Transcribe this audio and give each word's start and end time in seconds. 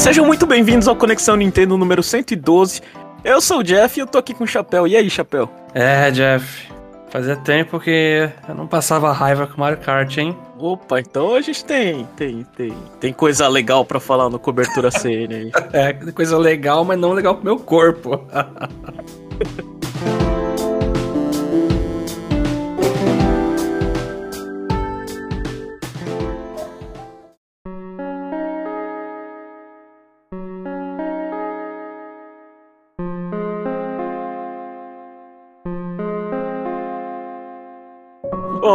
sejam 0.00 0.24
muito 0.24 0.46
bem-vindos 0.46 0.88
ao 0.88 0.96
Conexão 0.96 1.36
Nintendo 1.36 1.76
número 1.76 2.02
112. 2.02 2.80
Eu 3.22 3.38
sou 3.38 3.58
o 3.58 3.62
Jeff 3.62 3.98
e 3.98 4.02
eu 4.02 4.06
tô 4.06 4.16
aqui 4.16 4.32
com 4.32 4.44
o 4.44 4.46
Chapéu. 4.46 4.86
E 4.86 4.96
aí, 4.96 5.10
Chapéu? 5.10 5.46
É, 5.74 6.10
Jeff. 6.10 6.70
Fazia 7.10 7.36
tempo 7.36 7.78
que 7.78 8.30
eu 8.48 8.54
não 8.54 8.66
passava 8.66 9.12
raiva 9.12 9.46
com 9.46 9.60
Mario 9.60 9.76
Kart, 9.78 10.16
hein? 10.16 10.34
Opa, 10.58 11.00
então 11.00 11.34
a 11.34 11.42
gente 11.42 11.62
tem, 11.62 12.08
tem, 12.16 12.46
tem, 12.56 12.72
tem 12.98 13.12
coisa 13.12 13.46
legal 13.46 13.84
para 13.84 14.00
falar 14.00 14.30
no 14.30 14.38
cobertura 14.38 14.90
CN 14.90 15.34
aí. 15.34 15.52
é, 15.74 15.92
coisa 16.12 16.38
legal, 16.38 16.82
mas 16.82 16.98
não 16.98 17.12
legal 17.12 17.34
pro 17.34 17.44
meu 17.44 17.58
corpo. 17.58 18.24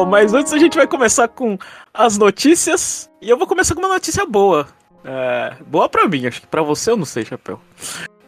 Bom, 0.05 0.11
mas 0.11 0.35
antes 0.35 0.53
a 0.53 0.59
gente 0.59 0.77
vai 0.77 0.85
começar 0.85 1.27
com 1.27 1.57
as 1.91 2.17
notícias. 2.17 3.09
E 3.19 3.29
eu 3.29 3.37
vou 3.37 3.47
começar 3.47 3.73
com 3.73 3.81
uma 3.81 3.89
notícia 3.89 4.23
boa. 4.25 4.67
É, 5.03 5.55
boa 5.65 5.89
pra 5.89 6.07
mim, 6.07 6.27
acho 6.27 6.41
que 6.41 6.47
pra 6.47 6.61
você 6.61 6.91
eu 6.91 6.97
não 6.97 7.05
sei, 7.05 7.25
Chapéu. 7.25 7.59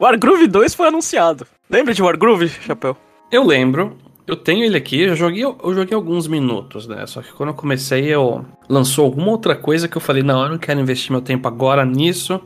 Wargroove 0.02 0.48
2 0.48 0.74
foi 0.74 0.88
anunciado. 0.88 1.46
Lembra 1.70 1.94
de 1.94 2.02
Wargroove, 2.02 2.50
Chapéu? 2.50 2.98
Eu 3.32 3.44
lembro. 3.44 3.96
Eu 4.26 4.36
tenho 4.36 4.66
ele 4.66 4.76
aqui, 4.76 5.02
eu 5.02 5.16
joguei, 5.16 5.46
eu 5.46 5.74
joguei 5.74 5.96
alguns 5.96 6.28
minutos, 6.28 6.88
né? 6.88 7.06
Só 7.06 7.22
que 7.22 7.32
quando 7.32 7.50
eu 7.50 7.56
comecei, 7.56 8.06
eu 8.08 8.44
lançou 8.68 9.06
alguma 9.06 9.30
outra 9.30 9.56
coisa 9.56 9.88
que 9.88 9.96
eu 9.96 10.02
falei, 10.02 10.24
não, 10.24 10.44
eu 10.44 10.50
não 10.50 10.58
quero 10.58 10.80
investir 10.80 11.12
meu 11.12 11.22
tempo 11.22 11.48
agora 11.48 11.86
nisso. 11.86 12.42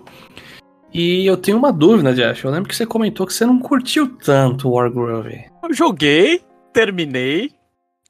E 0.93 1.25
eu 1.25 1.37
tenho 1.37 1.57
uma 1.57 1.71
dúvida, 1.71 2.13
Jeff. 2.13 2.43
Eu 2.43 2.51
lembro 2.51 2.67
que 2.67 2.75
você 2.75 2.85
comentou 2.85 3.25
que 3.25 3.33
você 3.33 3.45
não 3.45 3.59
curtiu 3.59 4.17
tanto 4.17 4.69
Wargroove. 4.69 5.45
Eu 5.63 5.73
joguei, 5.73 6.43
terminei, 6.73 7.49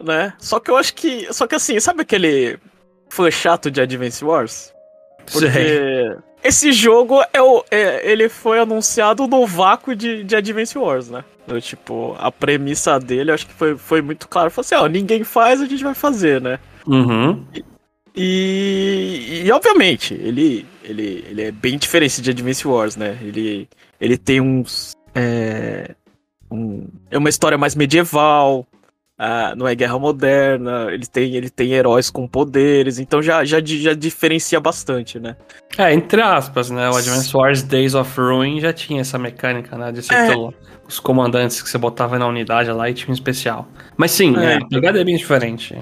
né? 0.02 0.33
Só 0.38 0.59
que 0.59 0.71
eu 0.71 0.77
acho 0.77 0.94
que. 0.94 1.31
Só 1.33 1.47
que 1.47 1.55
assim, 1.55 1.80
sabe 1.80 2.02
aquele 2.02 2.57
fã 3.09 3.30
chato 3.30 3.69
de 3.69 3.81
Advance 3.81 4.23
Wars? 4.23 4.73
Porque 5.31 5.52
Sei. 5.52 6.16
esse 6.44 6.71
jogo 6.71 7.21
é 7.33 7.41
o, 7.41 7.63
é, 7.69 8.09
ele 8.09 8.29
foi 8.29 8.59
anunciado 8.59 9.27
no 9.27 9.45
vácuo 9.45 9.95
de, 9.95 10.23
de 10.23 10.35
Advance 10.35 10.77
Wars, 10.77 11.09
né? 11.09 11.23
Eu, 11.47 11.61
tipo, 11.61 12.16
a 12.19 12.31
premissa 12.31 12.99
dele, 12.99 13.31
acho 13.31 13.47
que 13.47 13.53
foi, 13.53 13.77
foi 13.77 14.02
muito 14.02 14.27
claro. 14.27 14.49
Falou 14.49 14.66
assim, 14.66 14.75
ó, 14.75 14.88
ninguém 14.88 15.23
faz, 15.23 15.61
a 15.61 15.66
gente 15.66 15.83
vai 15.83 15.94
fazer, 15.94 16.39
né? 16.41 16.59
Uhum. 16.88 17.45
E, 17.53 17.63
e, 18.16 19.44
e, 19.45 19.52
obviamente, 19.52 20.13
ele, 20.13 20.66
ele, 20.83 21.25
ele 21.29 21.41
é 21.44 21.52
bem 21.52 21.77
diferente 21.77 22.22
de 22.22 22.29
Advance 22.31 22.67
Wars, 22.67 22.95
né? 22.95 23.17
Ele, 23.22 23.67
ele 23.99 24.17
tem 24.17 24.41
uns. 24.41 24.94
É, 25.13 25.94
um, 26.49 26.88
é 27.09 27.17
uma 27.17 27.29
história 27.29 27.57
mais 27.57 27.75
medieval, 27.75 28.66
ah, 29.23 29.53
não 29.55 29.67
é 29.67 29.75
guerra 29.75 30.00
moderna, 30.00 30.88
ele 30.91 31.05
tem, 31.05 31.36
ele 31.36 31.47
tem 31.47 31.73
heróis 31.73 32.09
com 32.09 32.27
poderes, 32.27 32.97
então 32.97 33.22
já, 33.22 33.45
já, 33.45 33.61
já 33.63 33.94
diferencia 33.94 34.59
bastante, 34.59 35.19
né? 35.19 35.36
É, 35.78 35.94
entre 35.94 36.19
aspas, 36.19 36.72
né? 36.72 36.89
O 36.89 36.95
Advance 36.95 37.38
Wars 37.38 37.61
Days 37.61 37.94
of 37.94 38.19
Ruin 38.19 38.59
já 38.59 38.73
tinha 38.73 39.02
essa 39.02 39.19
mecânica, 39.19 39.78
né? 39.78 39.91
De 39.91 40.02
ser 40.02 40.16
é. 40.16 40.36
os 40.88 41.00
comandantes 41.00 41.61
que 41.61 41.69
você 41.69 41.78
botava 41.78 42.17
na 42.17 42.25
unidade 42.25 42.72
lá 42.72 42.89
e 42.89 42.95
tinha 42.95 43.11
um 43.11 43.13
especial. 43.13 43.67
Mas 43.95 44.09
sim, 44.09 44.36
é. 44.38 44.55
a 44.55 44.66
pegada 44.66 45.00
é 45.00 45.03
bem 45.03 45.16
diferente. 45.16 45.78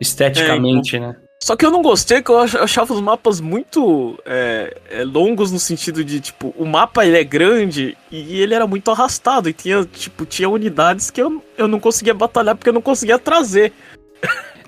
Esteticamente, 0.00 0.96
é, 0.96 0.98
então... 0.98 1.10
né? 1.12 1.16
Só 1.42 1.56
que 1.56 1.64
eu 1.64 1.70
não 1.70 1.80
gostei, 1.80 2.22
que 2.22 2.30
eu 2.30 2.38
achava 2.38 2.92
os 2.92 3.00
mapas 3.00 3.40
muito 3.40 4.18
é, 4.26 4.76
é, 4.90 5.04
longos 5.04 5.50
no 5.50 5.58
sentido 5.58 6.04
de, 6.04 6.20
tipo, 6.20 6.54
o 6.56 6.66
mapa 6.66 7.06
ele 7.06 7.16
é 7.16 7.24
grande 7.24 7.96
e 8.10 8.38
ele 8.38 8.54
era 8.54 8.66
muito 8.66 8.90
arrastado. 8.90 9.48
E 9.48 9.54
tinha, 9.54 9.82
tipo, 9.86 10.26
tinha 10.26 10.50
unidades 10.50 11.10
que 11.10 11.22
eu, 11.22 11.42
eu 11.56 11.66
não 11.66 11.80
conseguia 11.80 12.12
batalhar 12.12 12.54
porque 12.54 12.68
eu 12.68 12.74
não 12.74 12.82
conseguia 12.82 13.18
trazer. 13.18 13.72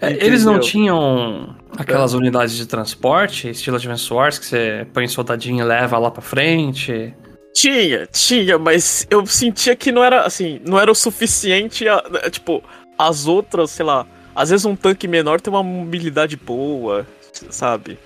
É, 0.00 0.12
eles 0.24 0.46
não 0.46 0.58
tinham 0.58 1.54
aquelas 1.76 2.14
unidades 2.14 2.56
de 2.56 2.64
transporte, 2.64 3.50
estilo 3.50 3.76
Advance 3.76 4.10
Wars, 4.10 4.38
que 4.38 4.46
você 4.46 4.86
põe 4.94 5.06
soldadinho 5.06 5.60
e 5.60 5.64
leva 5.64 5.98
lá 5.98 6.10
pra 6.10 6.22
frente? 6.22 7.14
Tinha, 7.54 8.06
tinha, 8.06 8.58
mas 8.58 9.06
eu 9.10 9.26
sentia 9.26 9.76
que 9.76 9.92
não 9.92 10.02
era, 10.02 10.22
assim, 10.22 10.58
não 10.66 10.80
era 10.80 10.90
o 10.90 10.94
suficiente, 10.94 11.86
a, 11.86 12.02
tipo, 12.30 12.64
as 12.96 13.26
outras, 13.26 13.72
sei 13.72 13.84
lá 13.84 14.06
às 14.34 14.50
vezes 14.50 14.64
um 14.64 14.76
tanque 14.76 15.06
menor 15.06 15.40
tem 15.40 15.52
uma 15.52 15.62
mobilidade 15.62 16.36
boa, 16.36 17.06
sabe? 17.50 17.98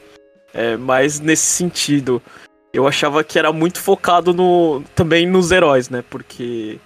É, 0.53 0.77
mas 0.77 1.21
nesse 1.21 1.47
sentido, 1.47 2.23
eu 2.73 2.87
achava 2.87 3.23
que 3.23 3.39
era 3.39 3.53
muito 3.53 3.81
focado 3.81 4.33
no 4.33 4.83
também 4.95 5.27
nos 5.27 5.51
heróis, 5.51 5.91
né? 5.91 6.03
Porque 6.09 6.79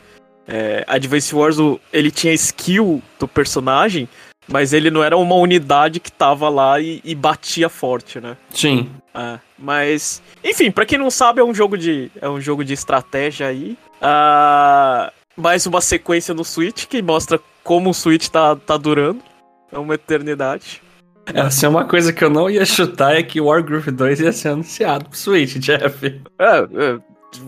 é, 0.46 0.84
Advance 0.86 1.34
Wars 1.34 1.56
ele 1.92 2.10
tinha 2.10 2.32
skill 2.32 3.02
do 3.18 3.28
personagem, 3.28 4.08
mas 4.48 4.72
ele 4.72 4.90
não 4.90 5.02
era 5.02 5.16
uma 5.16 5.36
unidade 5.36 6.00
que 6.00 6.10
tava 6.10 6.48
lá 6.48 6.80
e, 6.80 7.00
e 7.04 7.14
batia 7.14 7.68
forte, 7.68 8.20
né? 8.20 8.36
Sim. 8.50 8.90
É, 9.14 9.38
mas, 9.58 10.20
enfim, 10.42 10.70
para 10.70 10.86
quem 10.86 10.98
não 10.98 11.10
sabe, 11.10 11.40
é 11.40 11.44
um 11.44 11.54
jogo 11.54 11.78
de 11.78 12.10
é 12.20 12.28
um 12.28 12.40
jogo 12.40 12.64
de 12.64 12.72
estratégia 12.72 13.46
aí. 13.46 13.76
Uh, 14.02 15.12
mais 15.36 15.66
uma 15.66 15.80
sequência 15.80 16.34
no 16.34 16.44
Switch 16.44 16.86
que 16.86 17.00
mostra 17.02 17.38
como 17.62 17.90
o 17.90 17.94
Switch 17.94 18.28
tá, 18.28 18.56
tá 18.56 18.76
durando. 18.76 19.22
É 19.72 19.78
uma 19.78 19.94
eternidade. 19.94 20.82
Essa 21.32 21.66
é 21.66 21.68
uma 21.68 21.84
coisa 21.84 22.12
que 22.12 22.24
eu 22.24 22.30
não 22.30 22.50
ia 22.50 22.64
chutar 22.64 23.14
é 23.14 23.22
que 23.22 23.40
Wargroove 23.40 23.90
2 23.90 24.20
ia 24.20 24.32
ser 24.32 24.48
anunciado 24.48 25.04
pro 25.04 25.16
Switch, 25.16 25.56
Jeff. 25.58 26.20
É, 26.38 26.44
é 26.44 26.98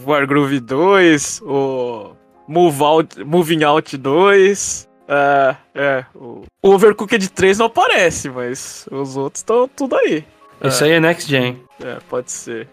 Wargroove 0.05 0.61
2, 0.61 1.41
o 1.43 2.15
Move 2.47 2.83
Out, 2.83 3.25
Moving 3.25 3.65
Out 3.65 3.97
2. 3.97 4.89
É, 5.09 5.57
é. 5.75 6.05
O 6.15 6.45
Overcooked 6.63 7.29
3 7.31 7.59
não 7.59 7.67
aparece, 7.67 8.31
mas 8.31 8.87
os 8.91 9.17
outros 9.17 9.41
estão 9.41 9.69
tudo 9.69 9.97
aí. 9.97 10.25
Isso 10.63 10.85
é. 10.85 10.89
aí 10.89 10.93
é 10.95 11.01
Next 11.01 11.29
Gen. 11.29 11.61
É, 11.83 11.99
pode 12.09 12.31
ser. 12.31 12.69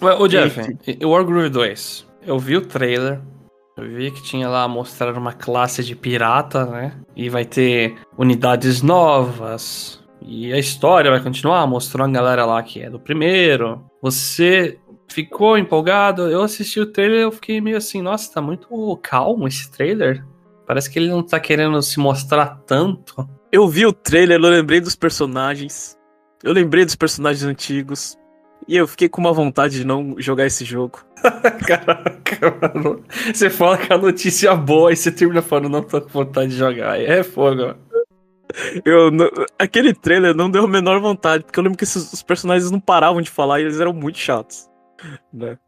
Ô, 0.00 0.26
Jeff, 0.26 0.60
o 1.02 1.08
Wargroove 1.08 1.48
2. 1.50 2.06
Eu 2.26 2.38
vi 2.38 2.56
o 2.56 2.60
trailer, 2.60 3.20
eu 3.76 3.88
vi 3.88 4.10
que 4.10 4.22
tinha 4.22 4.48
lá 4.48 4.66
mostrar 4.66 5.16
uma 5.18 5.32
classe 5.32 5.84
de 5.84 5.94
pirata, 5.94 6.64
né? 6.64 6.92
E 7.14 7.28
vai 7.28 7.44
ter 7.44 7.96
unidades 8.16 8.80
novas. 8.80 10.02
E 10.22 10.52
a 10.52 10.58
história 10.58 11.10
vai 11.10 11.22
continuar 11.22 11.66
mostrando 11.66 12.16
a 12.16 12.20
galera 12.20 12.46
lá 12.46 12.62
que 12.62 12.80
é 12.80 12.88
do 12.88 12.98
primeiro. 12.98 13.84
Você 14.00 14.78
ficou 15.08 15.58
empolgado? 15.58 16.22
Eu 16.22 16.42
assisti 16.42 16.80
o 16.80 16.86
trailer 16.86 17.18
e 17.18 17.22
eu 17.22 17.32
fiquei 17.32 17.60
meio 17.60 17.76
assim, 17.76 18.00
nossa, 18.00 18.32
tá 18.32 18.40
muito 18.40 18.98
calmo 19.02 19.46
esse 19.46 19.70
trailer. 19.70 20.24
Parece 20.66 20.90
que 20.90 20.98
ele 20.98 21.10
não 21.10 21.22
tá 21.22 21.38
querendo 21.38 21.80
se 21.82 22.00
mostrar 22.00 22.62
tanto. 22.66 23.28
Eu 23.52 23.68
vi 23.68 23.86
o 23.86 23.92
trailer, 23.92 24.40
eu 24.40 24.50
lembrei 24.50 24.80
dos 24.80 24.96
personagens. 24.96 25.96
Eu 26.42 26.52
lembrei 26.52 26.84
dos 26.84 26.96
personagens 26.96 27.44
antigos. 27.44 28.16
E 28.68 28.76
eu 28.76 28.86
fiquei 28.86 29.08
com 29.08 29.20
uma 29.20 29.32
vontade 29.32 29.78
de 29.78 29.86
não 29.86 30.16
jogar 30.18 30.46
esse 30.46 30.64
jogo. 30.64 31.00
Caraca, 31.66 32.72
mano. 32.74 33.04
Você 33.32 33.48
fala 33.48 33.78
que 33.78 33.92
a 33.92 33.98
notícia 33.98 34.50
é 34.50 34.56
boa 34.56 34.92
e 34.92 34.96
você 34.96 35.12
termina 35.12 35.40
falando, 35.40 35.68
não 35.68 35.82
tô 35.82 36.00
com 36.00 36.08
vontade 36.08 36.50
de 36.50 36.56
jogar. 36.56 37.00
É 37.00 37.22
fogo. 37.22 37.74
Eu, 38.84 39.10
aquele 39.58 39.92
trailer 39.92 40.34
não 40.34 40.50
deu 40.50 40.64
a 40.64 40.68
menor 40.68 41.00
vontade, 41.00 41.44
porque 41.44 41.58
eu 41.58 41.64
lembro 41.64 41.78
que 41.78 41.84
esses, 41.84 42.12
os 42.12 42.22
personagens 42.22 42.70
não 42.70 42.80
paravam 42.80 43.20
de 43.20 43.30
falar 43.30 43.60
e 43.60 43.64
eles 43.64 43.80
eram 43.80 43.92
muito 43.92 44.18
chatos. 44.18 44.68
Né? 45.32 45.58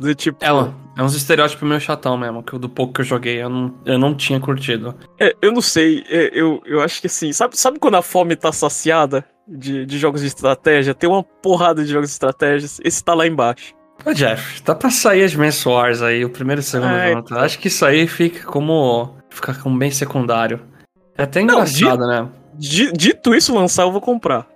De, 0.00 0.14
tipo... 0.14 0.42
é, 0.44 0.48
é 0.48 1.02
uns 1.02 1.14
estereótipos 1.14 1.68
meio 1.68 1.80
chatão 1.80 2.16
mesmo, 2.16 2.42
que 2.42 2.56
do 2.56 2.68
pouco 2.68 2.94
que 2.94 3.00
eu 3.00 3.04
joguei 3.04 3.42
eu 3.42 3.48
não, 3.48 3.74
eu 3.84 3.98
não 3.98 4.14
tinha 4.14 4.38
curtido. 4.38 4.94
É, 5.20 5.34
eu 5.42 5.52
não 5.52 5.60
sei, 5.60 6.04
é, 6.08 6.30
eu, 6.32 6.62
eu 6.64 6.80
acho 6.80 7.00
que 7.00 7.08
assim, 7.08 7.32
sabe, 7.32 7.58
sabe 7.58 7.78
quando 7.78 7.96
a 7.96 8.02
fome 8.02 8.36
tá 8.36 8.52
saciada? 8.52 9.24
De, 9.48 9.86
de 9.86 9.98
jogos 9.98 10.20
de 10.20 10.26
estratégia, 10.26 10.94
tem 10.94 11.08
uma 11.08 11.22
porrada 11.22 11.82
de 11.84 11.90
jogos 11.90 12.08
de 12.08 12.12
estratégias, 12.12 12.80
esse 12.84 13.02
tá 13.02 13.14
lá 13.14 13.26
embaixo. 13.26 13.74
Ô 14.04 14.12
Jeff, 14.12 14.62
dá 14.62 14.74
pra 14.74 14.90
sair 14.90 15.24
as 15.24 15.64
Wars 15.64 16.02
aí, 16.02 16.24
o 16.24 16.30
primeiro 16.30 16.60
e 16.60 16.62
o 16.62 16.64
segundo 16.64 16.92
é, 16.92 17.12
junto. 17.12 17.36
Acho 17.36 17.58
que 17.58 17.68
isso 17.68 17.84
aí 17.84 18.06
fica 18.06 18.46
como. 18.46 19.16
fica 19.28 19.54
como 19.54 19.76
bem 19.76 19.90
secundário. 19.90 20.60
É 21.16 21.24
até 21.24 21.40
engraçado, 21.40 21.98
não, 21.98 22.24
né? 22.24 22.28
Dito 22.56 23.34
isso, 23.34 23.54
lançar 23.54 23.82
eu 23.82 23.92
vou 23.92 24.00
comprar. 24.00 24.46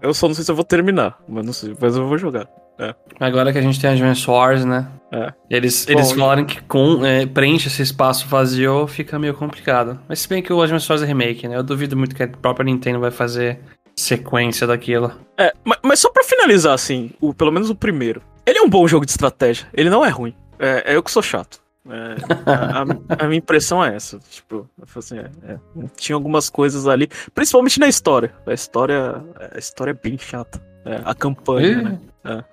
Eu 0.00 0.14
só 0.14 0.28
não 0.28 0.34
sei 0.34 0.44
se 0.44 0.50
eu 0.50 0.54
vou 0.54 0.64
terminar, 0.64 1.18
mas 1.28 1.44
não 1.44 1.52
sei, 1.52 1.74
mas 1.78 1.96
eu 1.96 2.06
vou 2.06 2.16
jogar. 2.16 2.48
É. 2.78 2.94
Agora 3.18 3.52
que 3.52 3.58
a 3.58 3.60
gente 3.60 3.80
tem 3.80 3.90
Advance 3.90 4.30
Wars, 4.30 4.64
né? 4.64 4.86
É. 5.10 5.32
Eles, 5.50 5.84
Bom, 5.84 5.92
eles 5.92 6.12
falaram 6.12 6.44
que 6.44 6.62
com, 6.62 7.04
é, 7.04 7.26
preenche 7.26 7.66
esse 7.66 7.82
espaço 7.82 8.28
vazio 8.28 8.86
fica 8.86 9.18
meio 9.18 9.34
complicado. 9.34 9.98
Mas 10.08 10.20
se 10.20 10.28
bem 10.28 10.40
que 10.40 10.52
o 10.52 10.62
Advance 10.62 10.88
Wars 10.88 11.02
é 11.02 11.06
remake, 11.06 11.48
né? 11.48 11.56
Eu 11.56 11.64
duvido 11.64 11.96
muito 11.96 12.14
que 12.14 12.22
a 12.22 12.28
própria 12.28 12.64
Nintendo 12.64 13.00
vai 13.00 13.10
fazer 13.10 13.58
sequência 14.00 14.66
daquilo. 14.66 15.12
É, 15.36 15.52
mas, 15.64 15.78
mas 15.82 16.00
só 16.00 16.10
para 16.10 16.24
finalizar, 16.24 16.74
assim, 16.74 17.10
o, 17.20 17.34
pelo 17.34 17.52
menos 17.52 17.70
o 17.70 17.74
primeiro. 17.74 18.22
Ele 18.46 18.58
é 18.58 18.62
um 18.62 18.68
bom 18.68 18.86
jogo 18.86 19.04
de 19.04 19.12
estratégia. 19.12 19.66
Ele 19.74 19.90
não 19.90 20.04
é 20.04 20.08
ruim. 20.08 20.34
É, 20.58 20.92
é 20.92 20.96
eu 20.96 21.02
que 21.02 21.10
sou 21.10 21.22
chato. 21.22 21.60
É, 21.90 22.16
a, 22.50 22.82
a, 22.82 23.24
a, 23.24 23.28
minha 23.28 23.38
impressão 23.38 23.84
é 23.84 23.94
essa. 23.94 24.18
Tipo, 24.30 24.68
assim, 24.96 25.18
é, 25.18 25.30
é, 25.52 25.58
tinha 25.96 26.16
algumas 26.16 26.50
coisas 26.50 26.86
ali, 26.86 27.08
principalmente 27.34 27.80
na 27.80 27.88
história. 27.88 28.32
A 28.46 28.52
história, 28.52 29.22
a 29.54 29.58
história 29.58 29.90
é 29.92 29.94
bem 29.94 30.18
chata. 30.18 30.60
É, 30.84 31.00
a 31.04 31.14
campanha, 31.14 31.82
né? 31.82 31.98
É. 32.24 32.44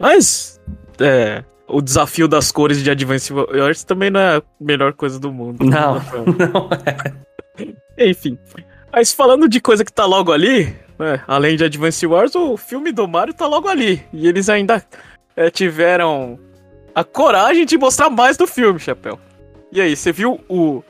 Mas, 0.00 0.60
é, 0.98 1.44
o 1.68 1.80
desafio 1.80 2.26
das 2.26 2.50
cores 2.50 2.82
de 2.82 2.90
Advance 2.90 3.32
Wars 3.32 3.84
também 3.84 4.10
não 4.10 4.20
é 4.20 4.36
a 4.38 4.42
melhor 4.60 4.92
coisa 4.92 5.18
do 5.20 5.32
mundo. 5.32 5.64
Não, 5.64 5.94
não 5.94 6.68
é. 6.86 8.06
Enfim. 8.10 8.38
Mas 8.92 9.12
falando 9.12 9.48
de 9.48 9.60
coisa 9.60 9.84
que 9.84 9.92
tá 9.92 10.04
logo 10.04 10.32
ali, 10.32 10.74
né, 11.00 11.22
além 11.26 11.56
de 11.56 11.64
Advance 11.64 12.06
Wars, 12.06 12.34
o 12.34 12.58
filme 12.58 12.92
do 12.92 13.08
Mario 13.08 13.32
tá 13.32 13.46
logo 13.46 13.66
ali. 13.66 14.02
E 14.12 14.28
eles 14.28 14.50
ainda 14.50 14.84
é, 15.34 15.50
tiveram 15.50 16.38
a 16.94 17.02
coragem 17.02 17.64
de 17.64 17.78
mostrar 17.78 18.10
mais 18.10 18.36
do 18.36 18.46
filme, 18.46 18.78
Chapéu. 18.78 19.18
E 19.72 19.80
aí, 19.80 19.96
você 19.96 20.12
viu 20.12 20.40
o 20.48 20.82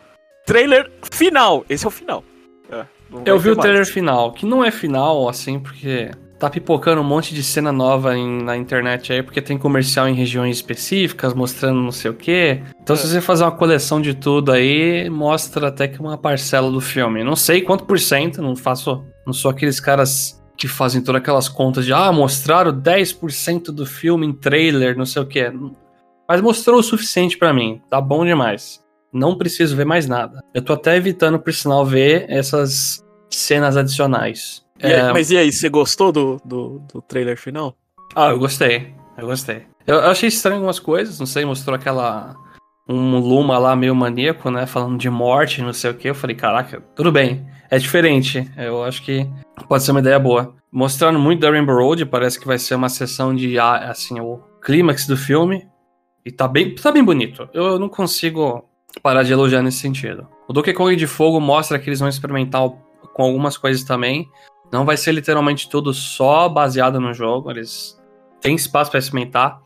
trailer 0.45 0.91
final? 1.13 1.65
Esse 1.69 1.85
é 1.85 1.89
o 1.89 1.93
final. 1.93 2.25
É, 2.73 2.85
Eu 3.25 3.39
vi 3.39 3.51
o 3.51 3.57
trailer 3.57 3.87
final, 3.87 4.33
que 4.33 4.45
não 4.45 4.65
é 4.65 4.71
final, 4.73 5.29
assim, 5.29 5.61
porque 5.61 6.11
tá 6.41 6.49
pipocando 6.49 7.03
um 7.03 7.05
monte 7.05 7.35
de 7.35 7.43
cena 7.43 7.71
nova 7.71 8.17
em, 8.17 8.43
na 8.43 8.57
internet 8.57 9.13
aí, 9.13 9.23
porque 9.23 9.43
tem 9.43 9.59
comercial 9.59 10.09
em 10.09 10.15
regiões 10.15 10.57
específicas, 10.57 11.35
mostrando 11.35 11.81
não 11.81 11.93
sei 11.93 12.11
o 12.11 12.15
quê. 12.15 12.63
Então, 12.83 12.97
é. 12.97 12.99
se 12.99 13.07
você 13.07 13.21
fazer 13.21 13.45
uma 13.45 13.53
coleção 13.53 14.01
de 14.01 14.15
tudo 14.15 14.51
aí, 14.51 15.09
mostra 15.11 15.69
até 15.69 15.87
que 15.87 16.01
uma 16.01 16.17
parcela 16.17 16.71
do 16.71 16.81
filme. 16.81 17.23
Não 17.23 17.37
sei 17.37 17.61
quanto 17.61 17.85
por 17.85 18.01
cento, 18.01 18.41
não 18.41 18.57
faço. 18.57 19.05
Não 19.27 19.33
sou 19.33 19.51
aqueles 19.51 19.81
caras 19.81 20.41
que 20.57 20.69
fazem 20.69 21.03
todas 21.03 21.23
aquelas 21.23 21.49
contas 21.49 21.87
de 21.87 21.93
ah, 21.93 22.13
mostraram 22.13 22.73
10% 22.73 23.67
do 23.67 23.87
filme 23.87 24.27
em 24.27 24.33
trailer, 24.33 24.97
não 24.97 25.07
sei 25.07 25.23
o 25.23 25.27
quê. 25.27 25.51
Mas 26.29 26.41
mostrou 26.41 26.79
o 26.79 26.83
suficiente 26.83 27.39
para 27.39 27.53
mim. 27.53 27.81
Tá 27.89 28.01
bom 28.01 28.25
demais. 28.25 28.81
Não 29.13 29.37
preciso 29.37 29.75
ver 29.75 29.87
mais 29.87 30.07
nada. 30.07 30.41
Eu 30.55 30.63
tô 30.63 30.75
até 30.75 30.97
evitando, 30.97 31.39
por 31.39 31.53
sinal, 31.53 31.85
ver 31.85 32.27
essas 32.29 33.05
cenas 33.31 33.77
adicionais. 33.77 34.63
E 34.83 34.87
é... 34.87 35.13
Mas 35.13 35.31
e 35.31 35.37
aí, 35.37 35.51
você 35.51 35.69
gostou 35.69 36.13
do, 36.13 36.41
do, 36.45 36.81
do 36.93 37.03
trailer 37.03 37.39
final? 37.39 37.75
Ah, 38.15 38.29
eu 38.29 38.39
gostei. 38.39 38.95
Eu 39.17 39.27
gostei. 39.27 39.67
Eu, 39.87 39.97
eu 39.97 40.11
achei 40.11 40.29
estranho 40.29 40.57
algumas 40.57 40.79
coisas, 40.79 41.19
não 41.19 41.27
sei, 41.27 41.45
mostrou 41.45 41.75
aquela. 41.75 42.37
Um 42.93 43.21
Luma 43.21 43.57
lá 43.57 43.77
meio 43.77 43.95
maníaco, 43.95 44.51
né? 44.51 44.67
Falando 44.67 44.99
de 44.99 45.09
morte, 45.09 45.63
não 45.63 45.73
sei 45.73 45.93
o 45.93 45.95
que. 45.95 46.11
Eu 46.11 46.15
falei, 46.15 46.35
caraca, 46.35 46.83
tudo 46.97 47.13
bem. 47.13 47.47
É 47.71 47.79
diferente. 47.79 48.51
Eu 48.57 48.83
acho 48.83 49.05
que 49.05 49.31
pode 49.69 49.85
ser 49.85 49.93
uma 49.93 50.01
ideia 50.01 50.19
boa. 50.19 50.57
Mostrando 50.73 51.17
muito 51.17 51.39
da 51.39 51.51
Rainbow 51.51 51.77
Road, 51.77 52.05
parece 52.07 52.41
que 52.41 52.49
vai 52.49 52.59
ser 52.59 52.75
uma 52.75 52.89
sessão 52.89 53.33
de, 53.33 53.57
assim, 53.61 54.19
o 54.19 54.41
clímax 54.61 55.07
do 55.07 55.17
filme. 55.17 55.69
E 56.27 56.33
tá 56.33 56.49
bem, 56.49 56.75
tá 56.75 56.91
bem 56.91 57.05
bonito. 57.05 57.49
Eu 57.55 57.79
não 57.79 57.89
consigo 57.89 58.65
parar 59.01 59.23
de 59.23 59.33
elogiar 59.33 59.63
nesse 59.63 59.79
sentido. 59.79 60.27
O 60.49 60.53
Donkey 60.53 60.73
Kong 60.73 60.97
de 60.97 61.07
Fogo 61.07 61.41
mostra 61.41 61.79
que 61.79 61.89
eles 61.89 62.01
vão 62.01 62.09
experimentar 62.09 62.69
com 63.15 63.23
algumas 63.23 63.57
coisas 63.57 63.85
também. 63.85 64.29
Não 64.73 64.85
vai 64.85 64.97
ser 64.97 65.13
literalmente 65.13 65.71
tudo 65.71 65.95
só 65.95 66.49
baseado 66.49 67.01
no 67.01 67.15
jogo. 67.15 67.53
Eles 67.53 67.97
têm 68.41 68.57
espaço 68.57 68.91
para 68.91 68.99
experimentar. 68.99 69.61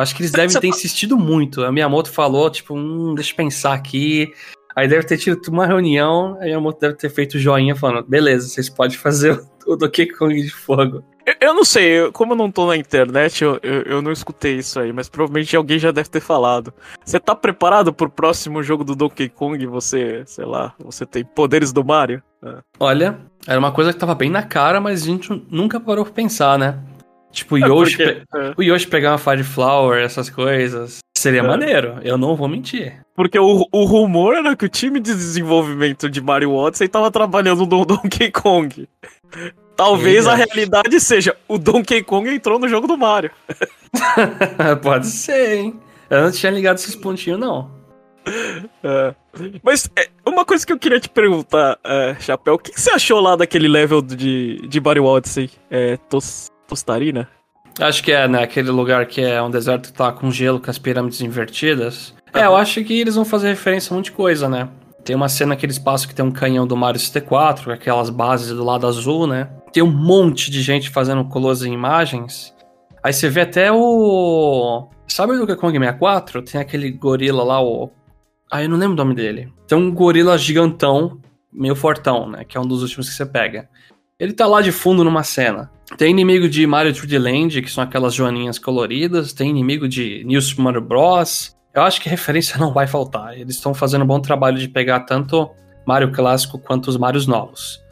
Acho 0.00 0.14
que 0.14 0.22
eles 0.22 0.32
devem 0.32 0.58
ter 0.58 0.66
insistido 0.66 1.16
muito. 1.16 1.64
A 1.64 1.70
Miyamoto 1.70 2.10
falou, 2.10 2.50
tipo, 2.50 2.74
hum, 2.74 3.14
deixa 3.14 3.32
eu 3.32 3.36
pensar 3.36 3.74
aqui. 3.74 4.32
Aí 4.74 4.88
deve 4.88 5.04
ter 5.04 5.18
tido 5.18 5.40
uma 5.48 5.66
reunião, 5.66 6.36
aí 6.40 6.44
a 6.44 6.46
Miyamoto 6.46 6.80
deve 6.80 6.94
ter 6.94 7.10
feito 7.10 7.38
joinha 7.38 7.74
falando, 7.74 8.06
beleza, 8.06 8.48
vocês 8.48 8.68
podem 8.68 8.96
fazer 8.96 9.40
o 9.66 9.76
Donkey 9.76 10.06
Kong 10.06 10.40
de 10.40 10.50
Fogo. 10.50 11.04
Eu, 11.26 11.34
eu 11.40 11.54
não 11.54 11.64
sei, 11.64 12.00
eu, 12.00 12.12
como 12.12 12.32
eu 12.32 12.36
não 12.36 12.50
tô 12.50 12.66
na 12.66 12.76
internet, 12.76 13.42
eu, 13.42 13.58
eu, 13.62 13.82
eu, 13.82 14.02
não 14.02 14.10
escutei 14.10 14.56
isso 14.56 14.80
aí, 14.80 14.92
mas 14.92 15.08
provavelmente 15.08 15.54
alguém 15.54 15.78
já 15.78 15.90
deve 15.90 16.08
ter 16.08 16.20
falado. 16.20 16.72
Você 17.04 17.20
tá 17.20 17.34
preparado 17.34 17.92
pro 17.92 18.08
próximo 18.08 18.62
jogo 18.62 18.84
do 18.84 18.96
Donkey 18.96 19.28
Kong? 19.28 19.64
Você, 19.66 20.22
sei 20.26 20.44
lá, 20.44 20.74
você 20.78 21.04
tem 21.04 21.24
poderes 21.24 21.72
do 21.72 21.84
Mario? 21.84 22.22
É. 22.42 22.58
Olha, 22.78 23.18
era 23.46 23.58
uma 23.58 23.72
coisa 23.72 23.92
que 23.92 23.98
tava 23.98 24.14
bem 24.14 24.30
na 24.30 24.42
cara, 24.42 24.80
mas 24.80 25.02
a 25.02 25.06
gente 25.06 25.46
nunca 25.50 25.78
parou 25.78 26.04
pra 26.04 26.14
pensar, 26.14 26.58
né? 26.58 26.78
Tipo, 27.32 27.54
o 27.54 27.58
é 27.58 27.60
Yoshi, 27.68 27.96
porque, 27.96 28.22
é. 28.34 28.54
o 28.56 28.62
Yoshi 28.62 28.86
pegar 28.86 29.12
uma 29.12 29.18
Fire 29.18 29.44
Flower, 29.44 30.02
essas 30.02 30.28
coisas. 30.28 30.98
Seria 31.16 31.40
é. 31.40 31.42
maneiro, 31.42 31.98
eu 32.02 32.16
não 32.16 32.34
vou 32.34 32.48
mentir. 32.48 33.00
Porque 33.14 33.38
o, 33.38 33.66
o 33.70 33.84
rumor 33.84 34.34
era 34.34 34.56
que 34.56 34.64
o 34.64 34.68
time 34.68 34.98
de 34.98 35.14
desenvolvimento 35.14 36.08
de 36.08 36.20
Mario 36.20 36.52
Odyssey 36.52 36.88
tava 36.88 37.10
trabalhando 37.10 37.66
no 37.66 37.84
Donkey 37.84 38.30
Kong. 38.30 38.88
Talvez 39.76 40.26
a 40.26 40.34
realidade 40.34 41.00
seja 41.00 41.36
o 41.48 41.56
Donkey 41.56 42.02
Kong 42.02 42.28
entrou 42.28 42.58
no 42.58 42.68
jogo 42.68 42.86
do 42.86 42.98
Mario. 42.98 43.30
Pode 44.82 45.06
ser, 45.06 45.56
hein? 45.56 45.80
Eu 46.10 46.22
não 46.22 46.30
tinha 46.30 46.50
ligado 46.50 46.76
esses 46.76 46.96
pontinhos, 46.96 47.38
não. 47.38 47.70
É. 48.82 49.14
Mas 49.62 49.88
é, 49.96 50.08
uma 50.26 50.44
coisa 50.44 50.66
que 50.66 50.72
eu 50.72 50.78
queria 50.78 50.98
te 50.98 51.08
perguntar, 51.08 51.78
é, 51.84 52.16
Chapéu, 52.20 52.54
o 52.54 52.58
que, 52.58 52.72
que, 52.72 52.80
você 52.80 52.90
achou 52.90 53.20
lá 53.20 53.36
daquele 53.36 53.68
level 53.68 54.02
de, 54.02 54.66
de 54.66 54.80
Mario 54.80 55.04
Odyssey? 55.04 55.50
É, 55.70 55.96
tos, 56.08 56.50
tostarina? 56.70 57.28
Acho 57.78 58.02
que 58.02 58.12
é, 58.12 58.26
né? 58.26 58.42
Aquele 58.42 58.70
lugar 58.70 59.06
que 59.06 59.20
é 59.20 59.42
um 59.42 59.50
deserto 59.50 59.90
que 59.90 59.92
tá 59.92 60.10
com 60.12 60.30
gelo, 60.30 60.60
com 60.60 60.70
as 60.70 60.78
pirâmides 60.78 61.20
invertidas. 61.20 62.14
É, 62.32 62.44
eu 62.44 62.56
acho 62.56 62.82
que 62.84 62.98
eles 62.98 63.14
vão 63.14 63.24
fazer 63.24 63.48
referência 63.48 63.90
a 63.90 63.94
um 63.94 63.98
monte 63.98 64.06
de 64.06 64.12
coisa, 64.12 64.48
né? 64.48 64.68
Tem 65.04 65.16
uma 65.16 65.28
cena 65.28 65.56
que 65.56 65.64
eles 65.64 65.78
passam 65.78 66.08
que 66.08 66.14
tem 66.14 66.24
um 66.24 66.30
canhão 66.30 66.66
do 66.66 66.76
Mario 66.76 67.00
64, 67.00 67.64
com 67.64 67.70
aquelas 67.70 68.10
bases 68.10 68.50
do 68.50 68.64
lado 68.64 68.86
azul, 68.86 69.26
né? 69.26 69.48
Tem 69.72 69.82
um 69.82 69.90
monte 69.90 70.50
de 70.50 70.62
gente 70.62 70.90
fazendo 70.90 71.24
close 71.24 71.68
em 71.68 71.72
imagens. 71.72 72.54
Aí 73.02 73.12
você 73.12 73.28
vê 73.28 73.42
até 73.42 73.72
o. 73.72 74.88
Sabe 75.08 75.32
o 75.32 75.38
Donkey 75.38 75.56
Kong 75.56 75.76
64? 75.78 76.42
Tem 76.42 76.60
aquele 76.60 76.90
gorila 76.90 77.42
lá, 77.42 77.62
o. 77.62 77.90
Ah, 78.50 78.62
eu 78.62 78.68
não 78.68 78.76
lembro 78.76 78.94
o 78.94 78.96
nome 78.96 79.14
dele. 79.14 79.52
Tem 79.66 79.78
um 79.78 79.92
gorila 79.92 80.36
gigantão, 80.36 81.20
meio 81.52 81.74
fortão, 81.74 82.28
né? 82.28 82.44
Que 82.44 82.58
é 82.58 82.60
um 82.60 82.66
dos 82.66 82.82
últimos 82.82 83.08
que 83.08 83.14
você 83.14 83.24
pega. 83.24 83.68
Ele 84.20 84.34
tá 84.34 84.46
lá 84.46 84.60
de 84.60 84.70
fundo 84.70 85.02
numa 85.02 85.24
cena. 85.24 85.70
Tem 85.96 86.10
inimigo 86.10 86.46
de 86.48 86.66
Mario 86.66 86.92
3D 86.92 87.18
Land, 87.18 87.62
que 87.62 87.70
são 87.70 87.82
aquelas 87.82 88.14
joaninhas 88.14 88.58
coloridas. 88.58 89.32
Tem 89.32 89.48
inimigo 89.48 89.88
de 89.88 90.22
New 90.24 90.40
Super 90.42 90.62
Mario 90.62 90.82
Bros. 90.82 91.56
Eu 91.74 91.82
acho 91.82 92.00
que 92.00 92.08
referência 92.08 92.58
não 92.60 92.72
vai 92.72 92.86
faltar. 92.86 93.36
Eles 93.38 93.56
estão 93.56 93.72
fazendo 93.72 94.04
um 94.04 94.06
bom 94.06 94.20
trabalho 94.20 94.58
de 94.58 94.68
pegar 94.68 95.00
tanto 95.00 95.50
Mario 95.86 96.12
clássico 96.12 96.58
quanto 96.58 96.88
os 96.88 96.98
Marios 96.98 97.26
novos. 97.26 97.82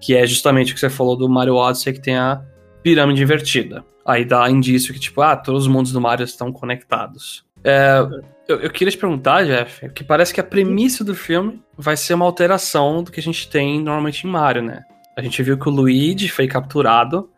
Que 0.00 0.16
é 0.16 0.26
justamente 0.26 0.72
o 0.72 0.74
que 0.74 0.80
você 0.80 0.90
falou 0.90 1.16
do 1.16 1.28
Mario 1.28 1.54
Odyssey, 1.54 1.92
que 1.92 2.00
tem 2.00 2.16
a 2.16 2.42
pirâmide 2.82 3.22
invertida. 3.22 3.84
Aí 4.04 4.24
dá 4.24 4.48
indício 4.50 4.92
que, 4.92 5.00
tipo, 5.00 5.22
ah, 5.22 5.36
todos 5.36 5.62
os 5.62 5.68
mundos 5.68 5.92
do 5.92 6.00
Mario 6.00 6.24
estão 6.24 6.52
conectados. 6.52 7.44
É, 7.64 7.98
eu, 8.46 8.60
eu, 8.60 8.70
queria 8.70 8.92
te 8.92 8.98
perguntar, 8.98 9.44
Jeff, 9.44 9.88
que 9.90 10.04
parece 10.04 10.32
que 10.32 10.40
a 10.40 10.44
premissa 10.44 11.02
do 11.02 11.14
filme 11.14 11.60
vai 11.76 11.96
ser 11.96 12.14
uma 12.14 12.24
alteração 12.24 13.02
do 13.02 13.10
que 13.10 13.18
a 13.18 13.22
gente 13.22 13.48
tem 13.48 13.80
normalmente 13.80 14.26
em 14.26 14.30
Mario, 14.30 14.62
né? 14.62 14.84
A 15.16 15.22
gente 15.22 15.42
viu 15.42 15.58
que 15.58 15.66
o 15.66 15.72
Luigi 15.72 16.28
foi 16.28 16.46
capturado 16.46 17.30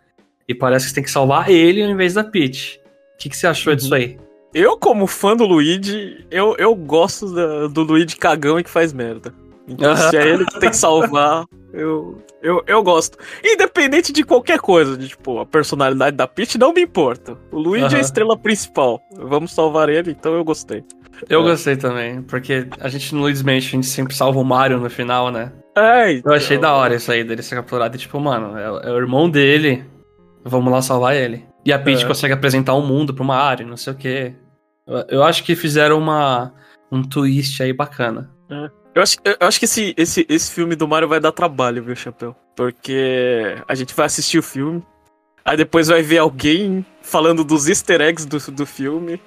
e 0.49 0.53
parece 0.53 0.87
que 0.87 0.91
você 0.91 0.95
tem 0.97 1.05
que 1.05 1.11
salvar 1.13 1.49
ele 1.49 1.81
ao 1.81 1.89
invés 1.89 2.15
da 2.15 2.25
Peach. 2.25 2.81
O 3.15 3.19
que, 3.19 3.29
que 3.29 3.37
você 3.37 3.47
achou 3.47 3.73
disso 3.73 3.95
aí? 3.95 4.19
Eu, 4.53 4.77
como 4.77 5.07
fã 5.07 5.37
do 5.37 5.47
Luigi, 5.47 6.27
eu, 6.29 6.57
eu 6.59 6.75
gosto 6.75 7.33
da, 7.33 7.69
do 7.69 7.83
Luigi 7.83 8.17
cagão 8.17 8.59
e 8.59 8.65
que 8.65 8.71
faz 8.71 8.93
merda. 8.93 9.33
Então, 9.69 9.95
se 9.97 10.17
é 10.17 10.27
ele 10.27 10.45
que 10.47 10.59
tem 10.59 10.71
que 10.71 10.77
salvar, 10.77 11.45
eu, 11.73 12.21
eu, 12.43 12.65
eu 12.67 12.83
gosto. 12.83 13.17
Independente 13.45 14.13
de 14.13 14.25
qualquer 14.25 14.59
coisa, 14.59 14.97
de 14.97 15.09
tipo, 15.09 15.39
a 15.39 15.47
personalidade 15.47 16.17
da 16.17 16.27
Peach 16.27 16.59
não 16.59 16.73
me 16.73 16.81
importa. 16.81 17.39
O 17.53 17.61
Luigi 17.61 17.95
é 17.95 17.99
a 17.99 18.01
estrela 18.01 18.37
principal. 18.37 19.01
Vamos 19.13 19.53
salvar 19.53 19.89
ele, 19.89 20.11
então 20.11 20.35
eu 20.35 20.43
gostei. 20.43 20.83
Eu 21.29 21.43
é. 21.43 21.51
gostei 21.51 21.77
também, 21.77 22.23
porque 22.23 22.67
a 22.81 22.89
gente 22.89 23.15
no 23.15 23.21
Luigi's 23.21 23.43
Mansion 23.43 23.79
a 23.79 23.83
gente 23.83 23.87
sempre 23.87 24.17
salva 24.17 24.41
o 24.41 24.45
Mario 24.45 24.79
no 24.79 24.91
final, 24.91 25.31
né? 25.31 25.53
Então... 26.13 26.33
Eu 26.33 26.37
achei 26.37 26.59
da 26.59 26.73
hora 26.73 26.95
isso 26.95 27.11
aí 27.11 27.25
dele 27.25 27.43
ser 27.43 27.57
capturado 27.57 27.97
e 27.97 27.99
tipo, 27.99 28.19
mano, 28.21 28.57
é, 28.59 28.89
é 28.89 28.93
o 28.93 28.97
irmão 28.97 29.29
dele. 29.29 29.85
Vamos 30.45 30.73
lá 30.73 30.81
salvar 30.81 31.15
ele. 31.15 31.45
E 31.65 31.73
a 31.73 31.79
Peach 31.79 32.05
é. 32.05 32.07
consegue 32.07 32.33
apresentar 32.33 32.75
o 32.75 32.81
um 32.81 32.87
mundo 32.87 33.13
pra 33.13 33.23
uma 33.23 33.37
área, 33.37 33.67
não 33.67 33.77
sei 33.77 33.93
o 33.93 33.97
quê. 33.97 34.35
Eu, 34.87 35.05
eu, 35.09 35.23
acho 35.25 35.45
que 35.45 35.55
fizeram 35.55 35.99
uma, 35.99 36.53
um 36.91 37.03
twist 37.03 37.63
aí 37.63 37.73
bacana. 37.73 38.31
É. 38.51 38.71
Eu 38.95 39.03
acho, 39.03 39.17
eu 39.25 39.47
acho 39.47 39.59
que 39.59 39.65
esse, 39.67 39.95
esse, 39.97 40.27
esse 40.29 40.51
filme 40.51 40.75
do 40.75 40.89
Mario 40.89 41.09
vai 41.09 41.21
dar 41.21 41.31
trabalho, 41.31 41.85
viu, 41.85 41.95
Chapéu? 41.95 42.35
Porque 42.57 43.57
a 43.69 43.75
gente 43.75 43.95
vai 43.95 44.07
assistir 44.07 44.39
o 44.39 44.43
filme, 44.43 44.83
aí 45.45 45.57
depois 45.57 45.89
vai 45.89 46.03
ver 46.03 46.19
alguém 46.19 46.85
falando 47.03 47.45
dos 47.45 47.69
easter 47.69 48.01
eggs 48.01 48.27
do, 48.27 48.39
do 48.51 48.67
filme. 48.67 49.21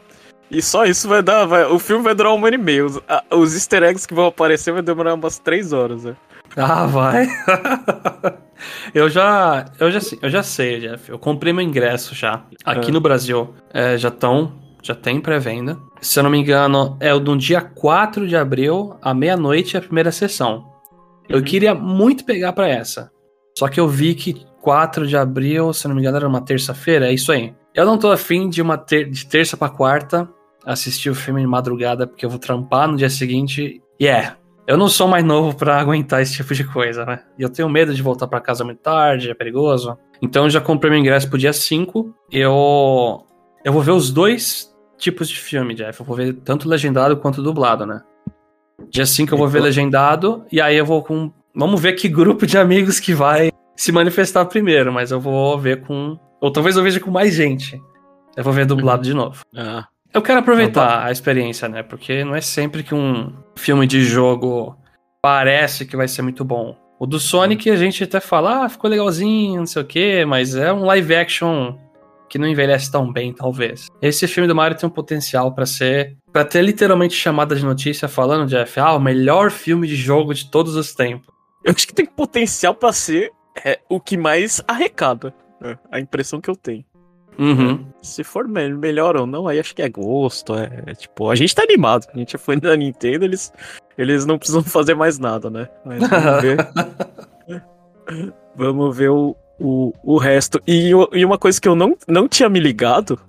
E 0.49 0.61
só 0.61 0.83
isso 0.83 1.07
vai 1.07 1.23
dar. 1.23 1.45
Vai, 1.45 1.63
o 1.65 1.79
filme 1.79 2.03
vai 2.03 2.13
durar 2.13 2.33
uma 2.33 2.45
hora 2.45 2.55
e 2.55 2.57
meia. 2.57 2.85
Os, 2.85 2.99
a, 3.07 3.23
os 3.33 3.53
easter 3.53 3.83
eggs 3.83 4.05
que 4.05 4.13
vão 4.13 4.25
aparecer 4.25 4.73
vai 4.73 4.81
demorar 4.81 5.13
umas 5.13 5.39
três 5.39 5.71
horas, 5.71 6.03
né? 6.03 6.15
Ah, 6.55 6.85
vai. 6.85 7.27
eu 8.93 9.09
já. 9.09 9.65
Eu 9.79 9.91
já, 9.91 9.99
eu 10.21 10.29
já 10.29 10.43
sei, 10.43 10.79
Jeff. 10.79 11.09
Eu 11.09 11.19
comprei 11.19 11.53
meu 11.53 11.63
ingresso 11.63 12.13
já. 12.13 12.43
Aqui 12.65 12.89
é. 12.89 12.93
no 12.93 13.01
Brasil. 13.01 13.53
É, 13.73 13.97
já 13.97 14.09
estão 14.09 14.59
já 14.83 14.95
tem 14.95 15.21
pré-venda. 15.21 15.77
Se 16.01 16.19
eu 16.19 16.23
não 16.23 16.29
me 16.29 16.39
engano, 16.39 16.97
é 16.99 17.13
o 17.13 17.19
do 17.19 17.37
dia 17.37 17.61
4 17.61 18.27
de 18.27 18.35
abril, 18.35 18.95
à 19.01 19.13
meia-noite, 19.13 19.77
a 19.77 19.81
primeira 19.81 20.11
sessão. 20.11 20.71
Eu 21.29 21.37
uhum. 21.37 21.43
queria 21.43 21.75
muito 21.75 22.25
pegar 22.25 22.53
para 22.53 22.67
essa. 22.67 23.11
Só 23.57 23.67
que 23.67 23.79
eu 23.79 23.87
vi 23.87 24.15
que 24.15 24.45
4 24.61 25.07
de 25.07 25.15
abril, 25.15 25.71
se 25.73 25.85
eu 25.85 25.89
não 25.89 25.95
me 25.95 26.01
engano, 26.01 26.17
era 26.17 26.27
uma 26.27 26.41
terça-feira, 26.41 27.07
é 27.07 27.13
isso 27.13 27.31
aí. 27.31 27.53
Eu 27.73 27.85
não 27.85 27.97
tô 27.97 28.11
afim 28.11 28.49
de 28.49 28.61
uma 28.61 28.77
ter 28.77 29.09
de 29.09 29.25
terça 29.25 29.55
para 29.55 29.69
quarta 29.69 30.27
assistir 30.65 31.09
o 31.09 31.15
filme 31.15 31.41
de 31.41 31.47
madrugada, 31.47 32.05
porque 32.05 32.25
eu 32.25 32.29
vou 32.29 32.39
trampar 32.39 32.87
no 32.87 32.97
dia 32.97 33.09
seguinte. 33.09 33.81
E 33.99 34.05
yeah, 34.05 34.29
é, 34.29 34.35
eu 34.67 34.77
não 34.77 34.87
sou 34.87 35.07
mais 35.07 35.23
novo 35.23 35.55
para 35.55 35.79
aguentar 35.79 36.21
esse 36.21 36.33
tipo 36.33 36.53
de 36.53 36.63
coisa, 36.63 37.05
né? 37.05 37.21
E 37.37 37.41
eu 37.41 37.49
tenho 37.49 37.69
medo 37.69 37.93
de 37.93 38.01
voltar 38.01 38.27
para 38.27 38.39
casa 38.39 38.63
muito 38.63 38.79
tarde, 38.79 39.29
é 39.29 39.33
perigoso. 39.33 39.97
Então 40.21 40.43
eu 40.45 40.49
já 40.49 40.61
comprei 40.61 40.91
meu 40.91 40.99
ingresso 40.99 41.29
pro 41.29 41.37
dia 41.37 41.53
5. 41.53 42.13
Eu 42.31 43.25
eu 43.63 43.73
vou 43.73 43.81
ver 43.81 43.91
os 43.91 44.11
dois 44.11 44.73
tipos 44.97 45.27
de 45.27 45.37
filme, 45.37 45.73
Jeff. 45.73 45.99
Eu 45.99 46.05
vou 46.05 46.15
ver 46.15 46.33
tanto 46.33 46.69
legendado 46.69 47.17
quanto 47.17 47.41
dublado, 47.41 47.85
né? 47.85 48.01
Dia 48.89 49.05
5 49.05 49.33
eu 49.33 49.37
vou 49.37 49.47
ver 49.47 49.61
legendado, 49.61 50.45
e 50.51 50.59
aí 50.61 50.77
eu 50.77 50.85
vou 50.85 51.03
com. 51.03 51.31
Vamos 51.53 51.81
ver 51.81 51.93
que 51.93 52.07
grupo 52.07 52.45
de 52.45 52.57
amigos 52.57 52.99
que 52.99 53.13
vai 53.13 53.51
se 53.75 53.91
manifestar 53.91 54.45
primeiro, 54.45 54.91
mas 54.91 55.11
eu 55.11 55.19
vou 55.19 55.57
ver 55.59 55.81
com. 55.81 56.17
Ou 56.39 56.51
talvez 56.51 56.75
eu 56.75 56.83
veja 56.83 56.99
com 56.99 57.11
mais 57.11 57.33
gente. 57.33 57.81
Eu 58.35 58.43
vou 58.43 58.53
ver 58.53 58.65
dublado 58.65 58.99
uhum. 58.99 59.03
de 59.03 59.13
novo. 59.13 59.41
Ah. 59.55 59.87
Eu 60.13 60.21
quero 60.21 60.39
aproveitar 60.39 60.87
tá. 60.87 61.05
a 61.05 61.11
experiência, 61.11 61.69
né? 61.69 61.83
Porque 61.83 62.23
não 62.23 62.35
é 62.35 62.41
sempre 62.41 62.83
que 62.83 62.93
um 62.93 63.33
filme 63.55 63.87
de 63.87 64.03
jogo 64.03 64.75
parece 65.21 65.85
que 65.85 65.95
vai 65.95 66.07
ser 66.07 66.21
muito 66.21 66.43
bom. 66.43 66.75
O 66.99 67.05
do 67.05 67.19
Sonic 67.19 67.69
a 67.69 67.75
gente 67.75 68.03
até 68.03 68.19
fala, 68.19 68.65
ah, 68.65 68.69
ficou 68.69 68.89
legalzinho, 68.89 69.59
não 69.59 69.65
sei 69.65 69.81
o 69.81 69.85
quê, 69.85 70.25
mas 70.25 70.55
é 70.55 70.71
um 70.71 70.85
live 70.85 71.15
action 71.15 71.77
que 72.29 72.37
não 72.37 72.47
envelhece 72.47 72.91
tão 72.91 73.11
bem, 73.11 73.33
talvez. 73.33 73.87
Esse 74.01 74.27
filme 74.27 74.47
do 74.47 74.55
Mario 74.55 74.77
tem 74.77 74.87
um 74.87 74.91
potencial 74.91 75.53
para 75.53 75.65
ser. 75.65 76.15
para 76.31 76.45
ter 76.45 76.61
literalmente 76.61 77.13
chamada 77.13 77.55
de 77.55 77.63
notícia 77.63 78.07
falando, 78.07 78.47
Jeff, 78.47 78.79
ah, 78.79 78.93
o 78.93 78.99
melhor 78.99 79.49
filme 79.49 79.87
de 79.87 79.95
jogo 79.95 80.33
de 80.33 80.49
todos 80.49 80.75
os 80.75 80.93
tempos. 80.93 81.27
Eu 81.63 81.73
acho 81.75 81.87
que 81.87 81.93
tem 81.93 82.05
potencial 82.05 82.73
para 82.73 82.93
ser 82.93 83.31
é, 83.65 83.79
o 83.89 83.99
que 83.99 84.17
mais 84.17 84.61
arrecada. 84.67 85.33
É, 85.63 85.77
a 85.91 85.99
impressão 85.99 86.41
que 86.41 86.49
eu 86.49 86.55
tenho. 86.55 86.83
Uhum. 87.37 87.85
Se 88.01 88.23
for 88.23 88.47
melhor 88.47 89.15
ou 89.15 89.25
não, 89.25 89.47
aí 89.47 89.59
acho 89.59 89.75
que 89.75 89.81
é 89.81 89.89
gosto. 89.89 90.55
É, 90.55 90.83
é, 90.85 90.93
tipo, 90.93 91.29
a 91.29 91.35
gente 91.35 91.55
tá 91.55 91.63
animado. 91.63 92.07
A 92.13 92.17
gente 92.17 92.37
foi 92.37 92.57
na 92.61 92.75
Nintendo, 92.75 93.25
eles, 93.25 93.53
eles 93.97 94.25
não 94.25 94.37
precisam 94.37 94.63
fazer 94.63 94.95
mais 94.95 95.17
nada, 95.17 95.49
né? 95.49 95.67
Mas 95.85 96.01
vamos 96.07 96.41
ver. 96.41 97.63
vamos 98.55 98.97
ver 98.97 99.09
o, 99.09 99.35
o, 99.59 99.93
o 100.03 100.17
resto. 100.17 100.61
E, 100.67 100.89
e 100.89 101.25
uma 101.25 101.37
coisa 101.37 101.59
que 101.59 101.67
eu 101.67 101.75
não, 101.75 101.97
não 102.07 102.27
tinha 102.27 102.49
me 102.49 102.59
ligado 102.59 103.19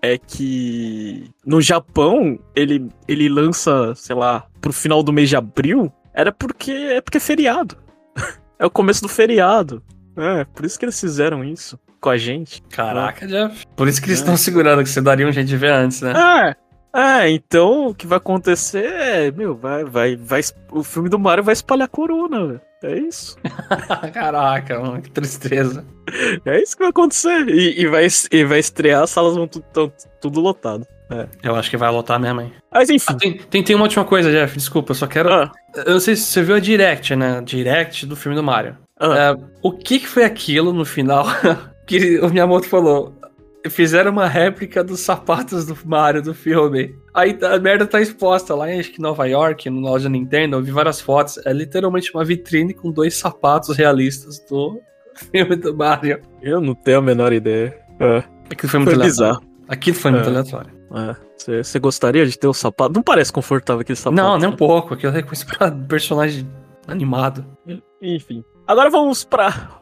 é 0.00 0.16
que 0.16 1.30
no 1.44 1.60
Japão 1.60 2.38
ele, 2.54 2.88
ele 3.06 3.28
lança, 3.28 3.94
sei 3.96 4.14
lá, 4.14 4.46
pro 4.60 4.72
final 4.72 5.02
do 5.02 5.12
mês 5.12 5.28
de 5.28 5.36
abril. 5.36 5.92
Era 6.14 6.32
porque 6.32 6.72
é 6.72 7.00
porque 7.00 7.18
é 7.18 7.20
feriado. 7.20 7.76
é 8.58 8.66
o 8.66 8.70
começo 8.70 9.02
do 9.02 9.08
feriado. 9.08 9.82
É, 10.16 10.44
por 10.44 10.64
isso 10.64 10.78
que 10.78 10.84
eles 10.84 10.98
fizeram 10.98 11.44
isso 11.44 11.78
com 12.00 12.10
a 12.10 12.16
gente. 12.16 12.62
Caraca, 12.70 13.26
Jeff. 13.26 13.66
Por 13.76 13.88
isso 13.88 14.00
que 14.00 14.08
eles 14.08 14.18
estão 14.18 14.36
segurando, 14.36 14.82
que 14.82 14.88
você 14.88 15.00
daria 15.00 15.26
um 15.26 15.32
jeito 15.32 15.48
de 15.48 15.56
ver 15.56 15.72
antes, 15.72 16.00
né? 16.00 16.12
É. 16.12 16.68
É, 16.94 17.30
então 17.30 17.88
o 17.88 17.94
que 17.94 18.06
vai 18.06 18.16
acontecer 18.16 18.84
é, 18.84 19.30
meu, 19.30 19.54
vai, 19.54 19.84
vai, 19.84 20.16
vai, 20.16 20.40
o 20.72 20.82
filme 20.82 21.08
do 21.08 21.18
Mario 21.18 21.44
vai 21.44 21.52
espalhar 21.52 21.86
corona, 21.86 22.46
velho. 22.46 22.60
É 22.82 22.98
isso. 22.98 23.36
Caraca, 24.14 24.78
mano, 24.78 25.02
que 25.02 25.10
tristeza. 25.10 25.84
É 26.44 26.60
isso 26.60 26.76
que 26.76 26.82
vai 26.82 26.90
acontecer. 26.90 27.48
E, 27.48 27.82
e 27.82 27.86
vai, 27.86 28.06
e 28.30 28.44
vai 28.44 28.58
estrear, 28.58 29.02
as 29.02 29.10
salas 29.10 29.36
vão 29.36 29.46
tudo, 29.46 29.92
tudo 30.20 30.40
lotado. 30.40 30.86
É. 31.10 31.26
Eu 31.42 31.56
acho 31.56 31.70
que 31.70 31.76
vai 31.76 31.90
lotar 31.90 32.20
mesmo, 32.20 32.40
hein? 32.40 32.52
Mas 32.70 32.90
enfim. 32.90 33.12
Ah, 33.12 33.14
tem, 33.14 33.38
tem, 33.38 33.62
tem, 33.62 33.76
uma 33.76 33.84
última 33.84 34.04
coisa, 34.04 34.30
Jeff, 34.30 34.56
desculpa, 34.56 34.92
eu 34.92 34.94
só 34.94 35.06
quero. 35.06 35.32
Ah. 35.32 35.50
Eu 35.74 35.94
não 35.94 36.00
sei 36.00 36.14
se 36.14 36.22
você 36.22 36.42
viu 36.42 36.54
a 36.54 36.60
direct, 36.60 37.16
né? 37.16 37.40
Direct 37.42 38.06
do 38.06 38.14
filme 38.14 38.36
do 38.36 38.42
Mario. 38.42 38.76
Ah. 39.00 39.16
É, 39.16 39.36
o 39.62 39.72
que, 39.72 40.00
que 40.00 40.06
foi 40.06 40.24
aquilo 40.24 40.72
no 40.72 40.84
final 40.84 41.26
que 41.88 42.20
o 42.20 42.28
Miyamoto 42.28 42.68
falou. 42.68 43.14
Fizeram 43.68 44.12
uma 44.12 44.28
réplica 44.28 44.84
dos 44.84 45.00
sapatos 45.00 45.66
do 45.66 45.76
Mario 45.84 46.22
do 46.22 46.32
filme. 46.32 46.94
Aí 47.12 47.36
a 47.42 47.58
merda 47.58 47.86
tá 47.86 48.00
exposta 48.00 48.54
lá 48.54 48.72
em 48.72 48.78
acho 48.78 48.92
que 48.92 49.00
Nova 49.00 49.26
York, 49.26 49.68
no 49.68 49.80
loja 49.80 50.08
Nintendo. 50.08 50.56
Eu 50.56 50.62
vi 50.62 50.70
várias 50.70 51.00
fotos. 51.00 51.38
É 51.44 51.52
literalmente 51.52 52.14
uma 52.14 52.24
vitrine 52.24 52.72
com 52.72 52.92
dois 52.92 53.16
sapatos 53.16 53.76
realistas 53.76 54.38
do 54.48 54.78
filme 55.32 55.56
do 55.56 55.76
Mario. 55.76 56.20
Eu 56.40 56.60
não 56.60 56.74
tenho 56.74 56.98
a 56.98 57.02
menor 57.02 57.32
ideia. 57.32 57.76
É. 57.98 58.22
Aquilo 58.50 58.70
foi 58.70 58.80
muito 58.80 58.94
foi 58.94 59.04
bizarro. 59.04 59.42
Aquilo 59.66 59.96
foi 59.96 60.10
muito 60.12 60.26
é. 60.26 60.28
aleatório. 60.28 60.70
Você 61.36 61.78
é. 61.78 61.80
gostaria 61.80 62.24
de 62.26 62.38
ter 62.38 62.46
o 62.46 62.54
sapato? 62.54 62.94
Não 62.94 63.02
parece 63.02 63.32
confortável 63.32 63.80
aquele 63.80 63.96
sapato. 63.96 64.16
Não, 64.16 64.38
nem 64.38 64.48
um 64.48 64.56
pouco. 64.56 64.94
Aquilo 64.94 65.16
é 65.16 65.22
coisa 65.22 65.44
pra 65.44 65.70
personagem 65.88 66.48
animado. 66.86 67.44
Enfim. 68.00 68.44
Agora 68.66 68.88
vamos 68.88 69.24
pra 69.24 69.80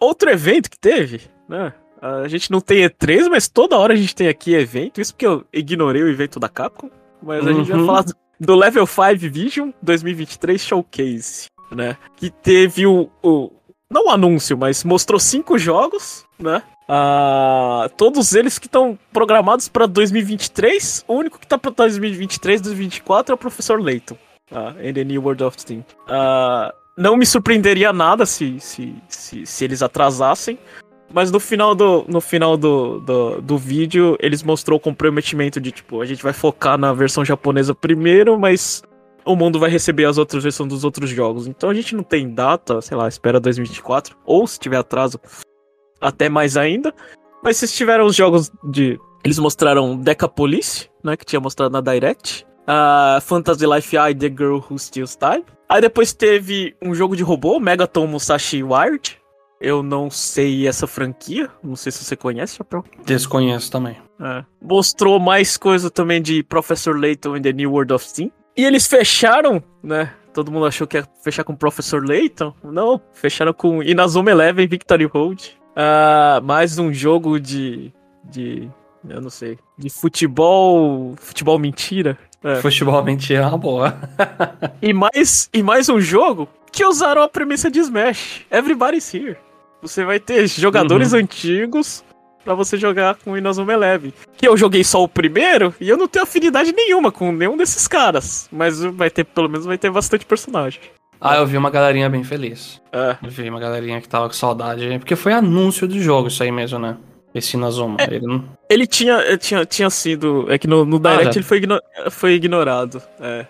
outro 0.00 0.30
evento 0.30 0.70
que 0.70 0.78
teve 0.78 1.20
né? 1.48 1.72
A 2.00 2.28
gente 2.28 2.50
não 2.50 2.60
tem 2.60 2.84
E3, 2.84 3.28
mas 3.28 3.48
toda 3.48 3.76
hora 3.76 3.92
a 3.92 3.96
gente 3.96 4.14
tem 4.14 4.28
aqui 4.28 4.54
evento. 4.54 5.00
Isso 5.00 5.12
porque 5.12 5.26
eu 5.26 5.44
ignorei 5.52 6.02
o 6.02 6.08
evento 6.08 6.38
da 6.38 6.48
Capcom. 6.48 6.90
Mas 7.20 7.44
a 7.46 7.52
gente 7.52 7.70
vai 7.70 7.80
uhum. 7.80 7.86
falar 7.86 8.04
do 8.38 8.54
Level 8.54 8.86
5 8.86 9.32
Vision 9.32 9.70
2023 9.82 10.60
Showcase, 10.60 11.46
né? 11.72 11.96
Que 12.16 12.30
teve 12.30 12.86
o, 12.86 13.10
o 13.22 13.50
não 13.90 14.06
o 14.06 14.10
anúncio, 14.10 14.56
mas 14.56 14.84
mostrou 14.84 15.18
cinco 15.18 15.58
jogos, 15.58 16.24
né? 16.38 16.62
Uh, 16.88 17.88
todos 17.96 18.32
eles 18.32 18.58
que 18.58 18.66
estão 18.66 18.98
programados 19.12 19.68
para 19.68 19.86
2023. 19.86 21.04
O 21.08 21.14
único 21.14 21.38
que 21.38 21.46
está 21.46 21.58
para 21.58 21.70
2023, 21.70 22.60
2024 22.60 23.32
é 23.32 23.34
o 23.34 23.38
Professor 23.38 23.80
Layton. 23.80 24.16
Uh, 24.50 24.88
and 24.88 24.94
the 24.94 25.04
New 25.04 25.22
World 25.22 25.42
of 25.42 25.60
Steam. 25.60 25.84
Uh, 26.06 26.72
não 26.96 27.16
me 27.16 27.26
surpreenderia 27.26 27.92
nada 27.92 28.24
se, 28.24 28.58
se, 28.60 28.94
se, 29.08 29.44
se 29.44 29.64
eles 29.64 29.82
atrasassem. 29.82 30.58
Mas 31.12 31.30
no 31.30 31.40
final 31.40 31.74
do, 31.74 32.04
no 32.06 32.20
final 32.20 32.56
do, 32.56 33.00
do, 33.00 33.40
do, 33.40 33.58
vídeo, 33.58 34.16
eles 34.20 34.42
mostrou 34.42 34.76
o 34.76 34.80
comprometimento 34.80 35.60
de, 35.60 35.72
tipo, 35.72 36.02
a 36.02 36.06
gente 36.06 36.22
vai 36.22 36.32
focar 36.32 36.76
na 36.76 36.92
versão 36.92 37.24
japonesa 37.24 37.74
primeiro, 37.74 38.38
mas 38.38 38.82
o 39.24 39.34
mundo 39.34 39.58
vai 39.58 39.70
receber 39.70 40.04
as 40.04 40.18
outras 40.18 40.42
versões 40.42 40.68
dos 40.68 40.84
outros 40.84 41.10
jogos. 41.10 41.46
Então 41.46 41.70
a 41.70 41.74
gente 41.74 41.94
não 41.94 42.02
tem 42.02 42.32
data, 42.32 42.80
sei 42.80 42.96
lá, 42.96 43.08
espera 43.08 43.40
2024. 43.40 44.16
Ou 44.24 44.46
se 44.46 44.58
tiver 44.58 44.76
atraso, 44.76 45.18
até 46.00 46.28
mais 46.28 46.56
ainda. 46.56 46.94
Mas 47.42 47.56
se 47.56 47.68
tiveram 47.68 48.06
os 48.06 48.16
jogos 48.16 48.50
de. 48.64 48.98
Eles 49.24 49.38
mostraram 49.38 49.96
Deca 49.96 50.28
Police, 50.28 50.88
né? 51.02 51.16
Que 51.16 51.24
tinha 51.24 51.40
mostrado 51.40 51.72
na 51.72 51.80
Direct. 51.80 52.46
Uh, 52.62 53.20
Fantasy 53.22 53.66
Life 53.66 53.96
I, 53.96 54.14
The 54.14 54.28
Girl 54.28 54.58
Who 54.58 54.78
Steals 54.78 55.16
Time. 55.16 55.44
Aí 55.68 55.80
depois 55.80 56.12
teve 56.12 56.74
um 56.82 56.94
jogo 56.94 57.16
de 57.16 57.22
robô, 57.22 57.58
Megaton 57.58 58.06
Musashi 58.06 58.62
Wired. 58.62 59.17
Eu 59.60 59.82
não 59.82 60.10
sei 60.10 60.66
essa 60.68 60.86
franquia. 60.86 61.50
Não 61.62 61.76
sei 61.76 61.90
se 61.90 62.04
você 62.04 62.16
conhece, 62.16 62.56
Chapéu. 62.56 62.84
Desconheço 63.04 63.70
também. 63.70 63.96
É. 64.20 64.44
Mostrou 64.62 65.18
mais 65.18 65.56
coisa 65.56 65.90
também 65.90 66.22
de 66.22 66.42
Professor 66.42 66.98
Layton 66.98 67.36
in 67.36 67.42
the 67.42 67.52
New 67.52 67.72
World 67.72 67.92
of 67.92 68.04
Steam. 68.04 68.30
E 68.56 68.64
eles 68.64 68.86
fecharam, 68.86 69.62
né? 69.82 70.12
Todo 70.32 70.52
mundo 70.52 70.66
achou 70.66 70.86
que 70.86 70.96
ia 70.96 71.06
fechar 71.22 71.44
com 71.44 71.54
Professor 71.54 72.04
Layton. 72.04 72.54
Não, 72.62 73.00
fecharam 73.12 73.52
com 73.52 73.82
Inazuma 73.82 74.30
Eleven 74.30 74.66
Victory 74.66 75.04
Road. 75.04 75.58
Uh, 75.72 76.42
mais 76.44 76.78
um 76.78 76.92
jogo 76.92 77.40
de. 77.40 77.92
de. 78.24 78.68
Eu 79.08 79.20
não 79.20 79.30
sei. 79.30 79.58
De 79.76 79.88
futebol. 79.90 81.14
Futebol 81.16 81.58
mentira. 81.58 82.18
É. 82.42 82.56
Futebol 82.56 83.02
mentira 83.02 83.42
é 83.42 83.46
uma 83.46 83.58
boa. 83.58 83.96
e, 84.82 84.92
mais, 84.92 85.48
e 85.52 85.62
mais 85.62 85.88
um 85.88 86.00
jogo 86.00 86.48
que 86.70 86.84
usaram 86.84 87.22
a 87.22 87.28
premissa 87.28 87.70
de 87.70 87.80
Smash. 87.80 88.46
Everybody's 88.50 89.12
here. 89.12 89.36
Você 89.80 90.04
vai 90.04 90.18
ter 90.18 90.46
jogadores 90.48 91.12
uhum. 91.12 91.20
antigos 91.20 92.04
para 92.44 92.54
você 92.54 92.76
jogar 92.76 93.16
com 93.16 93.32
o 93.32 93.36
Inazuma 93.36 93.72
Eleven. 93.72 94.12
Que 94.36 94.48
eu 94.48 94.56
joguei 94.56 94.82
só 94.82 95.02
o 95.02 95.08
primeiro 95.08 95.74
e 95.80 95.88
eu 95.88 95.96
não 95.96 96.08
tenho 96.08 96.24
afinidade 96.24 96.72
nenhuma 96.72 97.12
com 97.12 97.30
nenhum 97.30 97.56
desses 97.56 97.86
caras. 97.86 98.48
Mas 98.50 98.80
vai 98.82 99.10
ter, 99.10 99.24
pelo 99.24 99.48
menos 99.48 99.66
vai 99.66 99.78
ter 99.78 99.90
bastante 99.90 100.24
personagem. 100.24 100.80
Ah, 101.20 101.36
eu 101.36 101.46
vi 101.46 101.56
uma 101.56 101.70
galerinha 101.70 102.08
bem 102.08 102.22
feliz. 102.22 102.80
É. 102.92 103.16
Eu 103.22 103.30
vi 103.30 103.48
uma 103.50 103.60
galerinha 103.60 104.00
que 104.00 104.08
tava 104.08 104.26
com 104.28 104.34
saudade. 104.34 104.98
Porque 104.98 105.16
foi 105.16 105.32
anúncio 105.32 105.86
do 105.86 106.00
jogo 106.00 106.28
isso 106.28 106.42
aí 106.42 106.50
mesmo, 106.50 106.78
né? 106.78 106.96
Esse 107.34 107.56
Inazuma. 107.56 107.96
É, 108.00 108.14
ele, 108.14 108.26
não... 108.26 108.44
ele 108.70 108.86
tinha, 108.86 109.36
tinha, 109.36 109.64
tinha 109.64 109.90
sido. 109.90 110.46
É 110.50 110.58
que 110.58 110.66
no, 110.66 110.84
no 110.84 110.96
ah, 110.96 111.10
Direct 111.10 111.28
ah, 111.28 111.38
ele 111.38 111.44
foi, 111.44 111.56
igno, 111.58 111.80
foi 112.10 112.32
ignorado. 112.34 113.02
É. 113.20 113.46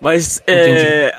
Mas 0.00 0.42
é, 0.46 1.12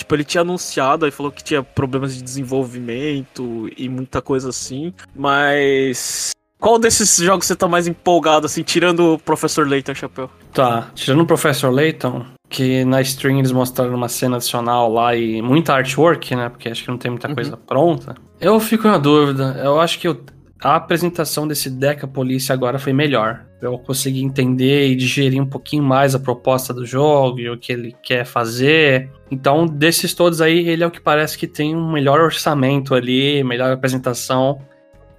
Tipo, 0.00 0.14
ele 0.14 0.24
tinha 0.24 0.40
anunciado 0.40 1.06
e 1.06 1.10
falou 1.10 1.30
que 1.30 1.44
tinha 1.44 1.62
problemas 1.62 2.14
de 2.14 2.22
desenvolvimento 2.22 3.68
e 3.76 3.86
muita 3.86 4.22
coisa 4.22 4.48
assim. 4.48 4.94
Mas. 5.14 6.30
Qual 6.58 6.78
desses 6.78 7.16
jogos 7.18 7.46
você 7.46 7.54
tá 7.54 7.68
mais 7.68 7.86
empolgado, 7.86 8.46
assim, 8.46 8.62
tirando 8.62 9.14
o 9.14 9.18
Professor 9.18 9.68
Layton, 9.68 9.94
Chapéu? 9.94 10.30
Tá, 10.52 10.90
tirando 10.94 11.20
o 11.20 11.26
Professor 11.26 11.70
Layton, 11.70 12.24
que 12.48 12.82
na 12.84 13.02
stream 13.02 13.38
eles 13.38 13.52
mostraram 13.52 13.94
uma 13.94 14.08
cena 14.08 14.36
adicional 14.36 14.90
lá 14.90 15.14
e 15.14 15.42
muita 15.42 15.74
artwork, 15.74 16.34
né? 16.34 16.48
Porque 16.48 16.70
acho 16.70 16.82
que 16.82 16.90
não 16.90 16.98
tem 16.98 17.10
muita 17.10 17.34
coisa 17.34 17.52
uhum. 17.52 17.62
pronta. 17.66 18.14
Eu 18.40 18.58
fico 18.58 18.88
na 18.88 18.96
dúvida. 18.96 19.60
Eu 19.62 19.80
acho 19.80 19.98
que 19.98 20.08
eu, 20.08 20.18
a 20.62 20.76
apresentação 20.76 21.46
desse 21.46 21.68
Deca 21.68 22.06
Polícia 22.06 22.54
agora 22.54 22.78
foi 22.78 22.94
melhor. 22.94 23.44
Eu 23.60 23.78
consegui 23.78 24.22
entender 24.22 24.88
e 24.88 24.96
digerir 24.96 25.40
um 25.40 25.46
pouquinho 25.46 25.82
mais 25.82 26.14
a 26.14 26.18
proposta 26.18 26.72
do 26.72 26.86
jogo 26.86 27.40
e 27.40 27.50
o 27.50 27.58
que 27.58 27.72
ele 27.72 27.94
quer 28.02 28.24
fazer. 28.24 29.10
Então, 29.30 29.66
desses 29.66 30.14
todos 30.14 30.40
aí, 30.40 30.68
ele 30.68 30.82
é 30.82 30.86
o 30.86 30.90
que 30.90 31.00
parece 31.00 31.36
que 31.36 31.46
tem 31.46 31.76
um 31.76 31.92
melhor 31.92 32.20
orçamento 32.20 32.94
ali, 32.94 33.44
melhor 33.44 33.70
apresentação. 33.70 34.60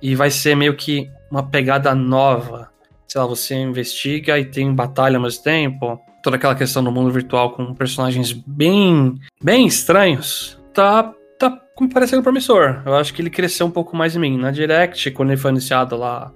E 0.01 0.15
vai 0.15 0.31
ser 0.31 0.55
meio 0.55 0.75
que 0.75 1.07
uma 1.29 1.43
pegada 1.43 1.93
nova. 1.93 2.69
Sei 3.07 3.21
lá, 3.21 3.27
você 3.27 3.55
investiga 3.55 4.39
e 4.39 4.45
tem 4.45 4.73
batalha 4.73 5.17
ao 5.17 5.21
mesmo 5.21 5.43
tempo. 5.43 5.99
Toda 6.23 6.35
aquela 6.35 6.55
questão 6.55 6.83
do 6.83 6.91
mundo 6.91 7.11
virtual 7.11 7.51
com 7.51 7.73
personagens 7.75 8.31
bem, 8.31 9.15
bem 9.43 9.67
estranhos. 9.67 10.59
Tá, 10.73 11.13
tá 11.37 11.61
me 11.79 11.89
parecendo 11.89 12.23
promissor. 12.23 12.81
Eu 12.85 12.95
acho 12.95 13.13
que 13.13 13.21
ele 13.21 13.29
cresceu 13.29 13.67
um 13.67 13.71
pouco 13.71 13.95
mais 13.95 14.15
em 14.15 14.19
mim. 14.19 14.37
Na 14.37 14.49
Direct, 14.49 15.11
quando 15.11 15.29
ele 15.29 15.39
foi 15.39 15.51
anunciado 15.51 15.95
lá 15.95 16.31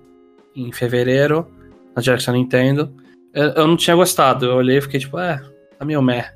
em 0.56 0.72
fevereiro, 0.72 1.48
na 1.96 2.02
da 2.02 2.34
Nintendo. 2.34 2.94
Eu, 3.34 3.50
eu, 3.50 3.68
não 3.68 3.78
tinha 3.78 3.96
gostado. 3.96 4.46
Eu 4.46 4.56
olhei 4.56 4.78
e 4.78 4.82
fiquei 4.82 5.00
tipo, 5.00 5.18
é, 5.18 5.42
tá 5.78 5.86
meio 5.86 6.02
meh. 6.02 6.32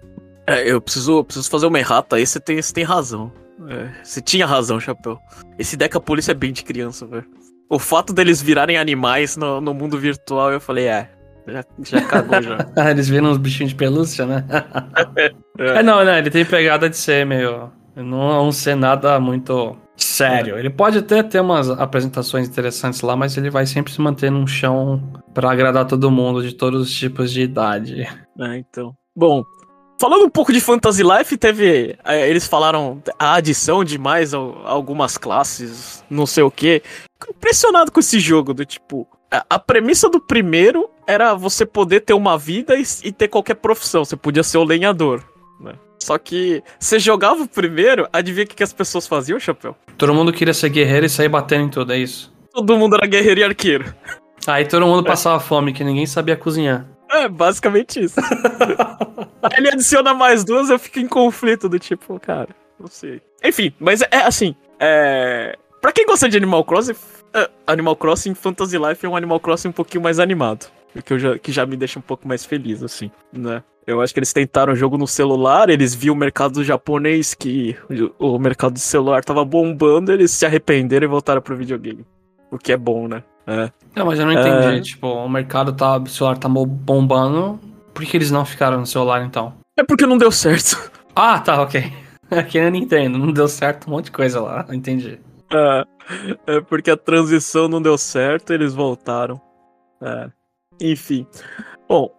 É, 0.47 0.69
eu 0.69 0.81
preciso, 0.81 1.23
preciso 1.23 1.49
fazer 1.49 1.67
uma 1.67 1.79
errata 1.79 2.15
aí, 2.15 2.25
você 2.25 2.39
tem, 2.39 2.61
você 2.61 2.73
tem 2.73 2.83
razão. 2.83 3.31
É, 3.67 3.89
você 4.03 4.21
tinha 4.21 4.45
razão, 4.45 4.79
Chapéu. 4.79 5.19
Esse 5.57 5.77
Deca 5.77 5.99
Polícia 5.99 6.31
é 6.31 6.35
bem 6.35 6.51
de 6.51 6.63
criança, 6.63 7.05
velho. 7.05 7.25
O 7.69 7.77
fato 7.77 8.13
deles 8.13 8.41
virarem 8.41 8.77
animais 8.77 9.37
no, 9.37 9.61
no 9.61 9.73
mundo 9.73 9.97
virtual, 9.97 10.51
eu 10.51 10.59
falei, 10.59 10.87
é, 10.87 11.09
já, 11.47 11.63
já 11.83 12.01
cagou 12.01 12.41
já. 12.41 12.57
Eles 12.89 13.07
viram 13.07 13.29
uns 13.29 13.37
bichinhos 13.37 13.71
de 13.71 13.75
pelúcia, 13.75 14.25
né? 14.25 14.45
é. 15.15 15.33
é, 15.79 15.83
não, 15.83 16.03
né? 16.03 16.17
Ele 16.19 16.31
tem 16.31 16.45
pegada 16.45 16.89
de 16.89 16.97
ser 16.97 17.25
meio. 17.25 17.71
Não, 17.95 18.43
não 18.45 18.51
ser 18.51 18.75
nada 18.75 19.19
muito 19.19 19.77
sério. 20.03 20.57
Ele 20.57 20.69
pode 20.69 20.97
até 20.97 21.21
ter 21.23 21.39
umas 21.39 21.69
apresentações 21.69 22.47
interessantes 22.47 23.01
lá, 23.01 23.15
mas 23.15 23.37
ele 23.37 23.49
vai 23.49 23.65
sempre 23.65 23.91
se 23.91 24.01
manter 24.01 24.31
num 24.31 24.47
chão 24.47 25.13
para 25.33 25.51
agradar 25.51 25.85
todo 25.85 26.11
mundo, 26.11 26.41
de 26.41 26.53
todos 26.53 26.81
os 26.81 26.93
tipos 26.93 27.31
de 27.31 27.41
idade. 27.41 28.07
É, 28.39 28.57
então. 28.57 28.93
Bom, 29.15 29.43
Falando 29.99 30.23
um 30.23 30.29
pouco 30.29 30.53
de 30.53 30.61
Fantasy 30.61 31.03
Life, 31.03 31.37
teve. 31.37 31.97
É, 32.05 32.29
eles 32.29 32.47
falaram 32.47 33.03
a 33.19 33.33
adição 33.33 33.83
de 33.83 33.97
mais 33.97 34.33
algumas 34.33 35.17
classes, 35.17 36.05
não 36.09 36.25
sei 36.25 36.41
o 36.41 36.49
que. 36.49 36.81
Impressionado 37.29 37.91
com 37.91 37.99
esse 37.99 38.17
jogo, 38.17 38.53
do 38.53 38.65
tipo. 38.65 39.05
A 39.29 39.59
premissa 39.59 40.09
do 40.09 40.21
primeiro 40.21 40.89
era 41.05 41.33
você 41.33 41.65
poder 41.65 41.99
ter 41.99 42.13
uma 42.13 42.37
vida 42.37 42.75
e, 42.77 42.83
e 43.03 43.11
ter 43.11 43.27
qualquer 43.27 43.55
profissão. 43.55 44.05
Você 44.05 44.15
podia 44.15 44.41
ser 44.41 44.57
o 44.57 44.63
lenhador? 44.63 45.21
Só 45.99 46.17
que 46.17 46.63
você 46.79 46.97
jogava 46.97 47.43
o 47.43 47.47
primeiro, 47.47 48.07
adivinha 48.11 48.45
o 48.45 48.47
que, 48.47 48.55
que 48.55 48.63
as 48.63 48.73
pessoas 48.73 49.05
faziam, 49.05 49.39
Chapéu? 49.39 49.75
Todo 49.97 50.13
mundo 50.13 50.31
queria 50.31 50.53
ser 50.53 50.69
guerreiro 50.69 51.05
e 51.05 51.09
sair 51.09 51.29
batendo 51.29 51.65
em 51.65 51.69
tudo, 51.69 51.91
é 51.91 51.97
isso? 51.97 52.33
Todo 52.53 52.77
mundo 52.77 52.95
era 52.95 53.05
guerreiro 53.05 53.41
e 53.41 53.43
arqueiro. 53.43 53.93
Aí 54.47 54.65
todo 54.65 54.85
mundo 54.85 55.05
é. 55.05 55.07
passava 55.07 55.39
fome, 55.39 55.73
que 55.73 55.83
ninguém 55.83 56.05
sabia 56.05 56.37
cozinhar. 56.37 56.85
É, 57.11 57.27
basicamente 57.27 57.99
isso. 57.99 58.19
Ele 59.57 59.69
adiciona 59.69 60.13
mais 60.13 60.43
duas, 60.43 60.69
eu 60.69 60.79
fico 60.79 60.99
em 60.99 61.07
conflito 61.07 61.67
do 61.67 61.77
tipo, 61.77 62.19
cara, 62.19 62.49
não 62.79 62.87
sei. 62.87 63.21
Enfim, 63.43 63.73
mas 63.79 64.01
é 64.01 64.21
assim, 64.25 64.55
é... 64.79 65.57
Pra 65.81 65.91
quem 65.91 66.05
gosta 66.05 66.27
de 66.27 66.37
Animal 66.37 66.63
Crossing, 66.63 66.95
é, 67.33 67.49
Animal 67.67 67.95
Crossing 67.95 68.33
Fantasy 68.33 68.77
Life 68.77 69.05
é 69.05 69.09
um 69.09 69.15
Animal 69.15 69.39
Crossing 69.39 69.69
um 69.69 69.73
pouquinho 69.73 70.03
mais 70.03 70.19
animado. 70.19 70.67
Que, 71.05 71.19
já, 71.19 71.37
que 71.37 71.51
já 71.51 71.65
me 71.65 71.77
deixa 71.77 71.99
um 71.99 72.01
pouco 72.01 72.27
mais 72.27 72.43
feliz, 72.43 72.81
assim, 72.81 73.11
né? 73.31 73.63
Eu 73.89 74.01
acho 74.01 74.13
que 74.13 74.19
eles 74.19 74.31
tentaram 74.31 74.73
o 74.73 74.75
jogo 74.75 74.99
no 74.99 75.07
celular, 75.07 75.67
eles 75.67 75.95
viram 75.95 76.13
o 76.13 76.17
mercado 76.17 76.63
japonês, 76.63 77.33
que 77.33 77.75
o, 78.19 78.37
mercado 78.37 78.73
de 78.73 78.81
celular 78.81 79.23
tava 79.23 79.43
bombando, 79.43 80.11
eles 80.11 80.29
se 80.29 80.45
arrependeram 80.45 81.05
e 81.05 81.09
voltaram 81.09 81.41
pro 81.41 81.57
videogame. 81.57 82.05
O 82.51 82.59
que 82.59 82.71
é 82.71 82.77
bom, 82.77 83.07
né? 83.07 83.23
É. 83.47 83.71
Não, 83.95 84.05
mas 84.05 84.19
eu 84.19 84.27
não 84.27 84.33
entendi. 84.33 84.77
É... 84.77 84.81
Tipo, 84.81 85.07
o 85.07 85.27
mercado 85.27 85.73
tá. 85.73 85.97
O 85.97 86.05
celular 86.05 86.37
tá 86.37 86.47
bombando. 86.47 87.59
Por 87.91 88.05
que 88.05 88.15
eles 88.15 88.29
não 88.29 88.45
ficaram 88.45 88.79
no 88.79 88.85
celular 88.85 89.25
então? 89.25 89.55
É 89.75 89.83
porque 89.83 90.05
não 90.05 90.17
deu 90.17 90.31
certo. 90.31 90.77
Ah, 91.15 91.37
tá, 91.39 91.61
ok. 91.61 91.91
Aqui 92.31 92.61
na 92.61 92.69
Nintendo, 92.69 93.17
não 93.17 93.33
deu 93.33 93.47
certo 93.47 93.87
um 93.87 93.91
monte 93.91 94.05
de 94.05 94.11
coisa 94.11 94.39
lá, 94.39 94.65
entendi. 94.71 95.19
É, 95.51 95.85
é 96.47 96.61
porque 96.61 96.91
a 96.91 96.95
transição 96.95 97.67
não 97.67 97.81
deu 97.81 97.97
certo, 97.97 98.53
eles 98.53 98.73
voltaram. 98.73 99.41
É. 100.01 100.29
Enfim. 100.79 101.27
Bom. 101.89 102.09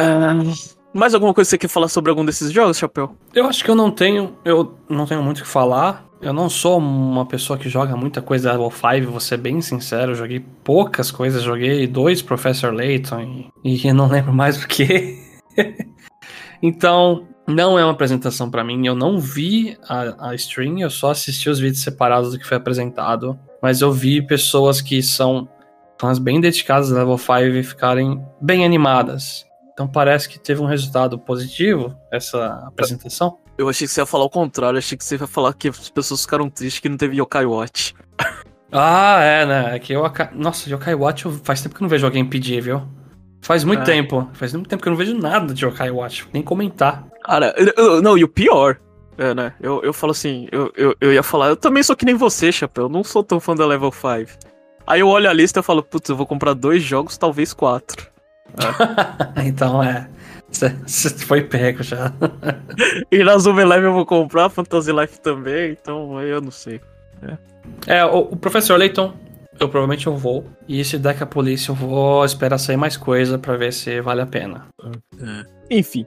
Uh, 0.00 0.75
mais 0.96 1.14
alguma 1.14 1.34
coisa 1.34 1.46
que 1.48 1.50
você 1.50 1.58
quer 1.58 1.68
falar 1.68 1.88
sobre 1.88 2.10
algum 2.10 2.24
desses 2.24 2.50
jogos, 2.50 2.78
Chapéu? 2.78 3.16
Eu 3.34 3.46
acho 3.46 3.62
que 3.62 3.70
eu 3.70 3.74
não 3.74 3.90
tenho. 3.90 4.36
Eu 4.44 4.78
não 4.88 5.06
tenho 5.06 5.22
muito 5.22 5.38
o 5.38 5.42
que 5.42 5.48
falar. 5.48 6.06
Eu 6.20 6.32
não 6.32 6.48
sou 6.48 6.78
uma 6.78 7.26
pessoa 7.26 7.58
que 7.58 7.68
joga 7.68 7.94
muita 7.94 8.22
coisa 8.22 8.50
Level 8.52 8.70
5, 8.70 9.10
vou 9.10 9.20
ser 9.20 9.36
bem 9.36 9.60
sincero, 9.60 10.12
eu 10.12 10.16
joguei 10.16 10.40
poucas 10.64 11.10
coisas, 11.10 11.42
joguei 11.42 11.86
dois 11.86 12.22
Professor 12.22 12.72
Layton 12.72 13.50
e, 13.62 13.86
e 13.86 13.92
não 13.92 14.08
lembro 14.08 14.32
mais 14.32 14.62
o 14.62 14.66
que. 14.66 15.18
então, 16.62 17.28
não 17.46 17.78
é 17.78 17.84
uma 17.84 17.92
apresentação 17.92 18.50
para 18.50 18.64
mim, 18.64 18.86
eu 18.86 18.94
não 18.94 19.20
vi 19.20 19.76
a, 19.86 20.30
a 20.30 20.34
stream, 20.34 20.78
eu 20.78 20.88
só 20.88 21.10
assisti 21.10 21.50
os 21.50 21.58
vídeos 21.58 21.82
separados 21.82 22.32
do 22.32 22.38
que 22.38 22.46
foi 22.46 22.56
apresentado, 22.56 23.38
mas 23.62 23.82
eu 23.82 23.92
vi 23.92 24.26
pessoas 24.26 24.80
que 24.80 25.02
são 25.02 25.46
fãs 26.00 26.18
bem 26.18 26.40
dedicadas 26.40 26.90
a 26.90 26.96
Level 26.96 27.18
5 27.18 27.62
ficarem 27.62 28.20
bem 28.40 28.64
animadas. 28.64 29.45
Então 29.76 29.86
parece 29.86 30.26
que 30.26 30.38
teve 30.38 30.62
um 30.62 30.64
resultado 30.64 31.18
positivo 31.18 31.94
essa 32.10 32.64
apresentação. 32.66 33.36
Eu 33.58 33.68
achei 33.68 33.86
que 33.86 33.92
você 33.92 34.00
ia 34.00 34.06
falar 34.06 34.24
o 34.24 34.30
contrário, 34.30 34.78
achei 34.78 34.96
que 34.96 35.04
você 35.04 35.16
ia 35.16 35.26
falar 35.26 35.52
que 35.52 35.68
as 35.68 35.90
pessoas 35.90 36.22
ficaram 36.22 36.48
tristes 36.48 36.80
que 36.80 36.88
não 36.88 36.96
teve 36.96 37.20
Yokai 37.20 37.44
Watch. 37.44 37.94
Ah, 38.72 39.20
é, 39.22 39.44
né? 39.44 39.76
É 39.76 39.78
que 39.78 39.92
Yokai... 39.92 40.30
Nossa, 40.34 40.68
Yokai 40.68 40.94
Watch 40.94 41.24
faz 41.44 41.60
tempo 41.60 41.74
que 41.74 41.82
eu 41.82 41.84
não 41.84 41.90
vejo 41.90 42.06
alguém 42.06 42.24
pedir, 42.24 42.62
viu? 42.62 42.82
Faz 43.42 43.64
muito 43.64 43.82
é. 43.82 43.84
tempo. 43.84 44.26
Faz 44.32 44.54
muito 44.54 44.68
tempo 44.68 44.82
que 44.82 44.88
eu 44.88 44.92
não 44.92 44.96
vejo 44.96 45.14
nada 45.14 45.52
de 45.52 45.64
Yokai 45.64 45.90
Watch, 45.90 46.26
nem 46.32 46.42
comentar. 46.42 47.06
Cara, 47.22 47.54
eu, 47.76 48.00
não, 48.00 48.16
e 48.16 48.24
o 48.24 48.28
pior, 48.28 48.78
é, 49.18 49.34
né? 49.34 49.52
Eu, 49.60 49.82
eu 49.82 49.92
falo 49.92 50.12
assim, 50.12 50.48
eu, 50.50 50.72
eu, 50.74 50.96
eu 51.00 51.12
ia 51.12 51.22
falar, 51.22 51.48
eu 51.48 51.56
também 51.56 51.82
sou 51.82 51.94
que 51.94 52.06
nem 52.06 52.14
você, 52.14 52.50
Chapéu, 52.50 52.84
eu 52.84 52.88
não 52.88 53.04
sou 53.04 53.22
tão 53.22 53.38
fã 53.38 53.54
da 53.54 53.66
Level 53.66 53.92
5. 53.92 54.38
Aí 54.86 55.00
eu 55.00 55.08
olho 55.08 55.28
a 55.28 55.34
lista 55.34 55.60
e 55.60 55.62
falo, 55.62 55.82
putz, 55.82 56.08
eu 56.08 56.16
vou 56.16 56.26
comprar 56.26 56.54
dois 56.54 56.82
jogos, 56.82 57.18
talvez 57.18 57.52
quatro. 57.52 58.15
É. 58.56 59.42
então 59.46 59.82
é. 59.82 60.08
Você 60.50 61.10
foi 61.10 61.42
pego 61.42 61.82
já. 61.82 62.12
e 63.10 63.22
na 63.22 63.36
Zoom 63.36 63.56
Live 63.56 63.86
eu 63.86 63.92
vou 63.92 64.06
comprar, 64.06 64.48
Fantasy 64.48 64.92
Life 64.92 65.20
também, 65.20 65.72
então 65.72 66.20
eu 66.22 66.40
não 66.40 66.50
sei. 66.50 66.80
É, 67.86 67.98
é 67.98 68.04
o, 68.04 68.20
o, 68.20 68.36
Professor 68.36 68.78
Layton, 68.78 69.12
eu 69.58 69.68
provavelmente 69.68 70.06
eu 70.06 70.16
vou. 70.16 70.46
E 70.68 70.80
esse 70.80 70.98
Deca 70.98 71.26
Polícia 71.26 71.70
eu 71.70 71.74
vou 71.74 72.24
esperar 72.24 72.58
sair 72.58 72.76
mais 72.76 72.96
coisa 72.96 73.38
para 73.38 73.56
ver 73.56 73.72
se 73.72 74.00
vale 74.00 74.22
a 74.22 74.26
pena. 74.26 74.66
É. 74.82 75.76
Enfim. 75.78 76.06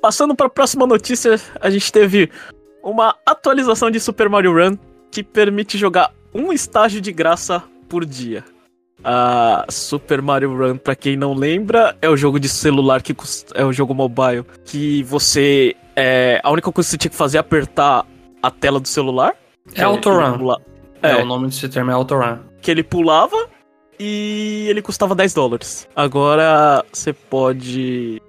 Passando 0.00 0.34
para 0.34 0.46
a 0.46 0.50
próxima 0.50 0.86
notícia, 0.86 1.40
a 1.60 1.68
gente 1.68 1.90
teve 1.90 2.30
uma 2.82 3.16
atualização 3.26 3.90
de 3.90 3.98
Super 3.98 4.28
Mario 4.28 4.52
Run 4.52 4.76
que 5.10 5.22
permite 5.22 5.76
jogar 5.76 6.12
um 6.32 6.52
estágio 6.52 7.00
de 7.00 7.12
graça 7.12 7.62
por 7.88 8.04
dia. 8.04 8.44
A 9.04 9.64
Super 9.68 10.22
Mario 10.22 10.56
Run, 10.56 10.78
para 10.78 10.96
quem 10.96 11.16
não 11.16 11.34
lembra, 11.34 11.96
é 12.00 12.08
o 12.08 12.16
jogo 12.16 12.40
de 12.40 12.48
celular 12.48 13.02
que 13.02 13.14
é 13.54 13.64
o 13.64 13.72
jogo 13.72 13.94
mobile 13.94 14.44
que 14.64 15.02
você 15.04 15.76
é 15.94 16.40
a 16.42 16.50
única 16.50 16.70
coisa 16.70 16.86
que 16.86 16.90
você 16.92 16.98
tinha 16.98 17.10
que 17.10 17.16
fazer 17.16 17.38
é 17.38 17.40
apertar 17.40 18.06
a 18.42 18.50
tela 18.50 18.78
do 18.78 18.88
celular. 18.88 19.34
É 19.74 19.82
Autorun. 19.82 20.54
É, 21.02 21.12
é, 21.12 21.22
o 21.22 21.24
nome 21.24 21.48
desse 21.48 21.68
termo 21.68 21.90
é 21.90 21.94
Autorun. 21.94 22.38
Que 22.60 22.70
ele 22.70 22.82
pulava 22.82 23.36
e 23.98 24.66
ele 24.68 24.82
custava 24.82 25.14
10 25.14 25.34
dólares. 25.34 25.88
Agora 25.96 26.84
você 26.92 27.12
pode 27.12 28.20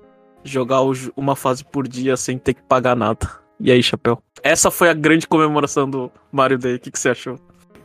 jogar 0.43 0.81
uma 1.15 1.35
fase 1.35 1.63
por 1.63 1.87
dia 1.87 2.15
sem 2.15 2.37
ter 2.37 2.53
que 2.53 2.63
pagar 2.63 2.95
nada. 2.95 3.29
E 3.59 3.71
aí, 3.71 3.81
chapéu? 3.81 4.21
Essa 4.43 4.69
foi 4.69 4.89
a 4.89 4.93
grande 4.93 5.27
comemoração 5.27 5.89
do 5.89 6.11
Mario 6.31 6.57
Day. 6.57 6.75
O 6.75 6.79
que, 6.79 6.91
que 6.91 6.99
você 6.99 7.09
achou? 7.09 7.39